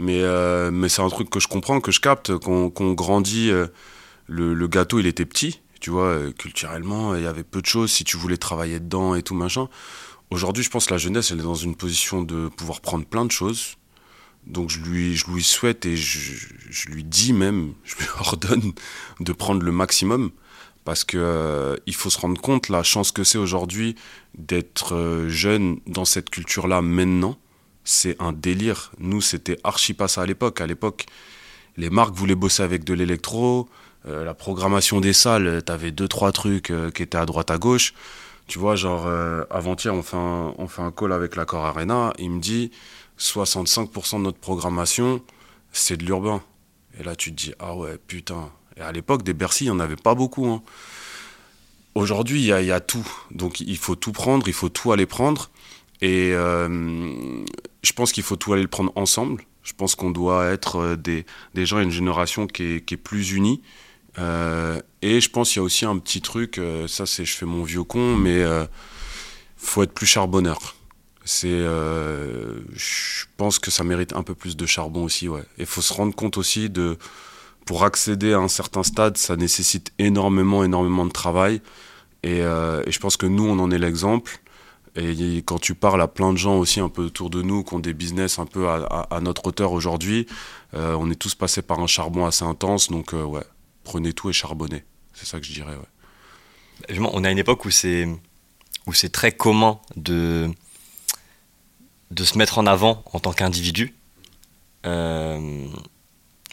Mais, 0.03 0.21
euh, 0.23 0.73
mais 0.73 0.89
c'est 0.89 1.01
un 1.01 1.09
truc 1.09 1.31
que 1.31 1.39
je 1.39 1.47
comprends, 1.47 1.81
que 1.81 1.93
je 1.93 2.01
capte. 2.01 2.37
Qu'on 2.37 2.71
qu 2.71 2.95
grandit, 2.95 3.51
euh, 3.51 3.69
le, 4.27 4.67
gâteau, 4.67 4.99
il 4.99 5.07
était 5.07 5.25
petit. 5.25 5.61
Tu 5.81 5.91
vois, 5.91 6.19
culturellement, 6.37 7.15
il 7.15 7.23
y 7.23 7.27
avait 7.27 7.45
peu 7.45 7.61
de 7.61 7.67
choses 7.67 7.93
si 7.93 8.03
tu 8.03 8.17
voulais 8.17 8.37
travailler 8.37 8.81
dedans 8.81 9.15
et 9.15 9.23
tout 9.23 9.35
machin. 9.35 9.69
Aujourd'hui, 10.31 10.65
je 10.65 10.71
pense 10.71 10.87
que 10.87 10.95
la 10.95 10.99
jeunesse, 10.99 11.31
elle 11.31 11.39
est 11.39 11.45
dans 11.45 11.55
une 11.55 11.77
position 11.77 12.23
de 12.23 12.49
pouvoir 12.49 12.81
prendre 12.81 13.05
plein 13.05 13.25
de 13.25 13.31
choses. 13.31 13.77
Donc 14.47 14.71
je 14.71 14.81
lui, 14.81 15.17
je 15.17 15.31
lui 15.31 15.43
souhaite 15.43 15.87
et 15.87 15.97
je, 15.97 16.35
je 16.69 16.89
lui 16.89 17.05
dis 17.05 17.33
même, 17.33 17.75
je 17.85 17.97
lui 17.97 18.07
ordonne 18.19 18.73
de 19.21 19.33
prendre 19.33 19.63
le 19.63 19.73
maximum 19.73 20.31
parce 20.85 21.05
que 21.05 21.17
euh, 21.17 21.77
il 21.87 21.95
faut 21.95 22.11
se 22.11 22.19
rendre 22.19 22.41
compte 22.41 22.69
la 22.69 22.83
chance 22.83 23.13
que 23.13 23.25
c'est 23.25 23.39
aujourd'hui 23.39 23.95
d'être 24.37 24.97
euh, 24.97 25.29
jeune 25.29 25.79
dans 25.87 26.05
cette 26.05 26.31
culture-là 26.31 26.83
maintenant. 26.83 27.39
C'est 27.85 28.21
un 28.21 28.33
délire. 28.33 28.93
Nous, 28.99 29.21
c'était 29.21 29.59
archi 29.65 29.95
pas 29.95 30.09
ça 30.09 30.23
à 30.23 30.27
l'époque. 30.27 30.61
À 30.61 30.67
l'époque, 30.67 31.07
les 31.77 31.91
marques 31.91 32.15
voulaient 32.15 32.35
bosser 32.35 32.63
avec 32.63 32.85
de 32.85 32.95
l'électro, 32.95 33.69
euh, 34.07 34.25
la 34.25 34.35
programmation 34.35 35.01
des 35.01 35.13
salles, 35.13 35.63
t'avais 35.65 35.91
deux 35.91 36.09
trois 36.09 36.33
trucs 36.33 36.71
euh, 36.71 36.91
qui 36.91 37.03
étaient 37.03 37.19
à 37.19 37.27
droite 37.27 37.51
à 37.51 37.59
gauche. 37.59 37.95
Tu 38.47 38.59
vois, 38.59 38.75
genre 38.77 39.07
euh, 39.07 39.45
avant-hier, 39.51 39.95
on 39.95 40.03
fait 40.03 40.17
un, 40.17 40.55
on 40.59 40.67
fait 40.67 40.83
un 40.83 40.91
call 40.91 41.13
avec 41.13 41.37
l'accord 41.37 41.65
Arena. 41.65 42.13
Il 42.19 42.31
me 42.31 42.41
dit 42.41 42.71
65% 43.19 44.19
de 44.19 44.23
notre 44.23 44.39
programmation, 44.39 45.23
c'est 45.73 45.97
de 45.97 46.05
l'urbain. 46.05 46.43
Et 46.99 47.05
là, 47.05 47.17
tu 47.17 47.31
te 47.31 47.37
dis 47.37 47.55
ah 47.59 47.77
ouais, 47.77 47.99
putain. 48.07 48.51
Et 48.77 48.81
à 48.81 48.93
l'époque, 48.93 49.23
des 49.23 49.35
Bercy, 49.35 49.65
il 49.65 49.71
n'y 49.71 49.77
en 49.77 49.81
avait 49.81 49.97
pas 49.97 50.15
beaucoup. 50.15 50.47
Hein. 50.47 50.63
Aujourd'hui, 51.95 52.41
il 52.41 52.45
y, 52.45 52.67
y 52.67 52.73
a, 52.73 52.81
tout. 52.81 53.07
Donc, 53.31 53.61
il 53.61 53.77
faut 53.77 53.95
tout 53.95 54.13
prendre, 54.13 54.49
il 54.49 54.55
faut 54.55 54.71
tout 54.71 54.93
aller 54.93 55.07
prendre. 55.07 55.51
Et 56.03 56.33
euh, 56.35 56.69
je 57.83 57.93
pense 57.93 58.13
qu'il 58.13 58.25
faut 58.25 58.37
tout 58.37 58.53
aller 58.53 58.63
le 58.63 58.69
prendre 58.69 58.93
ensemble. 58.97 59.45
Je 59.63 59.73
pense 59.73 59.95
qu'on 59.95 60.11
doit 60.11 60.47
être 60.47 60.97
des, 60.97 61.25
des 61.55 61.65
gens, 61.65 61.81
une 61.81 61.93
génération 61.93 62.47
qui 62.47 62.65
est, 62.65 62.85
qui 62.85 62.95
est 62.95 62.99
plus 62.99 63.33
unie. 63.33 63.63
Euh, 64.19 64.81
et 65.01 65.21
je 65.21 65.31
pense 65.31 65.49
qu'il 65.51 65.59
y 65.59 65.61
a 65.61 65.63
aussi 65.63 65.87
un 65.87 65.97
petit 65.99 66.21
truc, 66.21 66.59
euh, 66.59 66.87
ça 66.87 67.07
c'est 67.07 67.25
je 67.25 67.35
fais 67.35 67.47
mon 67.47 67.63
vieux 67.63 67.85
con, 67.85 68.15
mais 68.17 68.43
euh, 68.43 68.67
faut 69.57 69.83
être 69.83 69.93
plus 69.95 70.07
charbonneur. 70.07 70.75
C'est, 71.25 71.49
euh, 71.49 72.61
je 72.75 73.25
pense 73.37 73.59
que 73.59 73.71
ça 73.71 73.85
mérite 73.85 74.13
un 74.13 74.23
peu 74.23 74.35
plus 74.35 74.57
de 74.57 74.67
charbon 74.67 75.05
aussi, 75.05 75.29
ouais. 75.29 75.45
Et 75.57 75.65
faut 75.65 75.81
se 75.81 75.93
rendre 75.93 76.15
compte 76.15 76.37
aussi 76.37 76.69
de, 76.69 76.99
pour 77.65 77.85
accéder 77.85 78.33
à 78.33 78.39
un 78.39 78.49
certain 78.49 78.83
stade, 78.83 79.17
ça 79.17 79.37
nécessite 79.37 79.93
énormément, 79.99 80.65
énormément 80.65 81.07
de 81.07 81.13
travail. 81.13 81.63
Et 82.25 82.41
je 82.43 82.99
pense 82.99 83.17
que 83.17 83.27
nous, 83.27 83.45
on 83.45 83.59
en 83.59 83.71
est 83.73 83.79
l'exemple. 83.79 84.41
Et 84.95 85.37
quand 85.39 85.59
tu 85.59 85.75
parles 85.75 86.03
à 86.03 86.09
plein 86.09 86.33
de 86.33 86.39
gens 86.39 86.59
aussi 86.59 86.79
un 86.81 86.91
peu 86.91 87.05
autour 87.05 87.31
de 87.31 87.41
nous, 87.41 87.65
qui 87.65 87.75
ont 87.75 87.79
des 87.79 87.95
business 87.95 88.39
un 88.39 88.45
peu 88.45 88.69
à, 88.69 89.21
notre 89.23 89.47
hauteur 89.47 89.73
aujourd'hui, 89.73 90.27
euh, 90.75 90.95
on 90.99 91.11
est 91.11 91.15
tous 91.15 91.35
passés 91.35 91.63
par 91.63 91.81
un 91.81 91.87
charbon 91.87 92.27
assez 92.27 92.45
intense, 92.45 92.89
donc 92.89 93.15
euh, 93.15 93.23
ouais, 93.23 93.45
prenez 93.85 94.13
tout 94.13 94.29
et 94.29 94.35
charbonnez. 94.35 94.85
C'est 95.15 95.27
ça 95.27 95.41
que 95.41 95.47
je 95.47 95.53
dirais, 95.53 95.75
ouais. 95.75 96.99
On 97.13 97.25
a 97.25 97.31
une 97.31 97.39
époque 97.39 97.65
où 97.65 97.71
c'est 97.71 98.09
où 98.87 98.93
c'est 98.93 99.11
très 99.11 99.33
commun 99.33 99.79
de 99.97 100.51
de 102.11 102.25
se 102.25 102.37
mettre 102.37 102.59
en 102.59 102.67
avant 102.67 103.03
en 103.13 103.21
tant 103.21 103.33
qu'individu. 103.33 103.95
Euh, 104.85 105.67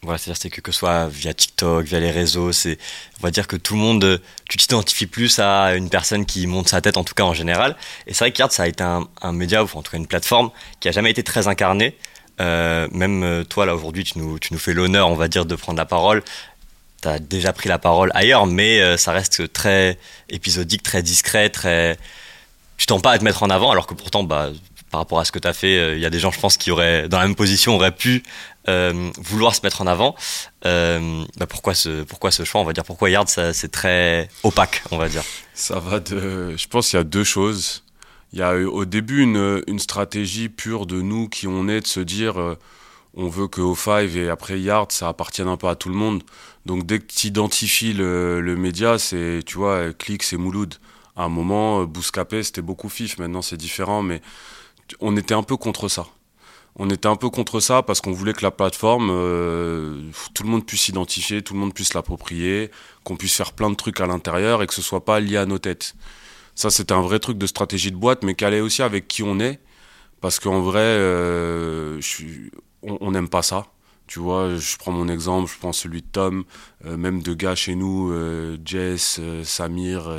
voilà, 0.03 0.17
c'est-à-dire 0.17 0.41
c'est 0.41 0.49
que 0.49 0.61
que 0.61 0.71
ce 0.71 0.79
soit 0.79 1.07
via 1.09 1.33
TikTok, 1.33 1.85
via 1.85 1.99
les 1.99 2.11
réseaux, 2.11 2.51
c'est 2.53 2.77
on 3.19 3.23
va 3.23 3.31
dire 3.31 3.47
que 3.47 3.57
tout 3.57 3.73
le 3.73 3.81
monde, 3.81 4.21
tu 4.49 4.57
t'identifies 4.57 5.07
plus 5.07 5.39
à 5.39 5.75
une 5.75 5.89
personne 5.89 6.25
qui 6.25 6.47
monte 6.47 6.69
sa 6.69 6.79
tête 6.79 6.95
en 6.97 7.03
tout 7.03 7.13
cas 7.13 7.23
en 7.23 7.33
général. 7.33 7.75
Et 8.07 8.13
c'est 8.13 8.23
vrai 8.23 8.31
que 8.31 8.53
ça 8.53 8.63
a 8.63 8.67
été 8.67 8.83
un, 8.83 9.31
média 9.33 9.63
ou 9.63 9.67
en 9.73 9.81
tout 9.81 9.91
cas 9.91 9.97
une 9.97 10.07
plateforme 10.07 10.51
qui 10.79 10.87
a 10.87 10.91
jamais 10.91 11.11
été 11.11 11.23
très 11.23 11.47
incarnée. 11.47 11.97
Euh, 12.39 12.87
même 12.91 13.43
toi 13.49 13.65
là 13.65 13.75
aujourd'hui, 13.75 14.05
tu 14.05 14.17
nous 14.19 14.39
tu 14.39 14.53
nous 14.53 14.59
fais 14.59 14.73
l'honneur, 14.73 15.09
on 15.09 15.15
va 15.15 15.27
dire, 15.27 15.45
de 15.45 15.55
prendre 15.55 15.77
la 15.77 15.85
parole. 15.85 16.23
T'as 17.01 17.19
déjà 17.19 17.53
pris 17.53 17.69
la 17.69 17.79
parole 17.79 18.11
ailleurs, 18.13 18.45
mais 18.45 18.81
euh, 18.81 18.97
ça 18.97 19.13
reste 19.13 19.53
très 19.53 19.97
épisodique, 20.29 20.83
très 20.83 21.01
discret, 21.01 21.49
très. 21.49 21.97
Tu 22.77 22.85
tends 22.85 22.99
pas 22.99 23.11
à 23.11 23.19
te 23.19 23.23
mettre 23.23 23.43
en 23.43 23.49
avant, 23.49 23.71
alors 23.71 23.87
que 23.87 23.93
pourtant, 23.93 24.23
bah, 24.23 24.49
par 24.91 25.01
rapport 25.01 25.19
à 25.19 25.25
ce 25.25 25.31
que 25.31 25.39
tu 25.39 25.47
as 25.47 25.53
fait, 25.53 25.73
il 25.73 25.79
euh, 25.79 25.97
y 25.97 26.05
a 26.05 26.09
des 26.09 26.19
gens, 26.19 26.31
je 26.31 26.39
pense, 26.39 26.57
qui 26.57 26.71
auraient, 26.71 27.07
dans 27.07 27.19
la 27.19 27.27
même 27.27 27.35
position, 27.35 27.75
auraient 27.75 27.95
pu 27.95 28.23
euh, 28.69 29.11
vouloir 29.17 29.55
se 29.55 29.61
mettre 29.63 29.81
en 29.81 29.87
avant. 29.87 30.15
Euh, 30.65 31.25
bah 31.37 31.47
pourquoi, 31.47 31.73
ce, 31.73 32.03
pourquoi 32.03 32.31
ce 32.31 32.43
choix 32.43 32.61
On 32.61 32.65
va 32.65 32.73
dire 32.73 32.83
pourquoi 32.83 33.09
Yard, 33.09 33.27
c'est 33.27 33.71
très 33.71 34.29
opaque, 34.43 34.83
on 34.91 34.97
va 34.97 35.09
dire. 35.09 35.23
Ça 35.53 35.79
va 35.79 35.99
de. 35.99 36.55
Je 36.55 36.67
pense 36.67 36.89
qu'il 36.89 36.97
y 36.97 37.01
a 37.01 37.03
deux 37.03 37.23
choses. 37.23 37.83
Il 38.31 38.39
y 38.39 38.43
a 38.43 38.55
au 38.55 38.85
début 38.85 39.23
une, 39.23 39.79
stratégie 39.79 40.49
pure 40.49 40.85
de 40.85 41.01
nous 41.01 41.27
qui 41.29 41.47
on 41.47 41.67
est 41.67 41.81
de 41.81 41.87
se 41.87 41.99
dire 41.99 42.39
euh, 42.39 42.55
on 43.15 43.27
veut 43.27 43.47
que 43.47 43.59
O5 43.59 44.15
et 44.15 44.29
après 44.29 44.59
Yard, 44.59 44.91
ça 44.91 45.07
appartienne 45.07 45.47
un 45.47 45.57
peu 45.57 45.67
à 45.67 45.75
tout 45.75 45.89
le 45.89 45.95
monde. 45.95 46.21
Donc 46.67 46.85
dès 46.85 46.99
que 46.99 47.11
tu 47.11 47.27
identifies 47.27 47.93
le, 47.93 48.39
le 48.39 48.55
média, 48.55 48.99
c'est, 48.99 49.39
tu 49.45 49.57
vois, 49.57 49.93
clic, 49.93 50.21
c'est 50.21 50.37
Mouloud. 50.37 50.75
À 51.15 51.23
un 51.23 51.29
moment, 51.29 51.85
Bouscapé, 51.85 52.43
c'était 52.43 52.61
beaucoup 52.61 52.87
FIF. 52.87 53.17
Maintenant, 53.17 53.41
c'est 53.41 53.57
différent, 53.57 54.03
mais 54.03 54.21
on 54.99 55.17
était 55.17 55.33
un 55.33 55.43
peu 55.43 55.57
contre 55.57 55.87
ça. 55.87 56.05
On 56.81 56.89
était 56.89 57.09
un 57.09 57.17
peu 57.17 57.29
contre 57.29 57.59
ça 57.59 57.83
parce 57.83 57.99
qu'on 57.99 58.13
voulait 58.13 58.31
que 58.31 58.41
la 58.41 58.51
plateforme, 58.51 59.09
euh, 59.11 60.01
tout 60.33 60.43
le 60.43 60.49
monde 60.49 60.65
puisse 60.65 60.83
s'identifier, 60.83 61.41
tout 61.41 61.53
le 61.53 61.59
monde 61.59 61.73
puisse 61.73 61.93
l'approprier, 61.93 62.71
qu'on 63.03 63.17
puisse 63.17 63.35
faire 63.35 63.51
plein 63.51 63.69
de 63.69 63.75
trucs 63.75 63.99
à 63.99 64.07
l'intérieur 64.07 64.63
et 64.63 64.67
que 64.67 64.73
ce 64.73 64.81
soit 64.81 65.03
pas 65.03 65.19
lié 65.19 65.35
à 65.35 65.45
nos 65.45 65.59
têtes. 65.59 65.93
Ça, 66.55 66.69
c'était 66.69 66.93
un 66.93 67.01
vrai 67.01 67.19
truc 67.19 67.37
de 67.37 67.47
stratégie 67.47 67.91
de 67.91 67.97
boîte, 67.97 68.23
mais 68.23 68.33
qui 68.33 68.45
allait 68.45 68.61
aussi 68.61 68.81
avec 68.81 69.09
qui 69.09 69.23
on 69.23 69.41
est. 69.41 69.59
Parce 70.21 70.39
qu'en 70.39 70.61
vrai, 70.61 70.79
euh, 70.79 71.99
on 72.83 73.11
n'aime 73.11 73.27
pas 73.27 73.41
ça. 73.41 73.67
Tu 74.07 74.19
vois, 74.19 74.55
je 74.55 74.77
prends 74.77 74.93
mon 74.93 75.09
exemple, 75.09 75.51
je 75.51 75.59
prends 75.59 75.73
celui 75.73 76.01
de 76.01 76.07
Tom, 76.07 76.45
euh, 76.85 76.95
même 76.95 77.21
de 77.21 77.33
gars 77.33 77.55
chez 77.55 77.75
nous, 77.75 78.13
Jess, 78.63 79.19
Samir. 79.43 80.09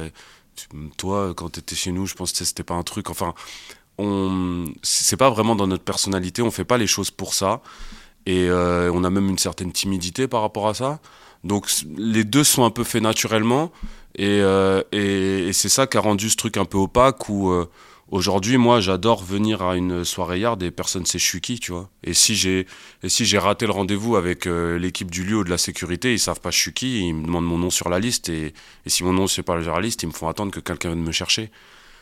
toi, 0.99 1.33
quand 1.35 1.53
tu 1.53 1.61
étais 1.61 1.75
chez 1.75 1.91
nous, 1.91 2.07
je 2.07 2.15
pense 2.15 2.33
que 2.33 2.45
c'était 2.45 2.65
pas 2.65 2.75
un 2.75 2.83
truc. 2.83 3.09
Enfin, 3.09 3.35
c'est 4.83 5.17
pas 5.17 5.31
vraiment 5.31 5.55
dans 5.55 5.67
notre 5.67 5.85
personnalité, 5.85 6.43
on 6.43 6.51
fait 6.51 6.65
pas 6.65 6.79
les 6.79 6.87
choses 6.87 7.11
pour 7.11 7.35
ça 7.35 7.63
et 8.27 8.49
euh, 8.49 8.91
on 8.93 9.05
a 9.05 9.11
même 9.11 9.29
une 9.29 9.39
certaine 9.39 9.73
timidité 9.73 10.29
par 10.29 10.43
rapport 10.43 10.69
à 10.69 10.75
ça. 10.75 11.01
Donc 11.45 11.67
les 11.97 12.25
deux 12.25 12.45
sont 12.45 12.65
un 12.65 12.71
peu 12.71 12.85
faits 12.85 13.03
naturellement. 13.03 13.73
Et, 14.17 14.41
euh, 14.43 14.83
et, 14.93 15.53
c'est 15.53 15.69
ça 15.69 15.87
qui 15.87 15.97
a 15.97 16.01
rendu 16.01 16.29
ce 16.31 16.37
truc 16.37 16.57
un 16.57 16.65
peu 16.65 16.77
opaque 16.77 17.29
où 17.29 17.51
euh, 17.51 17.67
aujourd'hui, 18.11 18.59
moi, 18.59 18.81
j'adore 18.81 19.23
venir 19.25 19.63
à 19.63 19.77
une 19.77 20.05
soirée 20.05 20.41
yard 20.41 20.63
et 20.63 20.71
personne 20.71 21.07
sait 21.07 21.19
je 21.19 21.25
suis 21.25 21.41
qui, 21.41 21.61
tu 21.61 21.73
vois. 21.73 21.89
Et 22.05 22.13
si 22.13 22.35
j'ai, 22.35 22.67
si 23.07 23.39
raté 23.39 23.67
le 23.67 23.73
rendez-vous 23.73 24.17
avec 24.17 24.47
l'équipe 24.47 25.11
du 25.11 25.25
lieu 25.25 25.39
ou 25.39 25.45
de 25.45 25.51
la 25.51 25.59
sécurité, 25.59 26.13
ils 26.13 26.19
savent 26.19 26.41
pas 26.41 26.51
je 26.51 26.59
suis 26.59 26.73
qui, 26.75 27.07
ils 27.09 27.15
me 27.15 27.25
demandent 27.25 27.47
mon 27.47 27.59
nom 27.59 27.71
sur 27.71 27.89
la 27.89 28.01
liste 28.01 28.29
et, 28.29 28.53
et 28.85 28.91
si 28.91 29.05
mon 29.05 29.13
nom 29.13 29.25
n'est 29.25 29.43
pas 29.45 29.63
sur 29.63 29.75
la 29.75 29.81
liste, 29.81 30.03
ils 30.03 30.09
me 30.09 30.13
font 30.13 30.29
attendre 30.29 30.51
que 30.51 30.61
quelqu'un 30.61 30.89
vienne 30.89 31.05
me 31.05 31.13
chercher. 31.13 31.51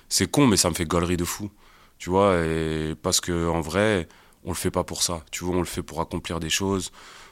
C'est 0.08 0.30
con, 0.30 0.46
mais 0.46 0.56
ça 0.56 0.70
me 0.70 0.74
fait 0.74 0.86
gaulerie 0.86 1.18
de 1.18 1.24
fou, 1.24 1.50
tu 1.98 2.10
vois. 2.10 2.44
Et 2.44 2.94
parce 3.02 3.20
que 3.20 3.48
en 3.48 3.60
vrai, 3.60 4.08
on 4.44 4.50
le 4.50 4.56
fait 4.56 4.70
pas 4.70 4.84
pour 4.84 5.02
ça, 5.02 5.24
tu 5.30 5.44
vois, 5.44 5.56
on 5.56 5.60
le 5.60 5.64
fait 5.66 5.82
pour 5.82 6.00
accomplir 6.00 6.40
des 6.40 6.50
choses 6.50 6.90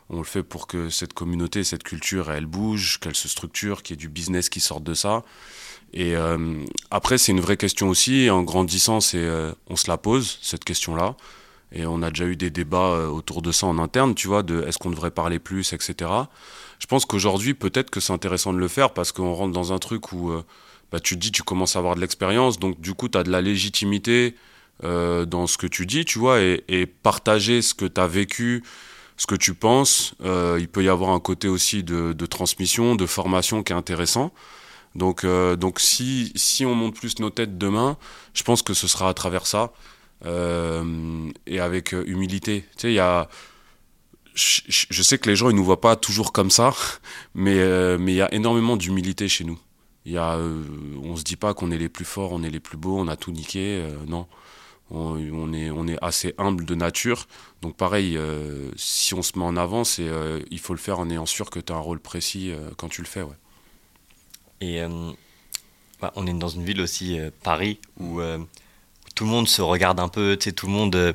on 0.09 0.19
le 0.19 0.25
fait 0.25 0.43
pour 0.43 0.67
que 0.67 0.89
cette 0.89 1.13
communauté, 1.13 1.65
cette 1.65 1.83
culture, 1.83 2.31
elle 2.31 2.47
bouge, 2.47 2.99
qu'elle 3.01 3.17
se 3.17 3.29
structure, 3.29 3.83
qu'il 3.83 3.95
y 3.95 3.99
ait 3.99 4.01
du 4.01 4.09
business 4.09 4.49
qui 4.49 4.61
sorte 4.61 4.85
de 4.85 4.95
ça. 4.95 5.25
Et 5.93 6.17
euh, 6.17 6.65
après, 6.91 7.19
c'est 7.19 7.33
une 7.33 7.41
vraie 7.41 7.57
question 7.57 7.89
aussi. 7.89 8.31
En 8.31 8.43
grandissant, 8.43 9.01
c'est, 9.01 9.19
euh, 9.19 9.53
on 9.69 9.77
se 9.77 9.89
la 9.89 9.99
pose, 9.99 10.39
cette 10.43 10.65
question-là. 10.65 11.17
Et 11.73 11.87
on 11.87 12.03
a 12.03 12.11
déjà 12.11 12.27
eu 12.27 12.37
des 12.37 12.51
débats 12.51 12.93
euh, 12.93 13.09
autour 13.09 13.43
de 13.43 13.51
ça 13.51 13.67
en 13.67 13.79
interne, 13.79 14.15
tu 14.15 14.29
vois, 14.29 14.45
de 14.45 14.63
est-ce 14.63 14.79
qu'on 14.79 14.91
devrait 14.91 15.11
parler 15.11 15.41
plus, 15.41 15.73
etc. 15.73 16.11
Je 16.79 16.87
pense 16.87 17.05
qu'aujourd'hui, 17.05 17.55
peut-être 17.55 17.91
que 17.91 17.99
c'est 17.99 18.13
intéressant 18.13 18.53
de 18.53 18.59
le 18.59 18.69
faire 18.69 18.93
parce 18.93 19.11
qu'on 19.11 19.33
rentre 19.33 19.53
dans 19.53 19.73
un 19.73 19.79
truc 19.79 20.13
où 20.13 20.31
bah, 20.93 21.01
tu 21.01 21.17
te 21.17 21.21
dis, 21.21 21.33
tu 21.33 21.43
commences 21.43 21.75
à 21.75 21.81
avoir 21.81 21.97
de 21.97 22.01
l'expérience, 22.01 22.61
donc 22.61 22.81
du 22.81 22.95
coup, 22.95 23.09
tu 23.09 23.19
as 23.19 23.25
de 23.25 23.31
la 23.31 23.41
légitimité 23.41 24.37
dans 24.83 25.47
ce 25.47 25.59
que 25.59 25.67
tu 25.67 25.87
dis, 25.87 26.05
tu 26.05 26.19
vois, 26.19 26.41
et, 26.41 26.87
partager 26.87 27.63
ce 27.63 27.75
que 27.75 27.87
tu 27.87 28.01
as 28.01 28.07
vécu, 28.07 28.63
ce 29.17 29.27
que 29.27 29.35
tu 29.35 29.55
penses. 29.55 30.15
Euh, 30.25 30.59
il 30.61 30.69
peut 30.69 30.85
y 30.85 30.89
avoir 30.89 31.11
un 31.11 31.21
côté 31.21 31.49
aussi 31.49 31.83
de, 31.83 32.27
transmission, 32.27 32.95
de 32.95 33.07
formation 33.07 33.63
qui 33.63 33.73
est 33.73 33.77
intéressant. 33.77 34.33
Donc, 34.95 35.25
euh, 35.25 35.57
donc 35.57 35.81
si, 35.81 36.33
si 36.37 36.65
on 36.65 36.75
monte 36.75 36.95
plus 36.95 37.19
nos 37.19 37.31
têtes 37.31 37.59
demain, 37.59 37.99
je 38.35 38.43
pense 38.43 38.63
que 38.63 38.75
ce 38.75 38.89
sera 38.89 39.09
à 39.09 39.15
travers 39.15 39.47
ça 39.47 39.73
euh, 40.25 41.31
et 41.47 41.61
avec 41.61 41.93
humilité. 41.93 42.65
Tu 42.77 42.83
sais, 42.83 42.93
il 42.93 42.95
y 42.95 43.01
a, 43.01 43.29
je, 44.35 45.03
sais 45.03 45.19
que 45.19 45.29
les 45.29 45.37
gens 45.37 45.51
ils 45.51 45.57
nous 45.57 45.65
voient 45.65 45.81
pas 45.81 45.97
toujours 45.97 46.33
comme 46.33 46.51
ça, 46.51 46.75
mais 47.35 47.99
mais 47.99 48.13
il 48.13 48.17
y 48.17 48.23
a 48.23 48.33
énormément 48.33 48.77
d'humilité 48.77 49.29
chez 49.29 49.45
nous. 49.45 49.59
Il 50.07 50.13
y 50.13 50.19
a, 50.19 50.39
on 51.03 51.17
se 51.17 51.25
dit 51.25 51.37
pas 51.37 51.53
qu'on 51.53 51.71
est 51.73 51.79
les 51.79 51.89
plus 51.89 52.05
forts, 52.05 52.33
on 52.33 52.43
est 52.43 52.51
les 52.51 52.61
plus 52.61 52.77
beaux, 52.79 52.97
on 52.99 53.09
a 53.09 53.17
tout 53.17 53.33
niqué. 53.33 53.83
non, 54.07 54.27
on, 54.91 55.53
est, 55.53 55.71
on 55.71 55.87
est 55.89 55.99
assez 56.03 56.35
humble 56.39 56.65
de 56.65 56.75
nature. 56.75 57.27
Donc 57.63 57.77
pareil, 57.77 58.17
euh, 58.17 58.71
si 58.77 59.15
on 59.15 59.23
se 59.23 59.39
met 59.39 59.45
en 59.45 59.57
avant, 59.57 59.85
c'est, 59.85 60.07
euh, 60.07 60.41
il 60.51 60.61
faut 60.61 60.75
le 60.75 60.79
faire 60.79 60.99
en 60.99 61.11
ayant 61.11 61.27
sûr 61.27 61.51
que 61.51 61.59
tu 61.59 61.73
as 61.73 61.77
un 61.77 61.81
rôle 61.81 61.99
précis 61.99 62.53
euh, 62.53 62.71
quand 62.77 62.89
tu 62.89 63.03
le 63.03 63.07
fais. 63.07 63.23
Ouais. 63.23 63.35
Et 64.61 64.81
bah, 66.01 66.13
on 66.17 66.27
est 66.27 66.33
dans 66.33 66.49
une 66.49 66.65
ville 66.65 66.81
aussi, 66.81 67.19
Paris, 67.43 67.79
où, 68.01 68.21
tout 69.15 69.25
le 69.25 69.31
monde 69.31 69.49
se 69.49 69.61
regarde 69.61 70.01
un 70.01 70.09
peu, 70.09 70.39
tout 70.39 70.67
le 70.67 70.73
monde 70.73 71.15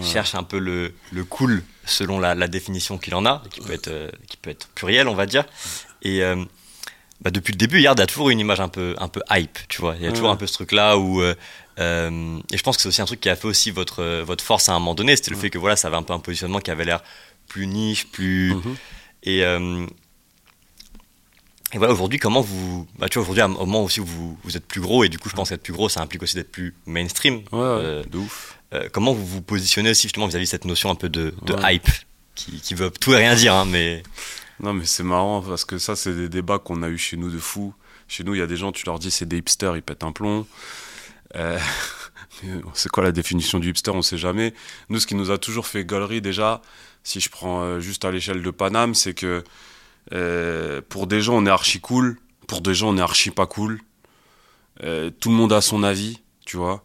cherche 0.00 0.34
un 0.34 0.44
peu 0.44 0.58
le, 0.58 0.94
le 1.12 1.24
cool 1.24 1.62
selon 1.84 2.18
la, 2.18 2.34
la 2.34 2.48
définition 2.48 2.96
qu'il 2.96 3.14
en 3.14 3.26
a, 3.26 3.42
qui 3.50 3.60
peut, 3.60 3.74
être, 3.74 4.10
qui 4.28 4.38
peut 4.38 4.48
être 4.48 4.68
pluriel, 4.68 5.08
on 5.08 5.14
va 5.14 5.26
dire. 5.26 5.44
Et 6.00 6.22
bah, 7.20 7.30
depuis 7.30 7.52
le 7.52 7.58
début, 7.58 7.82
Yard 7.82 8.00
a 8.00 8.06
toujours 8.06 8.30
une 8.30 8.40
image 8.40 8.60
un 8.60 8.68
peu, 8.68 8.94
un 8.96 9.08
peu 9.08 9.20
hype, 9.30 9.58
tu 9.68 9.82
vois. 9.82 9.94
Il 9.96 10.02
y 10.02 10.06
a 10.06 10.12
toujours 10.12 10.30
un 10.30 10.36
peu 10.36 10.46
ce 10.46 10.54
truc-là 10.54 10.96
où 10.96 11.22
euh, 11.80 12.38
et 12.52 12.56
je 12.56 12.62
pense 12.62 12.76
que 12.76 12.82
c'est 12.82 12.88
aussi 12.88 13.02
un 13.02 13.06
truc 13.06 13.20
qui 13.20 13.28
a 13.28 13.36
fait 13.36 13.48
aussi 13.48 13.70
votre, 13.70 14.22
votre 14.22 14.44
force 14.44 14.68
à 14.68 14.72
un 14.72 14.78
moment 14.78 14.94
donné, 14.94 15.16
c'était 15.16 15.30
le 15.30 15.36
fait 15.36 15.50
que 15.50 15.58
voilà, 15.58 15.76
ça 15.76 15.88
avait 15.88 15.96
un 15.96 16.02
peu 16.02 16.12
un 16.12 16.18
positionnement 16.18 16.60
qui 16.60 16.70
avait 16.70 16.84
l'air 16.84 17.02
plus 17.48 17.66
niche, 17.66 18.06
plus. 18.08 18.54
Mhm. 18.54 18.76
Et, 19.22 19.44
euh, 19.44 19.86
et 21.72 21.78
voilà, 21.78 21.92
aujourd'hui, 21.92 22.18
comment 22.18 22.40
vous. 22.40 22.86
Bah, 22.98 23.08
tu 23.08 23.18
vois, 23.18 23.22
aujourd'hui, 23.22 23.42
au 23.42 23.66
moment 23.66 23.84
aussi 23.84 24.00
où 24.00 24.04
vous, 24.04 24.38
vous, 24.42 24.56
êtes 24.56 24.66
plus 24.66 24.80
gros, 24.80 25.04
et 25.04 25.08
du 25.08 25.18
coup, 25.18 25.28
je 25.28 25.34
pense 25.34 25.48
qu'être 25.48 25.62
plus 25.62 25.72
gros, 25.72 25.88
ça 25.88 26.00
implique 26.00 26.22
aussi 26.22 26.34
d'être 26.34 26.50
plus 26.50 26.74
mainstream. 26.86 27.36
Ouais, 27.52 27.60
euh, 27.60 28.04
de 28.04 28.18
ouf. 28.18 28.58
comment 28.92 29.12
vous 29.12 29.26
vous 29.26 29.42
positionnez 29.42 29.90
aussi 29.90 30.02
justement 30.02 30.26
vis-à-vis 30.26 30.44
de 30.44 30.50
cette 30.50 30.64
notion 30.64 30.90
un 30.90 30.94
peu 30.94 31.08
de, 31.08 31.34
de 31.42 31.54
hype 31.62 31.88
qui, 32.34 32.60
qui, 32.60 32.74
veut 32.74 32.90
tout 32.90 33.12
et 33.12 33.16
rien 33.16 33.34
dire, 33.34 33.54
hein, 33.54 33.64
mais. 33.64 34.02
Non, 34.62 34.74
mais 34.74 34.84
c'est 34.84 35.02
marrant 35.02 35.40
parce 35.40 35.64
que 35.64 35.78
ça, 35.78 35.96
c'est 35.96 36.14
des 36.14 36.28
débats 36.28 36.58
qu'on 36.58 36.82
a 36.82 36.88
eu 36.88 36.98
chez 36.98 37.16
nous 37.16 37.30
de 37.30 37.38
fou. 37.38 37.72
Chez 38.08 38.24
nous, 38.24 38.34
il 38.34 38.38
y 38.38 38.42
a 38.42 38.46
des 38.46 38.56
gens, 38.56 38.72
tu 38.72 38.84
leur 38.84 38.98
dis 38.98 39.10
c'est 39.10 39.26
des 39.26 39.38
hipsters, 39.38 39.76
ils 39.76 39.82
pètent 39.82 40.04
un 40.04 40.12
plomb. 40.12 40.46
Euh, 41.36 41.58
c'est 42.74 42.90
quoi 42.90 43.02
la 43.02 43.12
définition 43.12 43.58
du 43.58 43.70
hipster 43.70 43.90
On 43.90 44.02
sait 44.02 44.18
jamais. 44.18 44.54
Nous, 44.88 45.00
ce 45.00 45.06
qui 45.06 45.14
nous 45.14 45.30
a 45.30 45.38
toujours 45.38 45.66
fait 45.66 45.84
galerie, 45.84 46.20
déjà, 46.20 46.62
si 47.04 47.20
je 47.20 47.30
prends 47.30 47.62
euh, 47.62 47.80
juste 47.80 48.04
à 48.04 48.10
l'échelle 48.10 48.42
de 48.42 48.50
Paname, 48.50 48.94
c'est 48.94 49.14
que 49.14 49.44
euh, 50.12 50.80
pour 50.88 51.06
des 51.06 51.20
gens, 51.20 51.36
on 51.36 51.46
est 51.46 51.50
archi 51.50 51.80
cool. 51.80 52.18
Pour 52.46 52.60
des 52.60 52.74
gens, 52.74 52.90
on 52.90 52.96
est 52.96 53.02
archi 53.02 53.30
pas 53.30 53.46
cool. 53.46 53.80
tout 54.80 55.28
le 55.28 55.34
monde 55.34 55.52
a 55.52 55.60
son 55.60 55.82
avis, 55.82 56.20
tu 56.44 56.56
vois. 56.56 56.82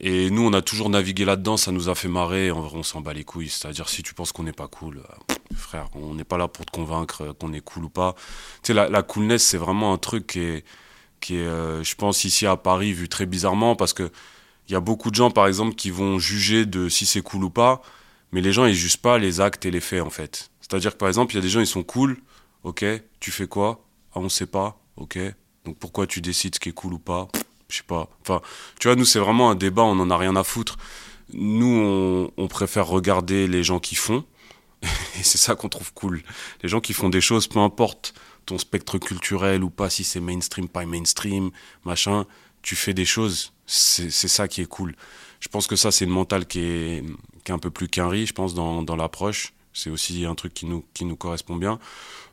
Et 0.00 0.30
nous, 0.30 0.42
on 0.46 0.52
a 0.52 0.62
toujours 0.62 0.90
navigué 0.90 1.24
là-dedans, 1.24 1.56
ça 1.56 1.72
nous 1.72 1.88
a 1.88 1.96
fait 1.96 2.06
marrer, 2.06 2.52
on, 2.52 2.60
on 2.72 2.84
s'en 2.84 3.00
bat 3.00 3.12
les 3.12 3.24
couilles. 3.24 3.48
C'est-à-dire, 3.48 3.88
si 3.88 4.04
tu 4.04 4.14
penses 4.14 4.30
qu'on 4.30 4.44
n'est 4.44 4.52
pas 4.52 4.68
cool, 4.68 5.02
frère, 5.56 5.88
on 5.94 6.14
n'est 6.14 6.22
pas 6.22 6.38
là 6.38 6.46
pour 6.46 6.64
te 6.66 6.70
convaincre 6.70 7.34
qu'on 7.40 7.52
est 7.52 7.60
cool 7.60 7.86
ou 7.86 7.88
pas. 7.88 8.14
Tu 8.62 8.68
sais, 8.68 8.74
la, 8.74 8.88
la 8.88 9.02
coolness, 9.02 9.44
c'est 9.44 9.58
vraiment 9.58 9.92
un 9.92 9.98
truc 9.98 10.28
qui 10.28 10.40
est, 10.40 10.64
qui 11.20 11.36
est, 11.36 11.46
euh, 11.46 11.82
je 11.82 11.94
pense, 11.94 12.24
ici 12.24 12.46
à 12.46 12.56
Paris, 12.56 12.92
vu 12.92 13.08
très 13.08 13.26
bizarrement, 13.26 13.76
parce 13.76 13.92
que 13.92 14.10
il 14.68 14.72
y 14.72 14.76
a 14.76 14.80
beaucoup 14.80 15.10
de 15.10 15.14
gens, 15.14 15.30
par 15.30 15.46
exemple, 15.46 15.74
qui 15.74 15.90
vont 15.90 16.18
juger 16.18 16.66
de 16.66 16.88
si 16.88 17.06
c'est 17.06 17.22
cool 17.22 17.44
ou 17.44 17.50
pas, 17.50 17.80
mais 18.32 18.42
les 18.42 18.52
gens, 18.52 18.66
ils 18.66 18.74
jugent 18.74 18.98
pas 18.98 19.18
les 19.18 19.40
actes 19.40 19.64
et 19.64 19.70
les 19.70 19.80
faits, 19.80 20.02
en 20.02 20.10
fait. 20.10 20.50
C'est-à-dire 20.60 20.92
que, 20.92 20.98
par 20.98 21.08
exemple, 21.08 21.32
il 21.32 21.36
y 21.36 21.38
a 21.38 21.42
des 21.42 21.48
gens, 21.48 21.60
ils 21.60 21.66
sont 21.66 21.82
cool, 21.82 22.18
ok, 22.64 22.84
tu 23.20 23.30
fais 23.30 23.46
quoi? 23.46 23.84
Ah, 24.14 24.20
on 24.20 24.28
sait 24.28 24.46
pas, 24.46 24.78
ok. 24.96 25.18
Donc 25.64 25.78
pourquoi 25.78 26.06
tu 26.06 26.20
décides 26.20 26.54
ce 26.54 26.60
qui 26.60 26.68
est 26.68 26.72
cool 26.72 26.94
ou 26.94 26.98
pas? 26.98 27.28
Je 27.68 27.78
sais 27.78 27.82
pas. 27.82 28.08
Enfin, 28.22 28.40
tu 28.78 28.88
vois, 28.88 28.96
nous, 28.96 29.04
c'est 29.04 29.18
vraiment 29.18 29.50
un 29.50 29.54
débat, 29.54 29.82
on 29.82 29.98
en 30.00 30.10
a 30.10 30.16
rien 30.16 30.36
à 30.36 30.44
foutre. 30.44 30.76
Nous, 31.32 32.30
on 32.36 32.48
préfère 32.48 32.86
regarder 32.86 33.46
les 33.46 33.62
gens 33.62 33.80
qui 33.80 33.94
font, 33.94 34.24
et 34.82 35.22
c'est 35.22 35.38
ça 35.38 35.54
qu'on 35.54 35.68
trouve 35.68 35.92
cool. 35.92 36.22
Les 36.62 36.68
gens 36.68 36.80
qui 36.80 36.92
font 36.92 37.08
des 37.08 37.20
choses, 37.20 37.46
peu 37.48 37.58
importe 37.58 38.14
ton 38.48 38.56
spectre 38.56 38.96
culturel 38.96 39.62
ou 39.62 39.68
pas, 39.68 39.90
si 39.90 40.04
c'est 40.04 40.20
mainstream, 40.20 40.68
pas 40.68 40.86
mainstream, 40.86 41.50
machin, 41.84 42.24
tu 42.62 42.76
fais 42.76 42.94
des 42.94 43.04
choses, 43.04 43.52
c'est 43.66 44.10
ça 44.10 44.48
qui 44.48 44.62
est 44.62 44.66
cool. 44.66 44.96
Je 45.40 45.48
pense 45.48 45.66
que 45.66 45.76
ça, 45.76 45.90
c'est 45.90 46.06
une 46.06 46.10
mentale 46.10 46.46
qui 46.46 46.60
est, 46.60 47.04
qui 47.44 47.52
est 47.52 47.54
un 47.54 47.58
peu 47.58 47.70
plus 47.70 47.88
qu'un 47.88 48.08
riz, 48.08 48.24
je 48.24 48.32
pense, 48.32 48.54
dans, 48.54 48.82
dans 48.82 48.96
l'approche. 48.96 49.52
C'est 49.74 49.90
aussi 49.90 50.24
un 50.24 50.34
truc 50.34 50.54
qui 50.54 50.64
nous, 50.64 50.82
qui 50.94 51.04
nous 51.04 51.14
correspond 51.14 51.56
bien. 51.56 51.78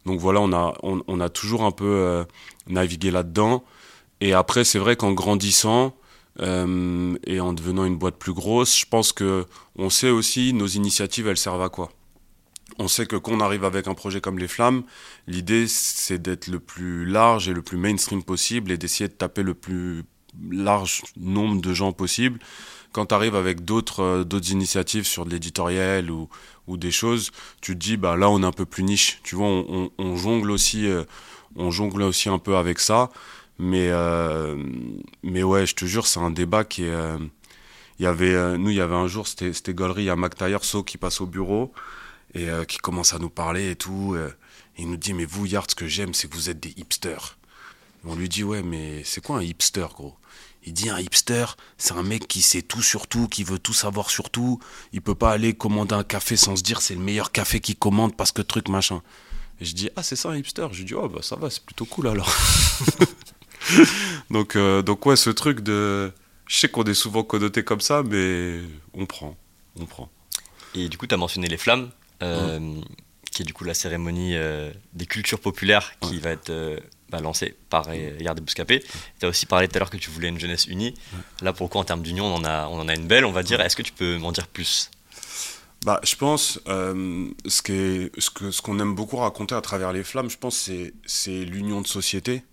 Donc 0.06 0.22
voilà, 0.22 0.40
on 0.40 0.54
a, 0.54 0.74
on 0.82 1.20
a 1.20 1.30
toujours 1.30 1.64
un 1.64 1.72
peu 1.72 1.86
euh, 1.86 2.24
navigué 2.68 3.12
là-dedans. 3.12 3.66
Et 4.22 4.34
après, 4.34 4.64
c'est 4.64 4.80
vrai 4.80 4.96
qu'en 4.96 5.12
grandissant 5.12 5.96
euh, 6.40 7.18
et 7.28 7.42
en 7.42 7.52
devenant 7.52 7.84
une 7.84 7.98
boîte 7.98 8.16
plus 8.16 8.34
grosse, 8.34 8.80
je 8.80 8.86
pense 8.86 9.12
que 9.12 9.46
on 9.76 9.90
sait 9.90 10.10
aussi 10.10 10.54
nos 10.54 10.68
initiatives, 10.68 11.28
elles 11.28 11.38
servent 11.38 11.62
à 11.62 11.70
quoi? 11.70 11.92
On 12.80 12.88
sait 12.88 13.06
que 13.06 13.16
quand 13.16 13.32
on 13.34 13.40
arrive 13.40 13.64
avec 13.64 13.88
un 13.88 13.94
projet 13.94 14.22
comme 14.22 14.40
Les 14.40 14.48
Flammes, 14.48 14.84
l'idée 15.28 15.68
c'est 15.68 16.22
d'être 16.22 16.48
le 16.48 16.60
plus 16.60 17.06
large 17.06 17.48
et 17.48 17.54
le 17.54 17.62
plus 17.62 17.78
mainstream 17.78 18.24
possible 18.24 18.72
et 18.72 18.78
d'essayer 18.78 19.08
de 19.08 19.14
taper 19.14 19.44
le 19.44 19.54
plus 19.54 20.04
large 20.52 21.04
nombre 21.18 21.62
de 21.62 21.74
gens 21.74 21.94
possible. 21.94 22.40
Quand 22.92 23.08
tu 23.08 23.16
arrives 23.16 23.36
avec 23.36 23.66
d'autres 23.66 24.02
euh, 24.02 24.24
d'autres 24.24 24.52
initiatives 24.52 25.06
sur 25.06 25.26
de 25.26 25.32
l'éditorial 25.32 26.12
ou, 26.12 26.30
ou 26.68 26.78
des 26.78 26.92
choses, 26.92 27.32
tu 27.62 27.74
te 27.74 27.80
dis 27.80 27.98
bah 27.98 28.16
là 28.18 28.30
on 28.30 28.42
est 28.42 28.46
un 28.46 28.52
peu 28.52 28.66
plus 28.66 28.84
niche. 28.84 29.20
Tu 29.24 29.36
vois, 29.36 29.48
on, 29.48 29.92
on, 29.98 30.16
jongle 30.16 30.52
aussi 30.52 30.88
euh, 30.88 31.04
on 31.56 31.72
jongle 31.72 32.04
aussi 32.04 32.30
un 32.30 32.40
peu 32.40 32.58
avec 32.58 32.80
ça, 32.80 33.12
mais 33.60 33.90
euh, 33.92 34.56
mais 35.24 35.44
ouais, 35.44 35.66
je 35.66 35.76
te 35.76 35.86
jure, 35.86 36.08
c'est 36.08 36.20
un 36.20 36.32
débat 36.32 36.64
qui 36.64 36.84
est 36.84 36.94
il 38.00 38.04
y 38.04 38.08
avait 38.08 38.58
nous 38.58 38.72
il 38.72 38.76
y 38.76 38.82
avait 38.82 38.96
un 38.96 39.08
jour 39.08 39.28
c'était 39.28 39.54
c'était 39.54 39.74
Gollery, 39.74 40.10
a 40.10 40.16
Mac 40.18 40.34
So 40.62 40.84
qui 40.84 40.98
passe 40.98 41.22
au 41.22 41.26
bureau 41.26 41.74
et 42.36 42.50
euh, 42.50 42.66
qui 42.66 42.78
commence 42.78 43.14
à 43.14 43.20
nous 43.20 43.30
parler 43.30 43.72
et 43.72 43.76
tout. 43.76 44.14
Euh, 44.14 44.32
il 44.78 44.90
nous 44.90 44.98
dit 44.98 45.14
Mais 45.14 45.26
vous, 45.26 45.46
Yard, 45.46 45.70
ce 45.72 45.76
que 45.76 45.88
j'aime, 45.88 46.14
c'est 46.14 46.28
que 46.30 46.36
vous 46.36 46.50
êtes 46.50 46.60
des 46.60 46.74
hipsters. 46.78 47.38
on 48.04 48.16
lui 48.16 48.30
dit 48.30 48.44
Ouais, 48.44 48.62
mais 48.62 49.04
c'est 49.04 49.22
quoi 49.22 49.38
un 49.38 49.42
hipster, 49.42 49.88
gros? 49.94 50.16
Il 50.68 50.74
dit 50.74 50.90
un 50.90 51.00
hipster, 51.00 51.46
c'est 51.78 51.94
un 51.94 52.02
mec 52.02 52.28
qui 52.28 52.42
sait 52.42 52.64
tout 52.64 52.82
sur 52.82 53.06
tout, 53.06 53.28
qui 53.28 53.44
veut 53.44 53.60
tout 53.60 53.74
savoir 53.74 54.10
sur 54.10 54.32
tout. 54.32 54.60
Il 54.94 55.02
peut 55.02 55.14
pas 55.16 55.32
aller 55.32 55.54
commander 55.54 55.94
un 55.94 56.04
café 56.04 56.36
sans 56.36 56.56
se 56.56 56.64
dire 56.64 56.82
c'est 56.82 56.96
le 56.96 57.02
meilleur 57.02 57.32
café 57.32 57.60
qu'il 57.60 57.76
commande 57.76 58.16
parce 58.16 58.32
que 58.32 58.42
truc 58.42 58.68
machin. 58.68 59.02
Et 59.62 59.66
je 59.66 59.76
dis 59.76 59.90
ah 59.96 60.02
c'est 60.02 60.16
ça 60.16 60.30
un 60.30 60.38
hipster? 60.38 60.68
Je 60.72 60.84
dis 60.84 60.96
oh 60.96 61.08
bah 61.08 61.22
ça 61.22 61.36
va 61.36 61.52
c'est 61.52 61.64
plutôt 61.64 61.86
cool 61.86 62.08
alors. 62.08 62.36
donc 64.32 64.56
euh, 64.56 64.82
donc 64.82 65.06
ouais 65.06 65.16
ce 65.16 65.30
truc 65.30 65.62
de 65.62 66.12
je 66.48 66.58
sais 66.58 66.68
qu'on 66.68 66.84
est 66.84 66.96
souvent 66.96 67.24
connoté 67.24 67.64
comme 67.64 67.82
ça 67.82 68.02
mais 68.02 68.60
on 68.96 69.06
prend 69.06 69.38
on 69.80 69.86
prend. 69.86 70.10
Et 70.74 70.90
du 70.90 70.98
coup 70.98 71.06
tu 71.06 71.14
as 71.14 71.18
mentionné 71.18 71.48
les 71.48 71.58
flammes. 71.58 71.92
Euh, 72.24 72.82
qui 73.32 73.42
est 73.42 73.46
du 73.46 73.54
coup 73.54 73.66
la 73.66 73.74
cérémonie 73.74 74.36
euh, 74.36 74.72
des 74.94 75.06
cultures 75.06 75.42
populaires 75.42 75.92
qui 76.00 76.20
va 76.20 76.30
être 76.30 76.52
euh, 76.52 76.80
bah, 77.10 77.20
lancée 77.20 77.54
par 77.70 77.94
Yard 77.94 78.40
Bouscapé. 78.40 78.82
Tu 79.20 79.26
as 79.26 79.30
aussi 79.30 79.46
parlé 79.46 79.68
tout 79.68 79.76
à 79.76 79.80
l'heure 79.80 79.90
que 79.90 79.98
tu 79.98 80.10
voulais 80.10 80.30
une 80.30 80.40
jeunesse 80.40 80.68
unie. 80.68 80.94
Là, 81.42 81.52
pour 81.52 81.66
le 81.66 81.70
coup, 81.70 81.78
en 81.78 81.84
termes 81.84 82.02
d'union, 82.02 82.26
on, 82.26 82.36
en 82.36 82.46
a, 82.46 82.68
on 82.68 82.80
en 82.80 82.88
a 82.88 82.96
une 82.96 83.08
belle, 83.08 83.26
on 83.26 83.34
va 83.34 83.44
dire. 83.44 83.60
Est-ce 83.60 83.76
que 83.76 83.82
tu 83.82 83.92
peux 83.92 84.18
m'en 84.18 84.32
dire 84.32 84.48
plus? 84.48 84.90
Bah, 85.86 86.00
je 86.04 86.16
pense, 86.16 86.60
euh, 86.68 87.28
ce 87.46 87.62
qu'on 87.62 88.10
ce 88.20 88.30
que, 88.32 88.52
ce 88.52 88.62
qu'on 88.62 88.80
aime 88.80 88.96
beaucoup 88.96 89.18
raconter 89.18 89.54
à 89.54 89.62
travers 89.62 89.94
les 89.94 90.04
flammes, 90.04 90.32
je 90.32 90.38
pense, 90.38 90.72
c'est 91.06 91.46
l'union 91.46 91.82
de 91.82 91.88
société. 91.88 92.44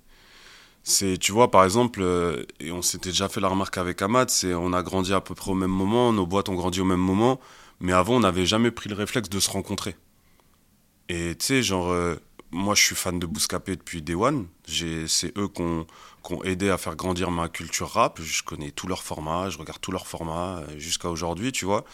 C'est, 0.85 1.17
tu 1.17 1.33
vois, 1.33 1.51
par 1.51 1.65
exemple, 1.65 2.03
euh, 2.03 2.45
et 2.61 2.73
on 2.73 2.83
s'était 2.83 3.11
déjà 3.11 3.29
fait 3.29 3.41
la 3.41 3.49
remarque 3.49 3.79
avec 3.79 4.03
Ahmad, 4.03 4.29
c'est 4.29 4.53
on 4.53 4.73
a 4.73 4.83
grandi 4.83 5.15
à 5.15 5.21
peu 5.21 5.35
près 5.35 5.51
au 5.53 5.55
même 5.55 5.71
moment, 5.71 6.13
nos 6.13 6.27
boîtes 6.27 6.49
ont 6.51 6.55
grandi 6.55 6.81
au 6.81 6.85
même 6.85 7.01
moment, 7.01 7.41
mais 7.83 7.93
avant, 7.93 8.15
on 8.15 8.21
n'avait 8.21 8.47
jamais 8.47 8.71
pris 8.71 8.89
le 8.89 8.95
réflexe 8.95 9.29
de 9.29 9.41
se 9.41 9.51
rencontrer. 9.51 9.97
Et 11.09 11.35
tu 11.39 11.45
sais, 11.45 11.63
genre, 11.63 11.91
euh, 11.91 12.15
moi, 12.53 12.77
je 12.77 12.83
suis 12.83 12.95
fan 12.95 13.19
de 13.19 13.27
Bouscapé 13.27 13.75
depuis 13.77 14.03
Day 14.03 14.15
One. 14.15 14.47
C'est 15.09 15.37
eux 15.37 15.49
qui 15.49 15.63
ont, 15.63 15.87
aidé 16.45 16.71
à 16.71 16.79
faire 16.79 16.95
grandir 16.95 17.33
ma 17.33 17.49
culture 17.49 17.91
rap. 17.91 18.21
Je 18.23 18.45
connais 18.45 18.71
tous 18.71 18.87
leurs 18.87 19.03
formats, 19.03 19.51
je 19.51 19.59
regarde 19.59 19.81
tous 19.81 19.91
leurs 19.91 20.07
formats 20.07 20.63
jusqu'à 20.79 21.11
aujourd'hui, 21.11 21.51
tu 21.51 21.65
vois. 21.65 21.85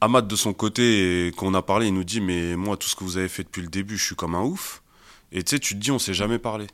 Ahmad, 0.00 0.26
de 0.26 0.36
son 0.36 0.52
côté, 0.52 1.32
qu'on 1.36 1.54
a 1.54 1.62
parlé, 1.62 1.86
il 1.86 1.94
nous 1.94 2.04
dit 2.04 2.20
Mais 2.20 2.56
moi, 2.56 2.76
tout 2.76 2.88
ce 2.88 2.96
que 2.96 3.04
vous 3.04 3.18
avez 3.18 3.28
fait 3.28 3.44
depuis 3.44 3.62
le 3.62 3.68
début, 3.68 3.96
je 3.96 4.04
suis 4.04 4.16
comme 4.16 4.34
un 4.34 4.42
ouf. 4.42 4.82
Et 5.30 5.44
tu 5.44 5.50
sais, 5.50 5.60
tu 5.60 5.74
te 5.74 5.78
dis 5.78 5.92
On 5.92 6.00
s'est 6.00 6.14
jamais 6.14 6.40
parlé. 6.40 6.66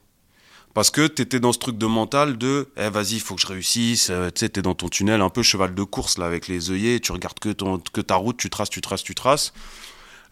Parce 0.74 0.90
que 0.90 1.06
tu 1.06 1.22
étais 1.22 1.40
dans 1.40 1.52
ce 1.52 1.58
truc 1.58 1.78
de 1.78 1.86
mental 1.86 2.36
de 2.36 2.68
Eh, 2.76 2.90
vas-y, 2.90 3.20
faut 3.20 3.36
que 3.36 3.40
je 3.40 3.46
réussisse. 3.46 4.10
Euh, 4.10 4.30
tu 4.30 4.40
sais, 4.40 4.48
t'es 4.48 4.62
dans 4.62 4.74
ton 4.74 4.88
tunnel, 4.88 5.20
un 5.20 5.30
peu 5.30 5.42
cheval 5.42 5.74
de 5.74 5.82
course, 5.84 6.18
là, 6.18 6.26
avec 6.26 6.48
les 6.48 6.70
œillets. 6.70 7.00
Tu 7.00 7.12
regardes 7.12 7.38
que, 7.38 7.50
ton, 7.50 7.78
que 7.78 8.00
ta 8.00 8.16
route, 8.16 8.36
tu 8.36 8.50
traces, 8.50 8.70
tu 8.70 8.80
traces, 8.80 9.04
tu 9.04 9.14
traces. 9.14 9.52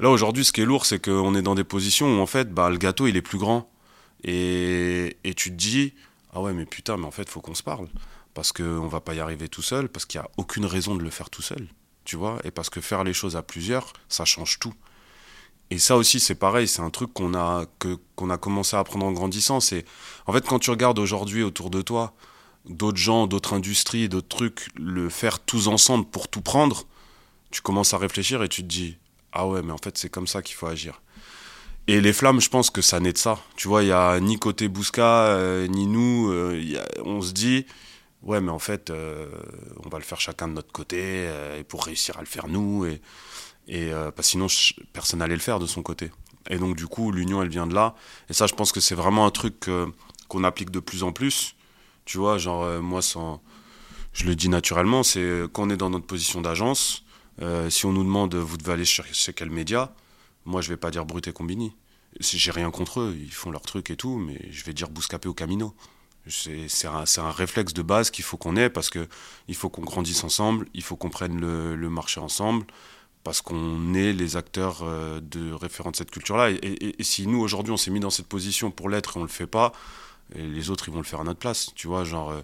Là, 0.00 0.10
aujourd'hui, 0.10 0.44
ce 0.44 0.52
qui 0.52 0.60
est 0.60 0.64
lourd, 0.64 0.84
c'est 0.84 1.02
qu'on 1.02 1.34
est 1.34 1.42
dans 1.42 1.54
des 1.54 1.64
positions 1.64 2.18
où, 2.18 2.20
en 2.20 2.26
fait, 2.26 2.52
bah, 2.52 2.70
le 2.70 2.76
gâteau, 2.76 3.06
il 3.06 3.16
est 3.16 3.22
plus 3.22 3.38
grand. 3.38 3.70
Et, 4.24 5.16
et 5.24 5.34
tu 5.34 5.50
te 5.50 5.56
dis 5.56 5.94
Ah 6.34 6.40
ouais, 6.40 6.52
mais 6.52 6.66
putain, 6.66 6.96
mais 6.96 7.06
en 7.06 7.10
fait, 7.12 7.28
faut 7.28 7.40
qu'on 7.40 7.54
se 7.54 7.62
parle. 7.62 7.88
Parce 8.34 8.50
qu'on 8.52 8.88
va 8.88 9.00
pas 9.00 9.14
y 9.14 9.20
arriver 9.20 9.48
tout 9.48 9.62
seul, 9.62 9.88
parce 9.88 10.06
qu'il 10.06 10.20
n'y 10.20 10.26
a 10.26 10.30
aucune 10.38 10.66
raison 10.66 10.96
de 10.96 11.02
le 11.02 11.10
faire 11.10 11.30
tout 11.30 11.42
seul 11.42 11.68
tu 12.04 12.16
vois, 12.16 12.38
et 12.44 12.50
parce 12.50 12.70
que 12.70 12.80
faire 12.80 13.04
les 13.04 13.12
choses 13.12 13.36
à 13.36 13.42
plusieurs, 13.42 13.92
ça 14.08 14.24
change 14.24 14.58
tout. 14.58 14.74
Et 15.72 15.78
ça 15.78 15.96
aussi, 15.96 16.20
c'est 16.20 16.34
pareil, 16.34 16.68
c'est 16.68 16.82
un 16.82 16.90
truc 16.90 17.14
qu'on 17.14 17.32
a, 17.32 17.64
que, 17.78 17.96
qu'on 18.14 18.28
a 18.28 18.36
commencé 18.36 18.76
à 18.76 18.80
apprendre 18.80 19.06
en 19.06 19.12
grandissant. 19.12 19.58
C'est, 19.58 19.86
en 20.26 20.32
fait, 20.34 20.46
quand 20.46 20.58
tu 20.58 20.68
regardes 20.68 20.98
aujourd'hui 20.98 21.42
autour 21.42 21.70
de 21.70 21.80
toi, 21.80 22.12
d'autres 22.68 22.98
gens, 22.98 23.26
d'autres 23.26 23.54
industries, 23.54 24.10
d'autres 24.10 24.28
trucs, 24.28 24.68
le 24.76 25.08
faire 25.08 25.40
tous 25.40 25.68
ensemble 25.68 26.04
pour 26.04 26.28
tout 26.28 26.42
prendre, 26.42 26.84
tu 27.50 27.62
commences 27.62 27.94
à 27.94 27.96
réfléchir 27.96 28.42
et 28.42 28.50
tu 28.50 28.60
te 28.60 28.68
dis, 28.68 28.98
ah 29.32 29.48
ouais, 29.48 29.62
mais 29.62 29.72
en 29.72 29.78
fait, 29.78 29.96
c'est 29.96 30.10
comme 30.10 30.26
ça 30.26 30.42
qu'il 30.42 30.56
faut 30.56 30.66
agir. 30.66 31.00
Et 31.86 32.02
les 32.02 32.12
flammes, 32.12 32.42
je 32.42 32.50
pense 32.50 32.68
que 32.68 32.82
ça 32.82 33.00
naît 33.00 33.14
de 33.14 33.18
ça. 33.18 33.38
Tu 33.56 33.66
vois, 33.66 33.82
il 33.82 33.86
n'y 33.86 33.92
a 33.92 34.20
ni 34.20 34.38
côté 34.38 34.68
Bousca, 34.68 35.28
euh, 35.28 35.66
ni 35.68 35.86
nous. 35.86 36.30
Euh, 36.32 36.84
on 37.02 37.22
se 37.22 37.32
dit, 37.32 37.64
ouais, 38.20 38.42
mais 38.42 38.52
en 38.52 38.58
fait, 38.58 38.90
euh, 38.90 39.26
on 39.82 39.88
va 39.88 39.96
le 39.96 40.04
faire 40.04 40.20
chacun 40.20 40.48
de 40.48 40.52
notre 40.52 40.70
côté, 40.70 41.30
et 41.58 41.64
pour 41.64 41.86
réussir 41.86 42.18
à 42.18 42.20
le 42.20 42.26
faire 42.26 42.48
nous, 42.48 42.84
et, 42.84 43.00
et 43.68 43.92
euh, 43.92 44.10
que 44.10 44.22
sinon 44.22 44.46
personne 44.92 45.20
n'allait 45.20 45.34
le 45.34 45.40
faire 45.40 45.58
de 45.58 45.66
son 45.66 45.82
côté. 45.82 46.10
Et 46.50 46.58
donc 46.58 46.76
du 46.76 46.86
coup, 46.86 47.12
l'union, 47.12 47.42
elle 47.42 47.48
vient 47.48 47.66
de 47.66 47.74
là. 47.74 47.94
Et 48.28 48.32
ça, 48.32 48.46
je 48.46 48.54
pense 48.54 48.72
que 48.72 48.80
c'est 48.80 48.94
vraiment 48.94 49.26
un 49.26 49.30
truc 49.30 49.70
qu'on 50.28 50.44
applique 50.44 50.70
de 50.70 50.80
plus 50.80 51.02
en 51.02 51.12
plus. 51.12 51.54
Tu 52.04 52.18
vois, 52.18 52.36
genre 52.38 52.82
moi, 52.82 53.00
sans, 53.00 53.40
je 54.12 54.24
le 54.24 54.34
dis 54.34 54.48
naturellement, 54.48 55.04
c'est 55.04 55.42
quand 55.52 55.62
on 55.62 55.70
est 55.70 55.76
dans 55.76 55.90
notre 55.90 56.06
position 56.06 56.40
d'agence, 56.40 57.04
si 57.68 57.86
on 57.86 57.92
nous 57.92 58.02
demande, 58.02 58.34
vous 58.34 58.56
devez 58.56 58.72
aller 58.72 58.84
chercher 58.84 59.32
quel 59.32 59.50
média, 59.50 59.94
moi, 60.44 60.60
je 60.60 60.68
vais 60.68 60.76
pas 60.76 60.90
dire 60.90 61.04
Brut 61.04 61.26
et 61.28 61.32
Combini. 61.32 61.74
J'ai 62.20 62.50
rien 62.50 62.70
contre 62.70 63.00
eux, 63.00 63.16
ils 63.18 63.32
font 63.32 63.50
leur 63.50 63.62
truc 63.62 63.90
et 63.90 63.96
tout, 63.96 64.18
mais 64.18 64.38
je 64.50 64.64
vais 64.64 64.74
dire 64.74 64.90
Bouscapé 64.90 65.28
au 65.28 65.34
Camino. 65.34 65.74
C'est 66.28 66.86
un, 66.86 67.04
un, 67.16 67.30
réflexe 67.30 67.72
de 67.72 67.82
base 67.82 68.10
qu'il 68.10 68.24
faut 68.24 68.36
qu'on 68.36 68.56
ait 68.56 68.70
parce 68.70 68.90
qu'il 68.90 69.54
faut 69.54 69.70
qu'on 69.70 69.82
grandisse 69.82 70.22
ensemble, 70.22 70.68
il 70.72 70.82
faut 70.82 70.94
qu'on 70.94 71.10
prenne 71.10 71.40
le, 71.40 71.88
marché 71.88 72.20
ensemble, 72.20 72.64
parce 73.24 73.40
qu'on 73.40 73.94
est 73.94 74.12
les 74.12 74.36
acteurs 74.36 74.80
euh, 74.82 75.20
de 75.20 75.52
référents 75.52 75.90
de 75.90 75.96
cette 75.96 76.10
culture-là. 76.10 76.50
Et, 76.50 76.94
si 77.00 77.26
nous, 77.26 77.40
aujourd'hui, 77.40 77.72
on 77.72 77.76
s'est 77.76 77.90
mis 77.90 78.00
dans 78.00 78.10
cette 78.10 78.26
position 78.26 78.70
pour 78.70 78.88
l'être 78.88 79.16
et 79.16 79.20
on 79.20 79.22
le 79.22 79.28
fait 79.28 79.46
pas, 79.46 79.72
les 80.34 80.70
autres, 80.70 80.88
ils 80.88 80.92
vont 80.92 81.00
le 81.00 81.04
faire 81.04 81.20
à 81.20 81.24
notre 81.24 81.38
place. 81.38 81.70
Tu 81.74 81.86
vois, 81.86 82.04
genre, 82.04 82.30
euh, 82.30 82.40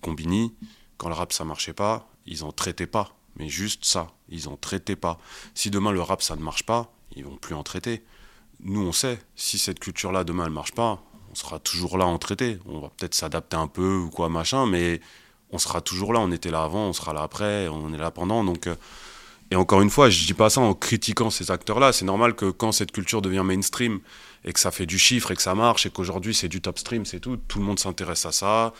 Combini, 0.00 0.54
quand 0.96 1.08
le 1.08 1.14
rap, 1.14 1.32
ça 1.32 1.44
marchait 1.44 1.72
pas, 1.72 2.08
ils 2.26 2.44
en 2.44 2.52
traitaient 2.52 2.86
pas. 2.86 3.14
Mais 3.36 3.48
juste 3.48 3.84
ça, 3.84 4.12
ils 4.28 4.48
en 4.48 4.56
traitaient 4.56 4.96
pas. 4.96 5.18
Si 5.54 5.70
demain, 5.70 5.92
le 5.92 6.00
rap, 6.00 6.22
ça 6.22 6.36
ne 6.36 6.42
marche 6.42 6.64
pas, 6.64 6.92
ils 7.14 7.24
vont 7.24 7.36
plus 7.36 7.54
en 7.54 7.62
traiter. 7.62 8.02
Nous, 8.60 8.80
on 8.80 8.92
sait, 8.92 9.18
si 9.34 9.58
cette 9.58 9.78
culture-là, 9.78 10.24
demain, 10.24 10.46
elle 10.46 10.52
marche 10.52 10.72
pas, 10.72 11.02
on 11.30 11.34
sera 11.34 11.58
toujours 11.58 11.98
là 11.98 12.06
en 12.06 12.18
traité. 12.18 12.58
On 12.66 12.80
va 12.80 12.88
peut-être 12.88 13.14
s'adapter 13.14 13.56
un 13.56 13.68
peu 13.68 13.96
ou 13.96 14.10
quoi, 14.10 14.30
machin, 14.30 14.66
mais 14.66 15.00
on 15.50 15.58
sera 15.58 15.82
toujours 15.82 16.14
là. 16.14 16.20
On 16.20 16.32
était 16.32 16.50
là 16.50 16.62
avant, 16.62 16.86
on 16.86 16.92
sera 16.94 17.12
là 17.12 17.22
après, 17.22 17.68
on 17.68 17.92
est 17.92 17.98
là 17.98 18.10
pendant. 18.10 18.42
Donc, 18.42 18.66
euh, 18.66 18.76
et 19.50 19.56
encore 19.56 19.80
une 19.80 19.90
fois, 19.90 20.10
je 20.10 20.26
dis 20.26 20.34
pas 20.34 20.50
ça 20.50 20.60
en 20.60 20.74
critiquant 20.74 21.30
ces 21.30 21.50
acteurs-là. 21.50 21.92
C'est 21.92 22.04
normal 22.04 22.34
que 22.34 22.50
quand 22.50 22.72
cette 22.72 22.90
culture 22.90 23.22
devient 23.22 23.42
mainstream 23.44 24.00
et 24.44 24.52
que 24.52 24.58
ça 24.58 24.70
fait 24.70 24.86
du 24.86 24.98
chiffre 24.98 25.30
et 25.30 25.36
que 25.36 25.42
ça 25.42 25.54
marche 25.54 25.86
et 25.86 25.90
qu'aujourd'hui 25.90 26.34
c'est 26.34 26.48
du 26.48 26.60
top 26.60 26.78
stream, 26.78 27.04
c'est 27.04 27.20
tout, 27.20 27.36
tout 27.36 27.58
le 27.58 27.64
monde 27.64 27.78
s'intéresse 27.78 28.26
à 28.26 28.32
ça, 28.32 28.72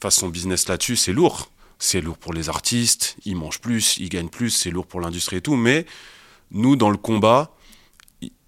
fasse 0.00 0.16
son 0.16 0.28
business 0.28 0.68
là-dessus, 0.68 0.96
c'est 0.96 1.12
lourd. 1.12 1.50
C'est 1.82 2.02
lourd 2.02 2.18
pour 2.18 2.34
les 2.34 2.50
artistes, 2.50 3.16
ils 3.24 3.34
mangent 3.34 3.60
plus, 3.60 3.96
ils 3.96 4.10
gagnent 4.10 4.28
plus, 4.28 4.50
c'est 4.50 4.70
lourd 4.70 4.86
pour 4.86 5.00
l'industrie 5.00 5.36
et 5.36 5.40
tout. 5.40 5.56
Mais 5.56 5.86
nous, 6.50 6.76
dans 6.76 6.90
le 6.90 6.98
combat, 6.98 7.56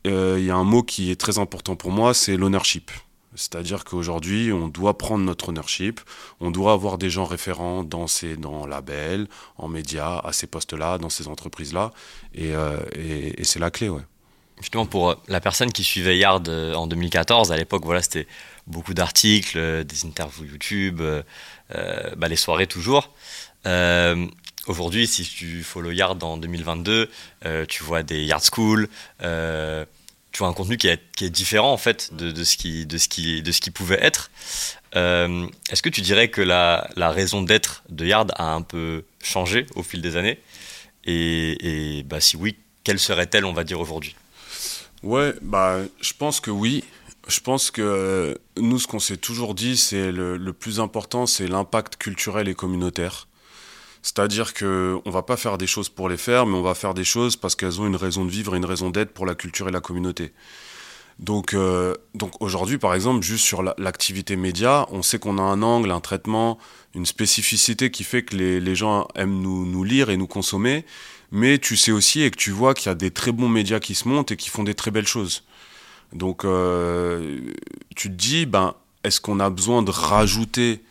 euh, 0.06 0.36
il 0.38 0.44
y 0.44 0.50
a 0.50 0.56
un 0.56 0.64
mot 0.64 0.82
qui 0.82 1.10
est 1.10 1.16
très 1.16 1.38
important 1.38 1.74
pour 1.74 1.92
moi, 1.92 2.12
c'est 2.12 2.36
l'ownership. 2.36 2.90
C'est-à-dire 3.34 3.84
qu'aujourd'hui, 3.84 4.52
on 4.52 4.68
doit 4.68 4.98
prendre 4.98 5.24
notre 5.24 5.48
ownership, 5.48 6.00
on 6.40 6.50
doit 6.50 6.72
avoir 6.72 6.98
des 6.98 7.08
gens 7.08 7.24
référents 7.24 7.82
dans 7.82 8.06
ces 8.06 8.36
dans 8.36 8.66
labels, 8.66 9.26
en 9.56 9.68
médias, 9.68 10.18
à 10.18 10.32
ces 10.32 10.46
postes-là, 10.46 10.98
dans 10.98 11.08
ces 11.08 11.28
entreprises-là, 11.28 11.92
et, 12.34 12.54
euh, 12.54 12.78
c'est 13.42 13.58
la 13.58 13.70
clé, 13.70 13.88
ouais. 13.88 14.02
Justement, 14.60 14.86
pour 14.86 15.10
euh, 15.10 15.14
la 15.28 15.40
personne 15.40 15.72
qui 15.72 15.82
suivait 15.82 16.18
Yard 16.18 16.48
euh, 16.48 16.74
en 16.74 16.86
2014, 16.86 17.52
à 17.52 17.56
l'époque, 17.56 17.84
voilà, 17.84 18.02
c'était 18.02 18.28
beaucoup 18.66 18.94
d'articles, 18.94 19.84
des 19.84 20.06
interviews 20.06 20.44
YouTube, 20.44 21.02
bah, 22.16 22.28
les 22.28 22.36
soirées 22.36 22.68
toujours. 22.68 23.10
Aujourd'hui, 24.68 25.08
si 25.08 25.24
tu 25.24 25.64
follow 25.64 25.90
Yard 25.90 26.22
en 26.22 26.36
2022, 26.36 27.10
tu 27.68 27.82
vois 27.82 28.04
des 28.04 28.22
Yard 28.24 28.44
School 28.44 28.88
tu 30.32 30.38
vois 30.38 30.48
un 30.48 30.52
contenu 30.54 30.76
qui 30.76 30.88
est, 30.88 31.00
qui 31.14 31.26
est 31.26 31.30
différent 31.30 31.72
en 31.72 31.76
fait 31.76 32.14
de, 32.14 32.30
de, 32.32 32.44
ce 32.44 32.56
qui 32.56 32.86
de 32.86 32.98
ce 32.98 33.08
qui 33.08 33.42
de 33.42 33.52
ce 33.52 33.60
qui 33.60 33.70
pouvait 33.70 34.02
être. 34.02 34.30
Euh, 34.96 35.46
Est-ce 35.70 35.82
que 35.82 35.88
tu 35.88 36.00
dirais 36.00 36.28
que 36.28 36.40
la, 36.40 36.90
la 36.96 37.10
raison 37.10 37.42
d'être 37.42 37.82
de 37.88 38.06
Yard 38.06 38.32
a 38.36 38.52
un 38.52 38.62
peu 38.62 39.04
changé 39.22 39.66
au 39.74 39.82
fil 39.82 40.02
des 40.02 40.16
années? 40.16 40.38
Et, 41.04 41.98
et 41.98 42.02
bah, 42.04 42.20
si 42.20 42.36
oui, 42.36 42.56
quelle 42.84 42.98
serait-elle, 42.98 43.44
on 43.44 43.52
va 43.52 43.64
dire 43.64 43.80
aujourd'hui? 43.80 44.14
Ouais, 45.02 45.34
bah 45.42 45.78
je 46.00 46.12
pense 46.12 46.40
que 46.40 46.50
oui. 46.50 46.84
Je 47.28 47.38
pense 47.38 47.70
que 47.70 48.36
nous, 48.56 48.80
ce 48.80 48.88
qu'on 48.88 48.98
s'est 48.98 49.16
toujours 49.16 49.54
dit, 49.54 49.76
c'est 49.76 50.10
le, 50.10 50.36
le 50.36 50.52
plus 50.52 50.80
important, 50.80 51.26
c'est 51.26 51.46
l'impact 51.46 51.96
culturel 51.96 52.48
et 52.48 52.54
communautaire. 52.54 53.28
C'est-à-dire 54.02 54.52
que 54.52 54.98
on 55.04 55.10
va 55.10 55.22
pas 55.22 55.36
faire 55.36 55.58
des 55.58 55.66
choses 55.66 55.88
pour 55.88 56.08
les 56.08 56.16
faire, 56.16 56.46
mais 56.46 56.56
on 56.56 56.62
va 56.62 56.74
faire 56.74 56.94
des 56.94 57.04
choses 57.04 57.36
parce 57.36 57.54
qu'elles 57.54 57.80
ont 57.80 57.86
une 57.86 57.96
raison 57.96 58.24
de 58.24 58.30
vivre 58.30 58.54
et 58.54 58.58
une 58.58 58.64
raison 58.64 58.90
d'être 58.90 59.12
pour 59.12 59.26
la 59.26 59.34
culture 59.34 59.68
et 59.68 59.72
la 59.72 59.80
communauté. 59.80 60.32
Donc, 61.18 61.54
euh, 61.54 61.94
donc 62.14 62.32
aujourd'hui, 62.40 62.78
par 62.78 62.94
exemple, 62.94 63.24
juste 63.24 63.44
sur 63.44 63.62
l'activité 63.62 64.34
média, 64.34 64.86
on 64.90 65.02
sait 65.02 65.18
qu'on 65.18 65.38
a 65.38 65.42
un 65.42 65.62
angle, 65.62 65.92
un 65.92 66.00
traitement, 66.00 66.58
une 66.94 67.06
spécificité 67.06 67.90
qui 67.90 68.02
fait 68.02 68.22
que 68.22 68.34
les, 68.34 68.60
les 68.60 68.74
gens 68.74 69.06
aiment 69.14 69.40
nous, 69.40 69.64
nous 69.66 69.84
lire 69.84 70.10
et 70.10 70.16
nous 70.16 70.26
consommer. 70.26 70.84
Mais 71.30 71.58
tu 71.58 71.76
sais 71.76 71.92
aussi 71.92 72.22
et 72.22 72.30
que 72.30 72.36
tu 72.36 72.50
vois 72.50 72.74
qu'il 72.74 72.86
y 72.86 72.92
a 72.92 72.94
des 72.94 73.10
très 73.10 73.32
bons 73.32 73.48
médias 73.48 73.78
qui 73.78 73.94
se 73.94 74.08
montent 74.08 74.32
et 74.32 74.36
qui 74.36 74.50
font 74.50 74.64
des 74.64 74.74
très 74.74 74.90
belles 74.90 75.06
choses. 75.06 75.44
Donc, 76.12 76.44
euh, 76.44 77.40
tu 77.96 78.08
te 78.08 78.14
dis, 78.14 78.44
ben, 78.44 78.74
est-ce 79.04 79.20
qu'on 79.20 79.40
a 79.40 79.48
besoin 79.48 79.82
de 79.82 79.90
rajouter 79.90 80.82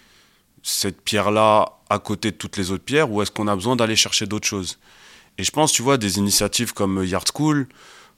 cette 0.63 1.01
pierre-là 1.01 1.80
à 1.91 1.99
côté 1.99 2.31
de 2.31 2.37
toutes 2.37 2.57
les 2.57 2.71
autres 2.71 2.85
pierres 2.85 3.11
ou 3.11 3.21
est-ce 3.21 3.31
qu'on 3.31 3.47
a 3.47 3.55
besoin 3.55 3.75
d'aller 3.75 3.97
chercher 3.97 4.25
d'autres 4.25 4.47
choses? 4.47 4.79
Et 5.37 5.43
je 5.43 5.51
pense, 5.51 5.71
tu 5.73 5.81
vois, 5.81 5.97
des 5.97 6.17
initiatives 6.17 6.73
comme 6.73 7.03
Yard 7.03 7.27
School, 7.35 7.67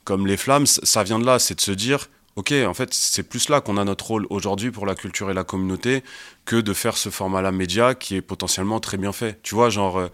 comme 0.04 0.26
les 0.26 0.36
Flammes, 0.36 0.66
ça 0.66 1.02
vient 1.02 1.18
de 1.18 1.26
là, 1.26 1.38
c'est 1.38 1.56
de 1.56 1.60
se 1.60 1.72
dire, 1.72 2.08
ok, 2.36 2.52
en 2.66 2.74
fait, 2.74 2.94
c'est 2.94 3.24
plus 3.24 3.48
là 3.48 3.60
qu'on 3.60 3.76
a 3.76 3.84
notre 3.84 4.06
rôle 4.06 4.26
aujourd'hui 4.30 4.70
pour 4.70 4.86
la 4.86 4.94
culture 4.94 5.30
et 5.30 5.34
la 5.34 5.42
communauté 5.42 6.04
que 6.44 6.56
de 6.56 6.72
faire 6.72 6.96
ce 6.96 7.08
format-là 7.08 7.50
média 7.50 7.94
qui 7.94 8.14
est 8.14 8.22
potentiellement 8.22 8.78
très 8.78 8.96
bien 8.96 9.12
fait. 9.12 9.40
Tu 9.42 9.56
vois, 9.56 9.70
genre, 9.70 9.98
euh, 9.98 10.08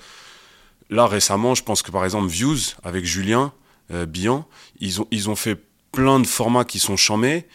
là 0.88 1.06
récemment, 1.06 1.54
je 1.54 1.62
pense 1.62 1.82
que 1.82 1.90
par 1.90 2.04
exemple, 2.04 2.28
Views, 2.28 2.58
avec 2.82 3.04
Julien 3.04 3.52
euh, 3.90 4.06
Bian, 4.06 4.46
ils 4.78 5.02
ont, 5.02 5.06
ils 5.10 5.28
ont 5.28 5.36
fait 5.36 5.58
plein 5.92 6.18
de 6.18 6.26
formats 6.26 6.64
qui 6.64 6.78
sont 6.78 6.96
chamés 6.96 7.46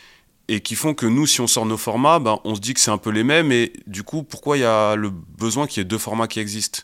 et 0.47 0.61
qui 0.61 0.75
font 0.75 0.93
que 0.93 1.05
nous, 1.05 1.25
si 1.25 1.41
on 1.41 1.47
sort 1.47 1.65
nos 1.65 1.77
formats, 1.77 2.19
ben, 2.19 2.39
on 2.43 2.55
se 2.55 2.61
dit 2.61 2.73
que 2.73 2.79
c'est 2.79 2.91
un 2.91 2.97
peu 2.97 3.09
les 3.09 3.23
mêmes, 3.23 3.51
et 3.51 3.73
du 3.87 4.03
coup, 4.03 4.23
pourquoi 4.23 4.57
il 4.57 4.61
y 4.61 4.65
a 4.65 4.95
le 4.95 5.09
besoin 5.09 5.67
qu'il 5.67 5.79
y 5.79 5.81
ait 5.81 5.85
deux 5.85 5.97
formats 5.97 6.27
qui 6.27 6.39
existent? 6.39 6.81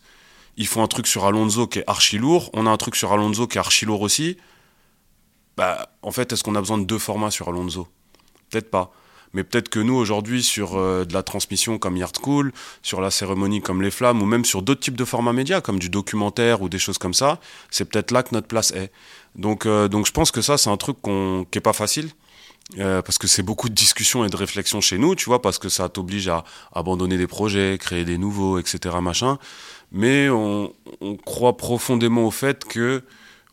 Ils 0.58 0.68
font 0.68 0.84
un 0.84 0.88
truc 0.88 1.08
sur 1.08 1.26
Alonso 1.26 1.68
qui 1.68 1.80
est 1.80 1.84
archi 1.88 2.18
lourd, 2.18 2.50
on 2.54 2.66
a 2.66 2.70
un 2.70 2.78
truc 2.78 2.96
sur 2.96 3.12
Alonso 3.12 3.48
qui 3.48 3.58
est 3.58 3.60
archi 3.60 3.86
lourd 3.86 4.02
aussi. 4.02 4.38
Bah, 5.58 5.90
en 6.02 6.12
fait, 6.12 6.34
est-ce 6.34 6.44
qu'on 6.44 6.56
a 6.56 6.60
besoin 6.60 6.78
de 6.78 6.86
deux 6.86 6.98
formats 6.98 7.32
sur 7.32 7.50
Alonso? 7.50 7.88
Peut-être 8.50 8.72
pas. 8.72 8.92
Mais 9.34 9.44
peut-être 9.44 9.70
que 9.70 9.80
nous, 9.80 9.94
aujourd'hui, 9.96 10.44
sur 10.44 10.76
euh, 10.76 11.06
de 11.06 11.14
la 11.14 11.24
transmission 11.24 11.78
comme 11.78 11.96
Yard 11.96 12.16
School, 12.22 12.52
sur 12.82 13.00
la 13.00 13.12
cérémonie 13.12 13.62
comme 13.62 13.82
Les 13.82 13.92
Flammes, 13.92 14.22
ou 14.22 14.26
même 14.26 14.44
sur 14.44 14.62
d'autres 14.62 14.82
types 14.82 14.98
de 14.98 15.06
formats 15.06 15.34
médias, 15.34 15.62
comme 15.62 15.80
du 15.80 15.90
documentaire 15.90 16.62
ou 16.62 16.68
des 16.68 16.80
choses 16.80 16.98
comme 16.98 17.14
ça, 17.14 17.40
c'est 17.70 17.86
peut-être 17.86 18.12
là 18.12 18.24
que 18.24 18.34
notre 18.34 18.48
place 18.48 18.72
est. 18.72 18.92
Donc, 19.36 19.66
euh, 19.66 19.88
donc 19.88 20.06
je 20.06 20.12
pense 20.12 20.32
que 20.32 20.42
ça, 20.42 20.58
c'est 20.58 20.70
un 20.70 20.78
truc 20.78 20.98
qui 21.02 21.58
est 21.58 21.62
pas 21.62 21.74
facile. 21.74 22.10
Euh, 22.80 23.02
parce 23.02 23.18
que 23.18 23.28
c'est 23.28 23.44
beaucoup 23.44 23.68
de 23.68 23.74
discussions 23.74 24.24
et 24.24 24.30
de 24.30 24.36
réflexions 24.36 24.80
chez 24.80 24.98
nous, 24.98 25.16
tu 25.16 25.26
vois, 25.26 25.42
parce 25.42 25.60
que 25.60 25.68
ça 25.68 25.90
t'oblige 25.90 26.30
à 26.30 26.46
abandonner 26.74 27.18
des 27.18 27.28
projets, 27.28 27.78
créer 27.78 28.06
des 28.06 28.18
nouveaux, 28.18 28.60
etc., 28.60 28.96
machin. 29.02 29.38
Mais 29.92 30.30
on, 30.30 30.74
croit 31.26 31.58
profondément 31.58 32.26
au 32.26 32.32
fait 32.32 32.64
que, 32.64 33.04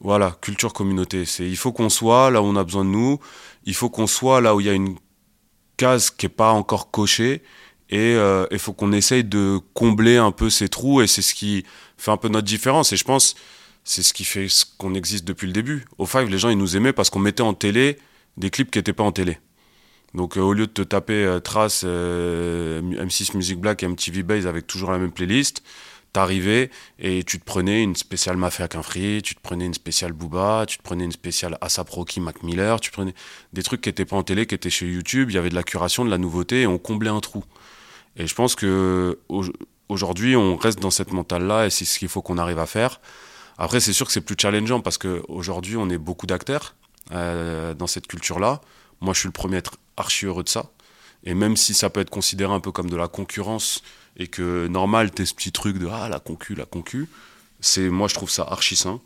voilà, 0.01 0.37
culture 0.41 0.73
communauté, 0.73 1.25
il 1.41 1.57
faut 1.57 1.73
qu'on 1.73 1.89
soit 1.89 2.31
là 2.31 2.41
où 2.43 2.45
on 2.45 2.55
a 2.55 2.63
besoin 2.63 2.85
de 2.85 2.91
nous, 2.91 3.19
il 3.65 3.75
faut 3.75 3.91
qu'on 3.91 4.07
soit 4.07 4.41
là 4.41 4.55
où 4.55 4.61
il 4.61 4.67
y 4.67 4.71
a 4.71 4.73
une 4.73 4.97
case 5.77 6.11
qui 6.11 6.27
est 6.27 6.29
pas 6.29 6.53
encore 6.53 6.93
cochée, 6.93 7.43
et 7.91 8.15
euh, 8.15 8.47
il 8.53 8.59
faut 8.61 8.73
qu'on 8.73 8.93
essaye 8.93 9.25
de 9.25 9.59
combler 9.75 10.17
un 10.17 10.31
peu 10.31 10.49
ces 10.49 10.69
trous, 10.69 11.03
et 11.03 11.09
c'est 11.09 11.23
ce 11.23 11.35
qui 11.35 11.65
fait 11.97 12.13
un 12.13 12.17
peu 12.17 12.29
notre 12.29 12.47
différence. 12.47 12.93
Et 12.93 12.97
je 12.97 13.05
pense, 13.05 13.35
c'est 13.83 14.05
ce 14.05 14.13
qui 14.13 14.25
fait 14.25 14.47
qu'on 14.77 14.95
existe 14.95 15.25
depuis 15.25 15.49
le 15.49 15.53
début. 15.53 15.87
Au 15.97 16.07
Five, 16.07 16.29
les 16.29 16.39
gens, 16.39 16.51
ils 16.51 16.59
nous 16.59 16.77
aimaient 16.77 16.93
parce 16.93 17.11
qu'on 17.11 17.19
mettait 17.19 17.43
en 17.43 17.55
télé 17.55 17.99
des 18.39 18.51
clips 18.51 18.71
qui 18.71 18.79
n'étaient 18.79 18.93
pas 18.93 19.05
en 19.05 19.13
télé. 19.13 19.39
Donc 20.15 20.39
euh, 20.39 20.41
au 20.41 20.55
lieu 20.55 20.67
de 20.67 20.73
te 20.73 20.83
taper 20.83 21.25
euh, 21.25 21.41
Trace, 21.41 21.83
euh, 21.85 22.81
M6 22.81 23.37
Music 23.37 23.59
Black 23.59 23.83
et 23.83 23.89
MTV 23.89 24.23
Base 24.23 24.47
avec 24.47 24.67
toujours 24.67 24.91
la 24.91 24.99
même 24.99 25.13
playlist, 25.13 25.63
t'arrivais 26.15 26.71
et 26.99 27.23
tu 27.25 27.39
te 27.39 27.45
prenais 27.45 27.83
une 27.83 27.95
spéciale 27.95 28.39
Mafia 28.39 28.69
Free, 28.83 29.21
tu 29.21 29.35
te 29.35 29.41
prenais 29.41 29.67
une 29.67 29.75
spéciale 29.75 30.13
Booba, 30.13 30.65
tu 30.67 30.79
te 30.79 30.83
prenais 30.83 31.05
une 31.05 31.13
spéciale 31.13 31.59
ASAP 31.61 31.91
Rocky 31.91 32.21
Mac 32.21 32.43
Miller, 32.43 32.81
tu 32.81 32.91
prenais 32.91 33.15
des 33.53 33.63
trucs 33.63 33.83
qui 33.83 33.91
n'étaient 33.91 34.07
pas 34.07 34.17
en 34.17 34.23
télé, 34.23 34.47
qui 34.47 34.55
étaient 34.55 34.71
chez 34.71 34.87
YouTube, 34.87 35.31
il 35.31 35.35
y 35.35 35.39
avait 35.39 35.51
de 35.51 35.55
la 35.55 35.63
curation, 35.63 36.05
de 36.07 36.11
la 36.11 36.19
nouveauté 36.19 36.63
et 36.63 36.67
on 36.67 36.79
comblait 36.79 37.11
un 37.11 37.21
trou. 37.21 37.45
Et 38.17 38.27
je 38.27 38.35
pense 38.35 38.55
que 38.55 39.19
aujourd'hui 39.89 40.37
on 40.37 40.57
reste 40.57 40.81
dans 40.81 40.91
cette 40.91 41.13
mentale-là 41.13 41.67
et 41.67 41.71
c'est 41.71 41.85
ce 41.85 41.99
qu'il 41.99 42.09
faut 42.09 42.23
qu'on 42.23 42.39
arrive 42.39 42.59
à 42.59 42.67
faire. 42.67 43.03
Après 43.59 43.81
c'est 43.81 43.93
sûr 43.93 44.07
que 44.07 44.13
c'est 44.13 44.23
plus 44.23 44.37
challengeant 44.41 44.81
parce 44.81 44.97
qu'aujourd'hui 44.97 45.77
on 45.77 45.91
est 45.91 45.99
beaucoup 45.99 46.27
d'acteurs 46.27 46.75
euh, 47.13 47.75
dans 47.75 47.87
cette 47.87 48.07
culture-là. 48.07 48.61
Moi, 49.01 49.15
je 49.15 49.21
suis 49.21 49.29
le 49.29 49.33
premier 49.33 49.57
à 49.57 49.59
être 49.59 49.77
archi 49.97 50.27
heureux 50.27 50.43
de 50.43 50.49
ça. 50.49 50.71
Et 51.25 51.35
même 51.35 51.57
si 51.57 51.75
ça 51.75 51.91
peut 51.91 52.01
être 52.01 52.11
considéré 52.11 52.53
un 52.53 52.61
peu 52.61 52.73
comme 52.73 52.91
de 52.91 52.97
la 52.97 53.09
concurrence 53.09 53.83
et 54.17 54.29
que 54.29 54.67
normal, 54.69 55.11
t'es 55.11 55.27
ce 55.27 55.35
petit 55.35 55.53
truc 55.53 55.79
de 55.79 55.89
ah 55.91 56.09
la 56.09 56.21
concu, 56.21 56.55
la 56.55 56.65
concu, 56.65 57.09
c'est 57.61 57.89
moi 57.89 58.09
je 58.09 58.15
trouve 58.15 58.31
ça 58.31 58.45
archi 58.45 58.77
sain. 58.77 59.01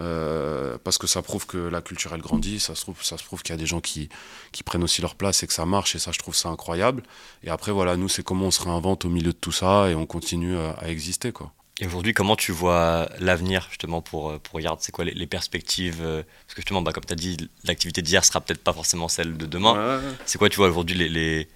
Euh, 0.00 0.76
parce 0.84 0.98
que 0.98 1.06
ça 1.06 1.22
prouve 1.22 1.46
que 1.46 1.56
la 1.56 1.80
culture 1.80 2.12
elle 2.14 2.20
grandit, 2.20 2.60
ça 2.60 2.74
se 2.74 2.82
trouve, 2.82 3.42
qu'il 3.42 3.52
y 3.52 3.54
a 3.54 3.56
des 3.56 3.66
gens 3.66 3.80
qui, 3.80 4.08
qui 4.52 4.62
prennent 4.62 4.84
aussi 4.84 5.00
leur 5.00 5.14
place 5.14 5.42
et 5.42 5.46
que 5.46 5.52
ça 5.52 5.64
marche 5.64 5.96
et 5.96 5.98
ça 5.98 6.12
je 6.12 6.18
trouve 6.18 6.36
ça 6.36 6.50
incroyable. 6.50 7.02
Et 7.42 7.50
après 7.50 7.72
voilà, 7.72 7.96
nous 7.96 8.08
c'est 8.08 8.22
comment 8.22 8.46
on 8.46 8.50
se 8.50 8.62
réinvente 8.62 9.06
au 9.06 9.08
milieu 9.08 9.32
de 9.32 9.38
tout 9.38 9.50
ça 9.50 9.88
et 9.90 9.94
on 9.94 10.06
continue 10.06 10.56
à, 10.56 10.72
à 10.72 10.88
exister 10.88 11.32
quoi. 11.32 11.52
Et 11.80 11.86
aujourd'hui, 11.86 12.12
comment 12.12 12.34
tu 12.34 12.50
vois 12.50 13.08
l'avenir 13.20 13.66
justement 13.68 14.02
pour, 14.02 14.30
euh, 14.30 14.38
pour 14.38 14.60
Yard? 14.60 14.78
C'est 14.80 14.90
quoi 14.90 15.04
les, 15.04 15.26
perspectives 15.26 16.00
euh, 16.02 16.22
Parce 16.46 16.54
que 16.54 16.60
justement, 16.62 16.82
bah, 16.82 16.92
comme 16.92 17.04
tu 17.04 17.12
as 17.12 17.16
dit, 17.16 17.36
l'activité 17.64 18.02
d'hier 18.02 18.24
sera 18.24 18.40
peut-être 18.40 18.62
pas 18.62 18.72
forcément 18.72 19.08
celle 19.08 19.36
de 19.36 19.46
demain. 19.46 20.00
C'est 20.26 20.38
quoi, 20.38 20.48
tu 20.48 20.56
vois, 20.56 20.68
aujourd'hui, 20.68 20.96
les, 20.96 21.08
les, 21.08 21.48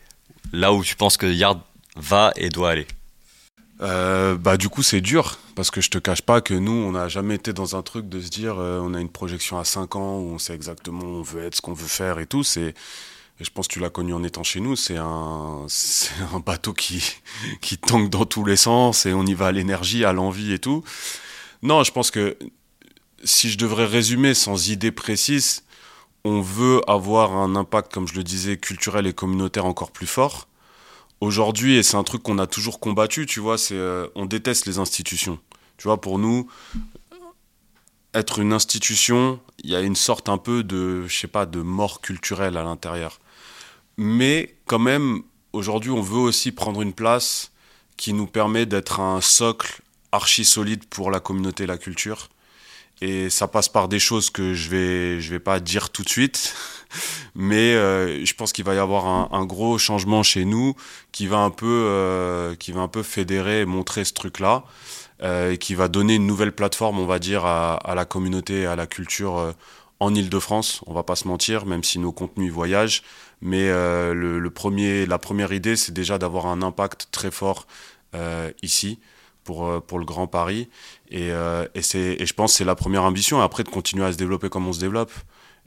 là 0.53 0.73
où 0.73 0.85
tu 0.85 0.95
penses 0.95 1.17
que 1.17 1.27
Yard 1.27 1.61
va 1.97 2.33
et 2.37 2.51
doit 2.51 2.71
aller? 2.71 2.87
Euh, 3.81 4.37
bah 4.37 4.57
du 4.57 4.69
coup 4.69 4.85
c'est 4.85 5.01
dur 5.01 5.41
parce 5.57 5.73
que 5.73 5.81
je 5.81 5.91
te 5.91 5.99
cache 5.99 6.23
pas 6.23 6.41
que 6.41 6.55
nous 6.55 6.71
on 6.71 6.93
n'a 6.93 7.09
jamais 7.09 7.35
été 7.35 7.53
dans 7.53 7.75
un 7.75 7.83
truc 7.83 8.09
de 8.09 8.21
se 8.21 8.29
dire 8.29 8.59
on 8.59 8.95
a 8.95 9.01
une 9.01 9.09
projection 9.09 9.59
à 9.59 9.65
5 9.65 9.97
ans 9.97 10.19
où 10.19 10.35
on 10.35 10.39
sait 10.39 10.55
exactement 10.55 11.03
où 11.03 11.17
on 11.17 11.23
veut 11.23 11.43
être, 11.43 11.57
ce 11.57 11.63
qu'on 11.63 11.73
veut 11.73 11.89
faire 11.89 12.21
et 12.21 12.27
tout. 12.27 12.45
C'est 12.45 12.75
et 13.43 13.45
je 13.45 13.51
pense 13.51 13.67
que 13.67 13.73
tu 13.73 13.81
l'as 13.81 13.91
connu 13.91 14.15
en 14.15 14.23
étant 14.23 14.45
chez 14.45 14.61
nous, 14.61 14.77
c'est 14.77 14.97
un, 14.97 15.67
bateau 16.47 16.73
qui, 16.73 17.03
qui 17.61 17.77
tangue 17.77 18.09
dans 18.09 18.25
tous 18.25 18.45
les 18.45 18.57
sens 18.57 19.05
et 19.05 19.13
on 19.15 19.27
y 19.27 19.35
va 19.35 19.49
à 19.49 19.53
l'énergie, 19.53 20.05
à 20.05 20.13
l'envie 20.13 20.53
et 20.53 20.61
tout. 20.61 20.85
Non, 21.63 21.83
je 21.83 21.91
pense 21.91 22.13
que 22.13 22.39
si 23.25 23.51
je 23.51 23.59
devrais 23.59 23.85
résumer 23.85 24.35
sans 24.35 24.69
idée 24.69 24.93
précise, 24.93 25.65
on 26.25 26.41
veut 26.41 26.81
avoir 26.89 27.33
un 27.33 27.57
impact, 27.57 27.93
comme 27.93 28.07
je 28.07 28.15
le 28.15 28.23
disais, 28.23 28.59
culturel 28.59 29.09
et 29.09 29.13
communautaire 29.13 29.67
encore 29.67 29.91
plus 29.91 30.07
fort. 30.07 30.47
Aujourd'hui, 31.21 31.75
et 31.75 31.83
c'est 31.83 31.97
un 31.97 32.05
truc 32.05 32.23
qu'on 32.23 32.39
a 32.39 32.47
toujours 32.47 32.79
combattu, 32.79 33.27
tu 33.27 33.41
vois, 33.41 33.57
euh, 33.73 34.07
on 34.15 34.25
déteste 34.25 34.67
les 34.67 34.79
institutions. 34.79 35.41
Tu 35.79 35.89
vois, 35.89 36.01
pour 36.01 36.21
nous, 36.21 36.49
être 38.15 38.39
une 38.39 38.53
institution, 38.53 39.41
il 39.65 39.71
y 39.71 39.75
a 39.75 39.81
une 39.81 39.97
sorte 39.97 40.29
un 40.29 40.39
peu 40.39 40.63
de, 40.63 41.09
je 41.09 41.17
sais 41.17 41.27
pas, 41.27 41.45
de 41.45 41.61
mort 41.61 42.01
culturelle 42.01 42.57
à 42.57 42.63
l'intérieur. 42.63 43.19
Mais 43.97 44.57
quand 44.67 44.79
même, 44.79 45.23
aujourd'hui, 45.53 45.91
on 45.91 46.01
veut 46.01 46.19
aussi 46.19 46.53
prendre 46.53 46.83
une 46.83 46.93
place 46.93 47.53
qui 47.97 48.13
nous 48.13 48.27
permet 48.27 48.67
d'être 48.67 49.01
un 49.01 49.21
socle 49.21 49.83
archi 50.13 50.45
solide 50.45 50.85
pour 50.87 51.11
la 51.11 51.21
communauté 51.21 51.65
et 51.65 51.67
la 51.67 51.79
culture. 51.79 52.29
Et 53.01 53.31
ça 53.31 53.49
passe 53.49 53.69
par 53.69 53.89
des 53.89 53.99
choses 53.99 54.31
que 54.31 54.55
je 54.55 54.71
vais, 54.71 55.21
je 55.21 55.31
vais 55.31 55.41
pas 55.41 55.59
dire 55.59 55.91
tout 55.91 56.03
de 56.03 56.09
suite, 56.09 56.55
mais 57.35 57.75
euh, 57.75 58.25
je 58.25 58.35
pense 58.35 58.53
qu'il 58.53 58.65
va 58.65 58.75
y 58.75 58.79
avoir 58.79 59.35
un, 59.35 59.45
gros 59.45 59.77
changement 59.77 60.23
chez 60.23 60.45
nous 60.45 60.77
qui 61.11 61.27
va 61.27 61.39
un 61.39 61.51
peu, 61.51 61.67
euh, 61.67 62.55
qui 62.55 62.71
va 62.71 62.81
un 62.81 62.89
peu 62.89 63.03
fédérer, 63.03 63.65
montrer 63.65 64.05
ce 64.05 64.13
truc-là, 64.13 64.63
euh, 65.23 65.53
et 65.53 65.59
qui 65.59 65.75
va 65.75 65.89
donner 65.89 66.15
une 66.15 66.27
nouvelle 66.27 66.53
plateforme, 66.53 67.01
on 67.01 67.07
va 67.07 67.19
dire, 67.19 67.45
à, 67.45 67.93
la 67.97 68.05
communauté 68.05 68.61
et 68.61 68.67
à 68.67 68.77
la 68.77 68.87
culture 68.87 69.53
en 69.99 70.15
Ile-de-France. 70.15 70.83
On 70.87 70.95
va 70.95 71.03
pas 71.03 71.17
se 71.17 71.27
mentir, 71.27 71.67
même 71.67 71.83
si 71.83 71.99
nos 71.99 72.13
contenus 72.13 72.53
voyagent, 72.53 73.03
mais 73.43 73.69
euh, 73.69 74.15
le, 74.15 74.51
premier, 74.51 75.05
la 75.05 75.19
première 75.19 75.53
idée, 75.53 75.75
c'est 75.75 75.93
déjà 75.93 76.17
d'avoir 76.17 76.47
un 76.47 76.63
impact 76.63 77.09
très 77.11 77.33
fort 77.33 77.67
euh, 78.15 78.53
ici 78.63 79.01
pour, 79.43 79.67
euh, 79.67 79.81
pour 79.81 79.99
le 79.99 80.05
Grand 80.05 80.29
Paris. 80.29 80.71
Et, 81.11 81.33
euh, 81.33 81.67
et, 81.75 81.81
et 81.97 82.25
je 82.25 82.35
pense 82.35 82.53
que 82.53 82.59
c'est 82.59 82.65
la 82.65 82.77
première 82.77 83.03
ambition. 83.03 83.41
Après, 83.41 83.65
de 83.65 83.69
continuer 83.69 84.05
à 84.05 84.13
se 84.13 84.17
développer 84.17 84.49
comme 84.49 84.69
on 84.69 84.73
se 84.73 84.79
développe 84.79 85.13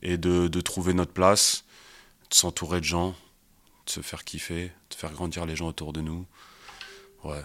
et 0.02 0.18
de, 0.18 0.48
de 0.48 0.62
trouver 0.62 0.94
notre 0.94 1.12
place, 1.12 1.66
de 2.30 2.36
s'entourer 2.36 2.80
de 2.80 2.86
gens, 2.86 3.14
de 3.86 3.92
se 3.92 4.00
faire 4.00 4.24
kiffer, 4.24 4.72
de 4.90 4.96
faire 4.96 5.12
grandir 5.12 5.46
les 5.46 5.58
gens 5.58 5.68
autour 5.68 5.92
de 5.92 6.00
nous. 6.00 6.26
Ouais. 7.26 7.44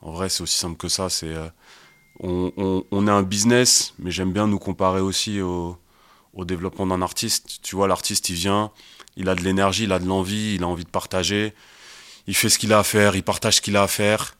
En 0.00 0.12
vrai, 0.12 0.28
c'est 0.28 0.42
aussi 0.42 0.58
simple 0.58 0.76
que 0.76 0.88
ça. 0.88 1.08
C'est 1.10 1.34
on, 2.20 2.52
on, 2.56 2.84
on, 2.92 3.08
est 3.08 3.10
un 3.10 3.22
business, 3.22 3.94
mais 3.98 4.12
j'aime 4.12 4.32
bien 4.32 4.46
nous 4.46 4.58
comparer 4.60 5.00
aussi 5.00 5.40
au, 5.40 5.76
au 6.34 6.44
développement 6.44 6.86
d'un 6.86 7.02
artiste. 7.02 7.60
Tu 7.62 7.74
vois, 7.76 7.88
l'artiste, 7.88 8.28
il 8.30 8.36
vient, 8.36 8.70
il 9.16 9.28
a 9.28 9.34
de 9.34 9.42
l'énergie, 9.42 9.84
il 9.84 9.92
a 9.92 9.98
de 9.98 10.06
l'envie, 10.06 10.54
il 10.54 10.62
a 10.62 10.68
envie 10.68 10.84
de 10.84 10.90
partager. 10.90 11.54
Il 12.26 12.34
fait 12.34 12.48
ce 12.48 12.58
qu'il 12.58 12.72
a 12.72 12.78
à 12.78 12.84
faire, 12.84 13.16
il 13.16 13.22
partage 13.22 13.56
ce 13.56 13.60
qu'il 13.60 13.76
a 13.76 13.82
à 13.82 13.88
faire. 13.88 14.36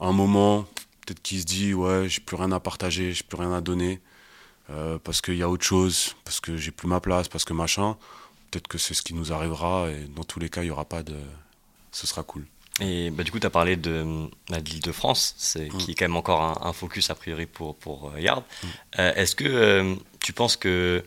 À 0.00 0.06
un 0.06 0.12
moment, 0.12 0.62
peut-être 1.04 1.22
qu'il 1.22 1.40
se 1.40 1.44
dit 1.44 1.74
ouais, 1.74 2.08
j'ai 2.08 2.20
plus 2.20 2.36
rien 2.36 2.52
à 2.52 2.60
partager, 2.60 3.12
j'ai 3.12 3.22
plus 3.22 3.38
rien 3.38 3.52
à 3.52 3.60
donner 3.60 4.00
euh, 4.70 4.98
parce 5.02 5.20
qu'il 5.20 5.36
y 5.36 5.42
a 5.42 5.48
autre 5.48 5.64
chose, 5.64 6.16
parce 6.24 6.40
que 6.40 6.56
j'ai 6.56 6.70
plus 6.70 6.88
ma 6.88 7.00
place, 7.00 7.28
parce 7.28 7.44
que 7.44 7.52
machin. 7.52 7.96
Peut-être 8.50 8.68
que 8.68 8.76
c'est 8.76 8.92
ce 8.92 9.00
qui 9.02 9.14
nous 9.14 9.32
arrivera 9.32 9.88
et 9.90 10.04
dans 10.14 10.24
tous 10.24 10.38
les 10.38 10.50
cas, 10.50 10.62
il 10.62 10.66
y 10.66 10.70
aura 10.70 10.84
pas 10.84 11.02
de. 11.02 11.16
Ce 11.90 12.06
sera 12.06 12.22
cool. 12.22 12.44
Et 12.80 13.10
bah, 13.10 13.22
du 13.22 13.30
coup, 13.30 13.38
tu 13.38 13.46
as 13.46 13.50
parlé 13.50 13.76
de, 13.76 14.28
bah, 14.50 14.60
de 14.60 14.68
l'île 14.68 14.80
de 14.80 14.92
France, 14.92 15.34
c'est, 15.38 15.72
mmh. 15.72 15.78
qui 15.78 15.90
est 15.92 15.94
quand 15.94 16.04
même 16.04 16.16
encore 16.16 16.42
un, 16.42 16.68
un, 16.68 16.72
focus 16.72 17.10
a 17.10 17.14
priori 17.14 17.46
pour, 17.46 17.76
pour 17.76 18.12
Yard. 18.18 18.42
Mmh. 18.42 18.66
Euh, 18.98 19.14
est-ce 19.14 19.36
que 19.36 19.44
euh, 19.44 19.94
tu 20.20 20.32
penses 20.32 20.56
que, 20.56 21.02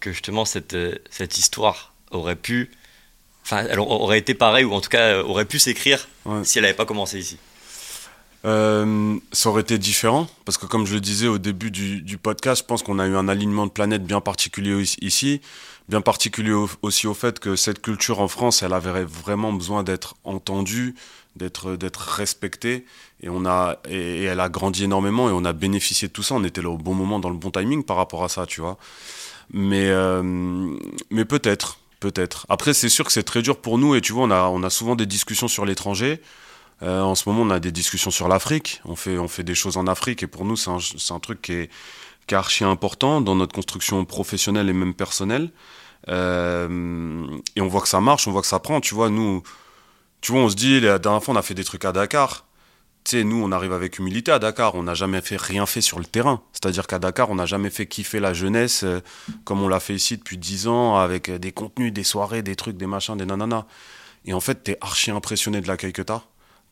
que 0.00 0.12
justement 0.12 0.44
cette, 0.44 0.76
cette 1.10 1.38
histoire 1.38 1.91
aurait 2.12 2.36
pu. 2.36 2.70
Enfin, 3.44 3.64
elle 3.68 3.80
aurait 3.80 4.18
été 4.18 4.34
pareille, 4.34 4.64
ou 4.64 4.72
en 4.72 4.80
tout 4.80 4.88
cas 4.88 5.20
aurait 5.22 5.44
pu 5.44 5.58
s'écrire 5.58 6.08
ouais. 6.26 6.44
si 6.44 6.58
elle 6.58 6.62
n'avait 6.62 6.74
pas 6.74 6.86
commencé 6.86 7.18
ici. 7.18 7.38
Euh, 8.44 9.16
ça 9.30 9.50
aurait 9.50 9.62
été 9.62 9.78
différent, 9.78 10.26
parce 10.44 10.58
que 10.58 10.66
comme 10.66 10.84
je 10.86 10.94
le 10.94 11.00
disais 11.00 11.28
au 11.28 11.38
début 11.38 11.70
du, 11.70 12.02
du 12.02 12.18
podcast, 12.18 12.62
je 12.62 12.66
pense 12.66 12.82
qu'on 12.82 12.98
a 12.98 13.06
eu 13.06 13.14
un 13.14 13.28
alignement 13.28 13.66
de 13.66 13.70
planètes 13.70 14.04
bien 14.04 14.20
particulier 14.20 14.82
ici, 15.00 15.40
bien 15.88 16.00
particulier 16.00 16.52
au, 16.52 16.68
aussi 16.82 17.06
au 17.06 17.14
fait 17.14 17.38
que 17.38 17.54
cette 17.54 17.80
culture 17.80 18.20
en 18.20 18.28
France, 18.28 18.62
elle 18.62 18.72
avait 18.72 19.04
vraiment 19.04 19.52
besoin 19.52 19.84
d'être 19.84 20.16
entendue, 20.24 20.96
d'être 21.36 21.76
d'être 21.76 22.00
respectée, 22.00 22.84
et 23.22 23.28
on 23.28 23.46
a 23.46 23.78
et, 23.88 24.22
et, 24.22 24.24
elle 24.24 24.40
a 24.40 24.48
grandi 24.48 24.84
énormément 24.84 25.28
et 25.28 25.32
on 25.32 25.44
a 25.44 25.52
bénéficié 25.52 26.08
de 26.08 26.12
tout 26.12 26.24
ça. 26.24 26.34
On 26.34 26.44
était 26.44 26.62
là 26.62 26.70
au 26.70 26.78
bon 26.78 26.94
moment, 26.94 27.20
dans 27.20 27.30
le 27.30 27.36
bon 27.36 27.50
timing 27.50 27.84
par 27.84 27.96
rapport 27.96 28.24
à 28.24 28.28
ça, 28.28 28.46
tu 28.46 28.60
vois. 28.60 28.76
Mais 29.52 29.88
euh, 29.90 30.22
mais 31.10 31.24
peut-être, 31.24 31.78
Peut-être. 32.02 32.46
Après, 32.48 32.74
c'est 32.74 32.88
sûr 32.88 33.04
que 33.04 33.12
c'est 33.12 33.22
très 33.22 33.42
dur 33.42 33.60
pour 33.60 33.78
nous 33.78 33.94
et 33.94 34.00
tu 34.00 34.12
vois, 34.12 34.24
on 34.24 34.30
a, 34.32 34.48
on 34.48 34.64
a 34.64 34.70
souvent 34.70 34.96
des 34.96 35.06
discussions 35.06 35.46
sur 35.46 35.64
l'étranger. 35.64 36.20
Euh, 36.82 37.00
en 37.00 37.14
ce 37.14 37.28
moment, 37.28 37.42
on 37.42 37.50
a 37.50 37.60
des 37.60 37.70
discussions 37.70 38.10
sur 38.10 38.26
l'Afrique. 38.26 38.80
On 38.84 38.96
fait, 38.96 39.18
on 39.18 39.28
fait 39.28 39.44
des 39.44 39.54
choses 39.54 39.76
en 39.76 39.86
Afrique 39.86 40.24
et 40.24 40.26
pour 40.26 40.44
nous, 40.44 40.56
c'est 40.56 40.70
un, 40.70 40.78
un, 41.10 41.20
truc 41.20 41.40
qui 41.42 41.52
est, 41.52 41.70
qui 42.26 42.34
est 42.34 42.36
archi 42.36 42.64
important 42.64 43.20
dans 43.20 43.36
notre 43.36 43.54
construction 43.54 44.04
professionnelle 44.04 44.68
et 44.68 44.72
même 44.72 44.94
personnelle. 44.94 45.50
Euh, 46.08 47.24
et 47.54 47.60
on 47.60 47.68
voit 47.68 47.82
que 47.82 47.88
ça 47.88 48.00
marche, 48.00 48.26
on 48.26 48.32
voit 48.32 48.42
que 48.42 48.48
ça 48.48 48.58
prend. 48.58 48.80
Tu 48.80 48.96
vois, 48.96 49.08
nous, 49.08 49.44
tu 50.22 50.32
vois, 50.32 50.40
on 50.40 50.48
se 50.48 50.56
dit, 50.56 50.80
la 50.80 50.98
dernière 50.98 51.22
fois, 51.22 51.34
on 51.34 51.38
a 51.38 51.42
fait 51.42 51.54
des 51.54 51.62
trucs 51.62 51.84
à 51.84 51.92
Dakar 51.92 52.46
tu 53.04 53.18
sais, 53.18 53.24
nous, 53.24 53.42
on 53.42 53.50
arrive 53.50 53.72
avec 53.72 53.98
humilité 53.98 54.30
à 54.30 54.38
Dakar. 54.38 54.74
On 54.74 54.84
n'a 54.84 54.94
jamais 54.94 55.20
fait 55.20 55.40
rien 55.40 55.66
fait 55.66 55.80
sur 55.80 55.98
le 55.98 56.04
terrain. 56.04 56.42
C'est-à-dire 56.52 56.86
qu'à 56.86 56.98
Dakar, 56.98 57.30
on 57.30 57.34
n'a 57.34 57.46
jamais 57.46 57.70
fait 57.70 57.86
kiffer 57.86 58.20
la 58.20 58.32
jeunesse 58.32 58.84
euh, 58.84 59.00
comme 59.44 59.60
on 59.62 59.68
l'a 59.68 59.80
fait 59.80 59.94
ici 59.94 60.16
depuis 60.16 60.38
dix 60.38 60.68
ans, 60.68 60.96
avec 60.96 61.28
euh, 61.28 61.38
des 61.38 61.52
contenus, 61.52 61.92
des 61.92 62.04
soirées, 62.04 62.42
des 62.42 62.54
trucs, 62.54 62.76
des 62.76 62.86
machins, 62.86 63.16
des 63.16 63.26
nananas. 63.26 63.66
Et 64.24 64.34
en 64.34 64.40
fait, 64.40 64.62
t'es 64.62 64.78
archi 64.80 65.10
impressionné 65.10 65.60
de 65.60 65.66
l'accueil 65.66 65.92
que 65.92 66.02
t'as. 66.02 66.22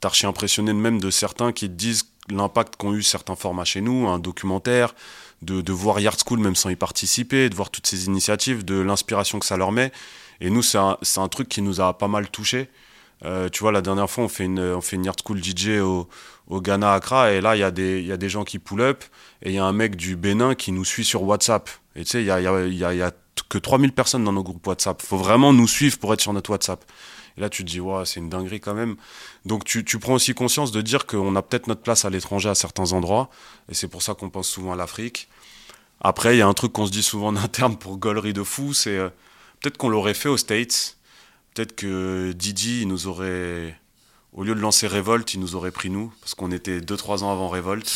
Archi 0.02 0.26
impressionné 0.26 0.72
même 0.72 1.00
de 1.00 1.10
certains 1.10 1.52
qui 1.52 1.66
te 1.66 1.74
disent 1.74 2.04
l'impact 2.30 2.76
qu'ont 2.76 2.94
eu 2.94 3.02
certains 3.02 3.36
formats 3.36 3.64
chez 3.64 3.80
nous, 3.80 4.08
un 4.08 4.18
documentaire, 4.18 4.94
de, 5.42 5.72
voir 5.72 6.00
Yard 6.00 6.18
School 6.24 6.38
même 6.38 6.54
sans 6.54 6.70
y 6.70 6.76
participer, 6.76 7.48
de 7.48 7.54
voir 7.54 7.70
toutes 7.70 7.86
ces 7.86 8.06
initiatives, 8.06 8.64
de 8.64 8.80
l'inspiration 8.80 9.38
que 9.38 9.46
ça 9.46 9.56
leur 9.56 9.72
met. 9.72 9.92
Et 10.40 10.50
nous, 10.50 10.62
c'est 10.62 10.78
un, 10.78 10.96
un, 11.16 11.28
truc 11.28 11.48
qui 11.48 11.62
nous 11.62 11.80
a 11.80 11.96
pas 11.96 12.08
mal 12.08 12.30
touché. 12.30 12.68
Euh, 13.24 13.48
tu 13.48 13.60
vois, 13.60 13.72
la 13.72 13.82
dernière 13.82 14.08
fois, 14.08 14.24
on 14.24 14.28
fait 14.28 14.44
une, 14.44 14.60
on 14.60 14.80
fait 14.80 14.96
une 14.96 15.04
Yard 15.04 15.18
School 15.24 15.42
DJ 15.42 15.80
au, 15.80 16.08
au 16.48 16.60
Ghana 16.60 16.94
Accra, 16.94 17.32
et 17.32 17.40
là, 17.40 17.56
il 17.56 17.60
y, 17.60 17.62
a 17.62 17.70
des, 17.70 18.02
y 18.02 18.12
a 18.12 18.16
des 18.16 18.28
gens 18.28 18.44
qui 18.44 18.58
pull 18.58 18.80
up, 18.80 19.04
et 19.42 19.50
il 19.50 19.54
y 19.54 19.58
a 19.58 19.64
un 19.64 19.72
mec 19.72 19.96
du 19.96 20.16
Bénin 20.16 20.54
qui 20.54 20.72
nous 20.72 20.84
suit 20.84 21.04
sur 21.04 21.22
WhatsApp. 21.22 21.68
Et 21.96 22.04
tu 22.04 22.10
sais, 22.10 22.22
il 22.22 22.26
y 22.26 22.30
a, 22.30 22.40
y, 22.40 22.46
a, 22.46 22.66
y, 22.66 22.84
a, 22.84 22.94
y 22.94 23.02
a 23.02 23.12
que 23.48 23.58
3000 23.58 23.92
personnes 23.92 24.24
dans 24.24 24.32
nos 24.32 24.42
groupes 24.42 24.66
WhatsApp. 24.66 25.02
faut 25.02 25.16
vraiment 25.16 25.52
nous 25.52 25.68
suivre 25.68 25.98
pour 25.98 26.14
être 26.14 26.20
sur 26.20 26.32
notre 26.32 26.50
WhatsApp. 26.50 26.84
Et 27.36 27.40
là, 27.40 27.48
tu 27.48 27.64
te 27.64 27.70
dis, 27.70 27.80
ouais, 27.80 28.04
c'est 28.06 28.20
une 28.20 28.28
dinguerie 28.28 28.60
quand 28.60 28.74
même. 28.74 28.96
Donc, 29.44 29.64
tu, 29.64 29.84
tu 29.84 29.98
prends 29.98 30.14
aussi 30.14 30.34
conscience 30.34 30.72
de 30.72 30.80
dire 30.80 31.06
qu'on 31.06 31.34
a 31.36 31.42
peut-être 31.42 31.66
notre 31.66 31.82
place 31.82 32.04
à 32.04 32.10
l'étranger 32.10 32.48
à 32.48 32.54
certains 32.54 32.92
endroits. 32.92 33.30
Et 33.68 33.74
c'est 33.74 33.88
pour 33.88 34.02
ça 34.02 34.14
qu'on 34.14 34.30
pense 34.30 34.48
souvent 34.48 34.72
à 34.72 34.76
l'Afrique. 34.76 35.28
Après, 36.00 36.34
il 36.34 36.38
y 36.38 36.42
a 36.42 36.46
un 36.46 36.54
truc 36.54 36.72
qu'on 36.72 36.86
se 36.86 36.92
dit 36.92 37.02
souvent 37.02 37.28
en 37.28 37.36
interne 37.44 37.76
pour 37.76 37.98
gaulerie 37.98 38.32
de 38.32 38.42
fou, 38.42 38.72
c'est 38.72 38.96
euh, 38.96 39.10
peut-être 39.60 39.76
qu'on 39.76 39.88
l'aurait 39.88 40.14
fait 40.14 40.28
aux 40.28 40.36
States. 40.36 40.96
Peut-être 41.54 41.74
que 41.74 42.32
Didi, 42.32 42.82
il 42.82 42.88
nous 42.88 43.06
aurait. 43.06 43.78
Au 44.32 44.44
lieu 44.44 44.54
de 44.54 44.60
lancer 44.60 44.86
Révolte, 44.86 45.34
il 45.34 45.40
nous 45.40 45.56
aurait 45.56 45.72
pris 45.72 45.90
nous, 45.90 46.12
parce 46.20 46.34
qu'on 46.34 46.52
était 46.52 46.78
2-3 46.80 47.24
ans 47.24 47.32
avant 47.32 47.48
Révolte. 47.48 47.90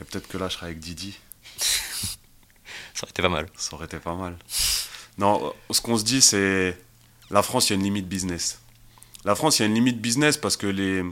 Et 0.00 0.04
peut-être 0.04 0.28
que 0.28 0.38
là, 0.38 0.48
je 0.48 0.54
serais 0.54 0.66
avec 0.66 0.78
Didi. 0.78 1.18
Ça 2.94 3.02
aurait 3.02 3.10
été 3.10 3.22
pas 3.22 3.28
mal. 3.28 3.48
Ça 3.56 3.74
aurait 3.74 3.86
été 3.86 3.98
pas 3.98 4.14
mal. 4.14 4.38
Non, 5.18 5.52
ce 5.70 5.80
qu'on 5.80 5.98
se 5.98 6.04
dit, 6.04 6.22
c'est 6.22 6.78
la 7.30 7.42
France, 7.42 7.68
il 7.68 7.72
y 7.72 7.74
a 7.74 7.76
une 7.76 7.82
limite 7.82 8.08
business. 8.08 8.60
La 9.24 9.34
France, 9.34 9.58
il 9.58 9.62
y 9.62 9.64
a 9.64 9.66
une 9.66 9.74
limite 9.74 10.00
business 10.00 10.36
parce 10.36 10.56
que 10.56 10.68
les 10.68 11.04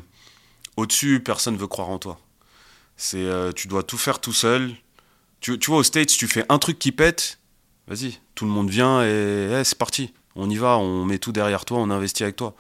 au-dessus, 0.77 1.21
personne 1.21 1.55
ne 1.55 1.59
veut 1.59 1.67
croire 1.67 1.89
en 1.89 1.99
toi. 1.99 2.21
C'est, 2.97 3.25
euh, 3.25 3.53
tu 3.53 3.67
dois 3.69 3.83
tout 3.83 3.99
faire 3.99 4.21
tout 4.21 4.33
seul. 4.33 4.75
Tu, 5.41 5.59
tu 5.59 5.71
vois, 5.71 5.81
aux 5.81 5.83
States, 5.83 6.09
tu 6.09 6.29
fais 6.29 6.45
un 6.49 6.59
truc 6.59 6.79
qui 6.79 6.93
pète, 6.93 7.39
vas-y, 7.89 8.19
tout 8.35 8.45
le 8.45 8.51
monde 8.51 8.71
vient 8.71 9.03
et 9.03 9.51
hey, 9.53 9.65
c'est 9.65 9.79
parti. 9.79 10.13
On 10.37 10.51
y 10.51 10.57
va, 10.57 10.77
on 10.77 11.05
met 11.05 11.19
tout 11.19 11.33
derrière 11.33 11.65
toi, 11.65 11.79
on 11.79 11.91
investit 11.91 12.23
avec 12.23 12.37
toi. 12.37 12.55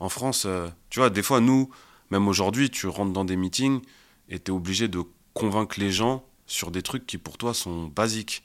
En 0.00 0.08
France, 0.08 0.44
euh, 0.46 0.68
tu 0.90 0.98
vois, 0.98 1.10
des 1.10 1.22
fois, 1.22 1.40
nous, 1.40 1.70
même 2.10 2.26
aujourd'hui, 2.26 2.70
tu 2.70 2.88
rentres 2.88 3.12
dans 3.12 3.24
des 3.24 3.36
meetings 3.36 3.80
et 4.28 4.40
tu 4.40 4.50
es 4.50 4.54
obligé 4.54 4.88
de 4.88 5.02
convaincre 5.32 5.78
les 5.78 5.92
gens 5.92 6.24
sur 6.46 6.72
des 6.72 6.82
trucs 6.82 7.06
qui 7.06 7.18
pour 7.18 7.38
toi 7.38 7.54
sont 7.54 7.86
basiques. 7.86 8.44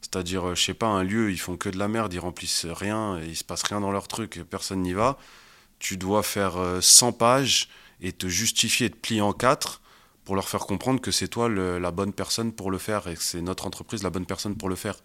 C'est-à-dire, 0.00 0.48
euh, 0.48 0.54
je 0.56 0.64
sais 0.64 0.74
pas, 0.74 0.88
un 0.88 1.04
lieu, 1.04 1.30
ils 1.30 1.38
font 1.38 1.56
que 1.56 1.68
de 1.68 1.78
la 1.78 1.86
merde, 1.86 2.12
ils 2.12 2.18
remplissent 2.18 2.66
rien, 2.66 3.20
et 3.20 3.28
il 3.28 3.36
se 3.36 3.44
passe 3.44 3.62
rien 3.62 3.80
dans 3.80 3.92
leur 3.92 4.08
truc, 4.08 4.42
personne 4.50 4.82
n'y 4.82 4.94
va. 4.94 5.16
Tu 5.78 5.96
dois 5.96 6.22
faire 6.22 6.54
100 6.80 7.12
pages 7.12 7.68
et 8.00 8.12
te 8.12 8.26
justifier 8.26 8.90
te 8.90 8.96
plier 8.96 9.20
en 9.20 9.32
quatre 9.32 9.80
pour 10.24 10.34
leur 10.34 10.48
faire 10.48 10.60
comprendre 10.60 11.00
que 11.00 11.10
c'est 11.10 11.28
toi 11.28 11.48
la 11.48 11.90
bonne 11.90 12.12
personne 12.12 12.52
pour 12.52 12.70
le 12.70 12.78
faire 12.78 13.06
et 13.06 13.14
que 13.14 13.22
c'est 13.22 13.42
notre 13.42 13.66
entreprise 13.66 14.02
la 14.02 14.10
bonne 14.10 14.24
personne 14.24 14.56
pour 14.56 14.68
le 14.68 14.76
faire. 14.76 14.96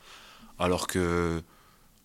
Alors 0.58 0.88
que, 0.88 1.42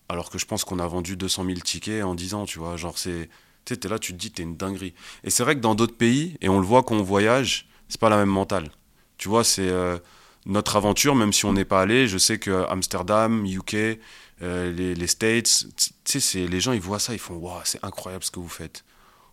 alors 0.09 0.29
que 0.29 0.37
je 0.37 0.45
pense 0.45 0.63
qu'on 0.63 0.79
a 0.79 0.87
vendu 0.87 1.17
200 1.17 1.45
000 1.45 1.59
tickets 1.59 2.03
en 2.03 2.15
10 2.15 2.33
ans, 2.33 2.45
tu 2.45 2.59
vois. 2.59 2.77
Genre, 2.77 2.97
c'est. 2.97 3.29
Tu 3.65 3.73
sais, 3.73 3.79
t'es 3.79 3.87
là, 3.87 3.97
tu 3.97 4.13
te 4.13 4.17
dis, 4.17 4.31
t'es 4.31 4.43
une 4.43 4.57
dinguerie. 4.57 4.93
Et 5.23 5.29
c'est 5.31 5.43
vrai 5.43 5.55
que 5.55 5.61
dans 5.61 5.73
d'autres 5.73 5.97
pays, 5.97 6.37
et 6.41 6.49
on 6.49 6.59
le 6.59 6.65
voit 6.65 6.83
quand 6.83 6.95
on 6.95 7.01
voyage, 7.03 7.67
c'est 7.89 7.99
pas 7.99 8.09
la 8.09 8.17
même 8.17 8.29
mentale. 8.29 8.69
Tu 9.17 9.27
vois, 9.29 9.43
c'est. 9.43 9.69
Euh, 9.69 9.97
notre 10.45 10.75
aventure, 10.75 11.15
même 11.15 11.33
si 11.33 11.45
on 11.45 11.53
n'est 11.53 11.65
pas 11.65 11.81
allé, 11.81 12.07
je 12.07 12.17
sais 12.17 12.37
que 12.37 12.65
Amsterdam, 12.69 13.45
UK, 13.45 13.97
euh, 14.41 14.71
les, 14.71 14.93
les, 14.95 15.07
States, 15.07 15.65
tu 16.03 16.21
sais, 16.21 16.47
les 16.47 16.61
gens 16.61 16.71
ils 16.71 16.81
voient 16.81 16.99
ça, 16.99 17.13
ils 17.13 17.19
font 17.19 17.35
waouh, 17.35 17.61
c'est 17.63 17.83
incroyable 17.83 18.23
ce 18.23 18.31
que 18.31 18.39
vous 18.39 18.49
faites. 18.49 18.83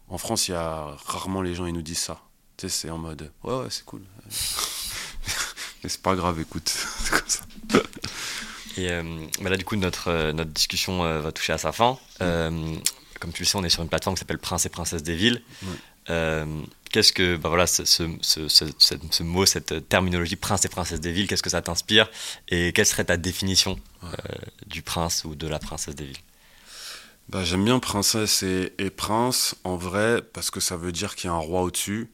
En 0.09 0.19
France, 0.19 0.49
il 0.49 0.53
y 0.53 0.55
a 0.55 0.97
rarement 1.05 1.43
les 1.43 1.55
gens 1.55 1.67
ils 1.67 1.75
nous 1.75 1.83
disent 1.83 1.99
ça. 1.99 2.23
Tu 2.57 2.69
sais, 2.69 2.83
c'est 2.83 2.91
en 2.91 2.99
mode 2.99 3.31
ouais, 3.45 3.55
ouais, 3.55 3.67
c'est 3.69 3.85
cool. 3.85 4.03
Mais 5.85 5.89
c'est 5.91 6.03
pas 6.03 6.15
grave, 6.15 6.41
écoute, 6.41 6.69
c'est 6.69 7.11
comme 7.11 7.29
ça. 7.29 7.41
Et 8.77 8.91
euh, 8.91 9.03
bah 9.41 9.51
là, 9.51 9.57
du 9.57 9.65
coup, 9.65 9.77
notre, 9.77 10.09
euh, 10.09 10.33
notre 10.33 10.51
discussion 10.51 11.05
euh, 11.05 11.21
va 11.21 11.33
toucher 11.33 11.53
à 11.53 11.59
sa 11.59 11.73
fin. 11.73 11.99
comme 12.19 13.33
tu 13.33 13.43
le 13.43 13.47
sais, 13.47 13.57
on 13.57 13.65
est 13.65 13.69
sur 13.71 13.83
une 13.83 13.89
plateforme 13.89 14.17
qui 14.17 14.21
s'appelle 14.21 14.39
Prince 14.39 14.67
et 14.67 14.71
Princesse 14.71 15.03
des 15.03 15.15
Villes. 15.15 15.43
Ouais. 15.63 16.45
Qu'est-ce 16.93 17.15
que, 17.15 17.37
bah 17.37 17.49
voilà, 17.49 17.67
ce, 17.67 17.87
ce, 17.87 18.05
ce, 18.21 18.49
ce, 18.49 19.23
mot, 19.23 19.47
cette 19.47 19.89
terminologie 19.89 20.37
prince 20.37 20.63
et 20.67 20.69
princesse 20.69 21.01
des 21.01 21.11
villes, 21.11 21.27
qu'est-ce 21.27 21.43
que 21.43 21.49
ça 21.49 21.63
t'inspire 21.63 22.11
Et 22.49 22.75
quelle 22.75 22.85
serait 22.85 23.07
ta 23.07 23.17
définition 23.17 23.81
ouais. 24.03 24.09
euh, 24.09 24.35
du 24.67 24.83
prince 24.83 25.25
ou 25.25 25.35
de 25.35 25.49
la 25.49 25.59
princesse 25.59 25.95
des 25.95 26.05
villes? 26.05 26.19
Bah, 27.31 27.45
J'aime 27.45 27.65
bien 27.65 27.79
princesse 27.79 28.43
et, 28.43 28.75
et, 28.77 28.91
prince 28.91 29.55
en 29.65 29.77
vrai 29.77 30.21
parce 30.35 30.51
que 30.51 30.61
ça 30.61 30.77
veut 30.77 30.93
dire 30.93 31.17
qu'il 31.17 31.29
y 31.29 31.31
a 31.31 31.35
un 31.35 31.39
roi 31.39 31.63
au-dessus. 31.63 32.11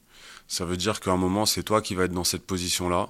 Ça 0.46 0.64
veut 0.64 0.76
dire 0.76 1.00
qu'à 1.00 1.10
un 1.10 1.16
moment, 1.16 1.44
c'est 1.44 1.64
toi 1.64 1.82
qui 1.82 1.96
vas 1.96 2.04
être 2.04 2.12
dans 2.12 2.22
cette 2.22 2.46
position-là, 2.46 3.08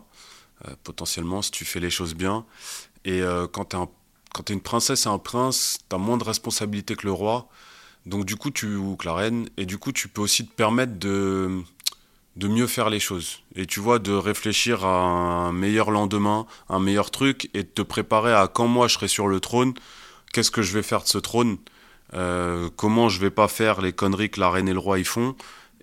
euh, 0.67 0.73
potentiellement, 0.85 1.43
si 1.43 1.51
tu 1.51 1.67
fais 1.67 1.81
les 1.81 1.91
choses 1.91 2.15
bien. 2.15 2.47
Et 3.05 3.23
euh, 3.23 3.47
quand 3.47 3.67
tu 3.67 3.77
es, 3.77 4.55
une 4.55 4.61
princesse 4.61 5.07
et 5.07 5.09
un 5.09 5.19
prince, 5.19 5.79
tu 5.89 5.97
as 5.97 5.99
moins 5.99 6.17
de 6.17 6.25
responsabilités 6.25 6.97
que 6.97 7.07
le 7.07 7.13
roi. 7.13 7.49
Donc 8.07 8.25
du 8.25 8.37
coup, 8.37 8.51
tu 8.51 8.77
ou 8.77 8.97
que 8.97 9.07
la 9.07 9.15
reine, 9.15 9.49
et 9.57 9.67
du 9.67 9.79
coup, 9.79 9.93
tu 9.93 10.09
peux 10.09 10.23
aussi 10.23 10.47
te 10.47 10.53
permettre 10.53 10.99
de 10.99 11.63
de 12.39 12.47
mieux 12.47 12.69
faire 12.69 12.89
les 12.89 13.01
choses. 13.01 13.41
Et 13.57 13.67
tu 13.67 13.81
vois, 13.81 13.99
de 13.99 14.13
réfléchir 14.13 14.85
à 14.87 15.03
un 15.03 15.53
meilleur 15.53 15.91
lendemain, 15.91 16.47
un 16.69 16.79
meilleur 16.79 17.11
truc, 17.11 17.51
et 17.53 17.65
de 17.65 17.69
te 17.69 17.83
préparer 17.83 18.33
à 18.33 18.47
quand 18.47 18.69
moi 18.69 18.87
je 18.87 18.95
serai 18.95 19.09
sur 19.09 19.27
le 19.27 19.41
trône, 19.41 19.75
qu'est-ce 20.33 20.53
que 20.53 20.63
je 20.63 20.73
vais 20.73 20.85
faire 20.85 21.03
de 21.03 21.09
ce 21.09 21.19
trône, 21.19 21.59
euh, 22.15 22.71
comment 22.77 23.09
je 23.09 23.21
vais 23.21 23.31
pas 23.31 23.49
faire 23.49 23.81
les 23.81 23.93
conneries 23.93 24.31
que 24.31 24.39
la 24.39 24.51
reine 24.51 24.69
et 24.69 24.73
le 24.73 24.79
roi 24.79 25.01
y 25.01 25.05
font. 25.05 25.35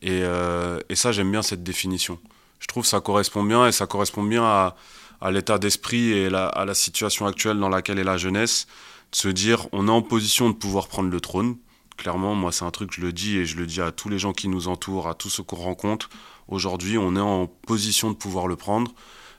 Et, 0.01 0.21
euh, 0.23 0.79
et 0.87 0.95
ça, 0.95 1.11
j'aime 1.11 1.29
bien 1.29 1.41
cette 1.41 1.63
définition. 1.63 2.19
Je 2.59 2.67
trouve 2.67 2.83
que 2.83 2.89
ça 2.89 3.01
correspond 3.01 3.43
bien, 3.43 3.67
et 3.67 3.73
ça 3.73 3.85
correspond 3.85 4.23
bien 4.23 4.43
à, 4.43 4.77
à 5.21 5.31
l'état 5.31 5.57
d'esprit 5.57 6.11
et 6.11 6.27
à 6.33 6.65
la 6.65 6.73
situation 6.73 7.25
actuelle 7.25 7.59
dans 7.59 7.69
laquelle 7.69 7.99
est 7.99 8.03
la 8.03 8.17
jeunesse, 8.17 8.67
de 9.11 9.15
se 9.15 9.27
dire, 9.27 9.67
on 9.71 9.87
est 9.87 9.91
en 9.91 10.01
position 10.01 10.49
de 10.49 10.55
pouvoir 10.55 10.87
prendre 10.87 11.09
le 11.09 11.21
trône, 11.21 11.57
Clairement, 11.97 12.35
moi, 12.35 12.51
c'est 12.51 12.65
un 12.65 12.71
truc 12.71 12.91
je 12.93 13.01
le 13.01 13.13
dis 13.13 13.37
et 13.37 13.45
je 13.45 13.57
le 13.57 13.65
dis 13.65 13.81
à 13.81 13.91
tous 13.91 14.09
les 14.09 14.19
gens 14.19 14.33
qui 14.33 14.47
nous 14.47 14.67
entourent, 14.67 15.07
à 15.07 15.13
tous 15.13 15.29
ceux 15.29 15.43
qu'on 15.43 15.55
rencontre. 15.55 16.09
Aujourd'hui, 16.47 16.97
on 16.97 17.15
est 17.15 17.21
en 17.21 17.47
position 17.47 18.11
de 18.11 18.15
pouvoir 18.15 18.47
le 18.47 18.55
prendre. 18.55 18.93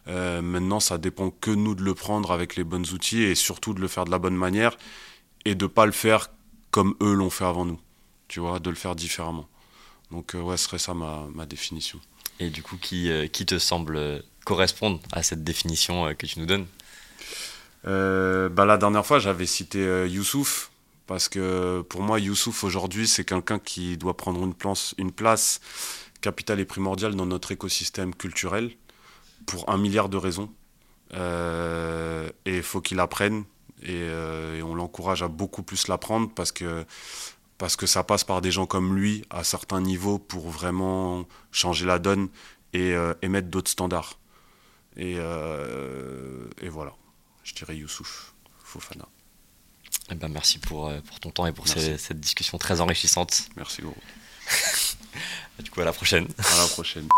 Euh, 0.08 0.40
maintenant, 0.40 0.80
ça 0.80 0.98
dépend 0.98 1.30
que 1.30 1.50
nous 1.50 1.74
de 1.74 1.82
le 1.82 1.94
prendre 1.94 2.32
avec 2.32 2.56
les 2.56 2.64
bons 2.64 2.92
outils 2.92 3.22
et 3.22 3.34
surtout 3.34 3.74
de 3.74 3.80
le 3.80 3.88
faire 3.88 4.04
de 4.04 4.10
la 4.10 4.18
bonne 4.18 4.36
manière 4.36 4.76
et 5.44 5.54
de 5.54 5.66
pas 5.66 5.84
le 5.84 5.92
faire 5.92 6.30
comme 6.70 6.94
eux 7.02 7.12
l'ont 7.12 7.30
fait 7.30 7.44
avant 7.44 7.64
nous. 7.64 7.80
Tu 8.28 8.40
vois, 8.40 8.58
de 8.58 8.70
le 8.70 8.76
faire 8.76 8.96
différemment. 8.96 9.48
Donc, 10.10 10.34
euh, 10.34 10.40
ouais, 10.40 10.56
ce 10.56 10.64
serait 10.64 10.78
ça 10.78 10.94
ma, 10.94 11.26
ma, 11.34 11.46
définition. 11.46 12.00
Et 12.40 12.50
du 12.50 12.62
coup, 12.62 12.76
qui, 12.76 13.10
euh, 13.10 13.26
qui 13.26 13.44
te 13.44 13.58
semble 13.58 14.22
correspondre 14.46 15.00
à 15.12 15.22
cette 15.22 15.44
définition 15.44 16.14
que 16.14 16.24
tu 16.24 16.40
nous 16.40 16.46
donnes 16.46 16.66
bah, 17.84 18.64
La 18.64 18.78
dernière 18.78 19.04
fois, 19.04 19.18
j'avais 19.18 19.44
cité 19.46 20.06
Youssouf 20.08 20.70
parce 21.06 21.28
que 21.28 21.82
pour 21.82 22.00
moi, 22.00 22.18
Youssouf 22.18 22.64
aujourd'hui, 22.64 23.06
c'est 23.06 23.24
quelqu'un 23.24 23.58
qui 23.58 23.98
doit 23.98 24.16
prendre 24.16 24.42
une 24.42 24.54
place, 24.54 24.94
une 24.96 25.12
place 25.12 25.60
capitale 26.20 26.60
et 26.60 26.64
primordiale 26.64 27.14
dans 27.14 27.26
notre 27.26 27.52
écosystème 27.52 28.14
culturel 28.14 28.72
pour 29.46 29.70
un 29.70 29.78
milliard 29.78 30.08
de 30.08 30.16
raisons. 30.16 30.50
Euh, 31.14 32.28
et 32.44 32.56
il 32.56 32.62
faut 32.62 32.80
qu'il 32.80 32.98
apprenne 32.98 33.44
et, 33.82 33.92
euh, 33.92 34.58
et 34.58 34.62
on 34.62 34.74
l'encourage 34.74 35.22
à 35.22 35.28
beaucoup 35.28 35.62
plus 35.62 35.86
l'apprendre 35.86 36.28
parce 36.34 36.50
que, 36.50 36.84
parce 37.58 37.76
que 37.76 37.86
ça 37.86 38.02
passe 38.02 38.24
par 38.24 38.40
des 38.40 38.50
gens 38.50 38.66
comme 38.66 38.96
lui 38.96 39.22
à 39.30 39.44
certains 39.44 39.80
niveaux 39.80 40.18
pour 40.18 40.50
vraiment 40.50 41.24
changer 41.52 41.86
la 41.86 42.00
donne 42.00 42.28
et, 42.72 42.92
euh, 42.92 43.14
et 43.22 43.28
mettre 43.28 43.48
d'autres 43.48 43.70
standards. 43.70 44.18
Et, 44.96 45.16
euh, 45.18 46.48
et 46.60 46.68
voilà, 46.68 46.94
je 47.44 47.54
dirais 47.54 47.76
Youssouf 47.76 48.34
Fofana. 48.64 49.06
Eh 50.10 50.14
ben, 50.14 50.28
merci 50.28 50.58
pour, 50.58 50.92
pour 51.02 51.20
ton 51.20 51.30
temps 51.30 51.46
et 51.46 51.52
pour 51.52 51.68
ces, 51.68 51.98
cette 51.98 52.20
discussion 52.20 52.58
très 52.58 52.80
enrichissante. 52.80 53.48
Merci 53.56 53.82
gros. 53.82 53.96
du 55.58 55.70
coup, 55.70 55.80
à 55.80 55.84
la 55.84 55.92
prochaine. 55.92 56.28
À 56.38 56.56
la 56.56 56.66
prochaine. 56.68 57.08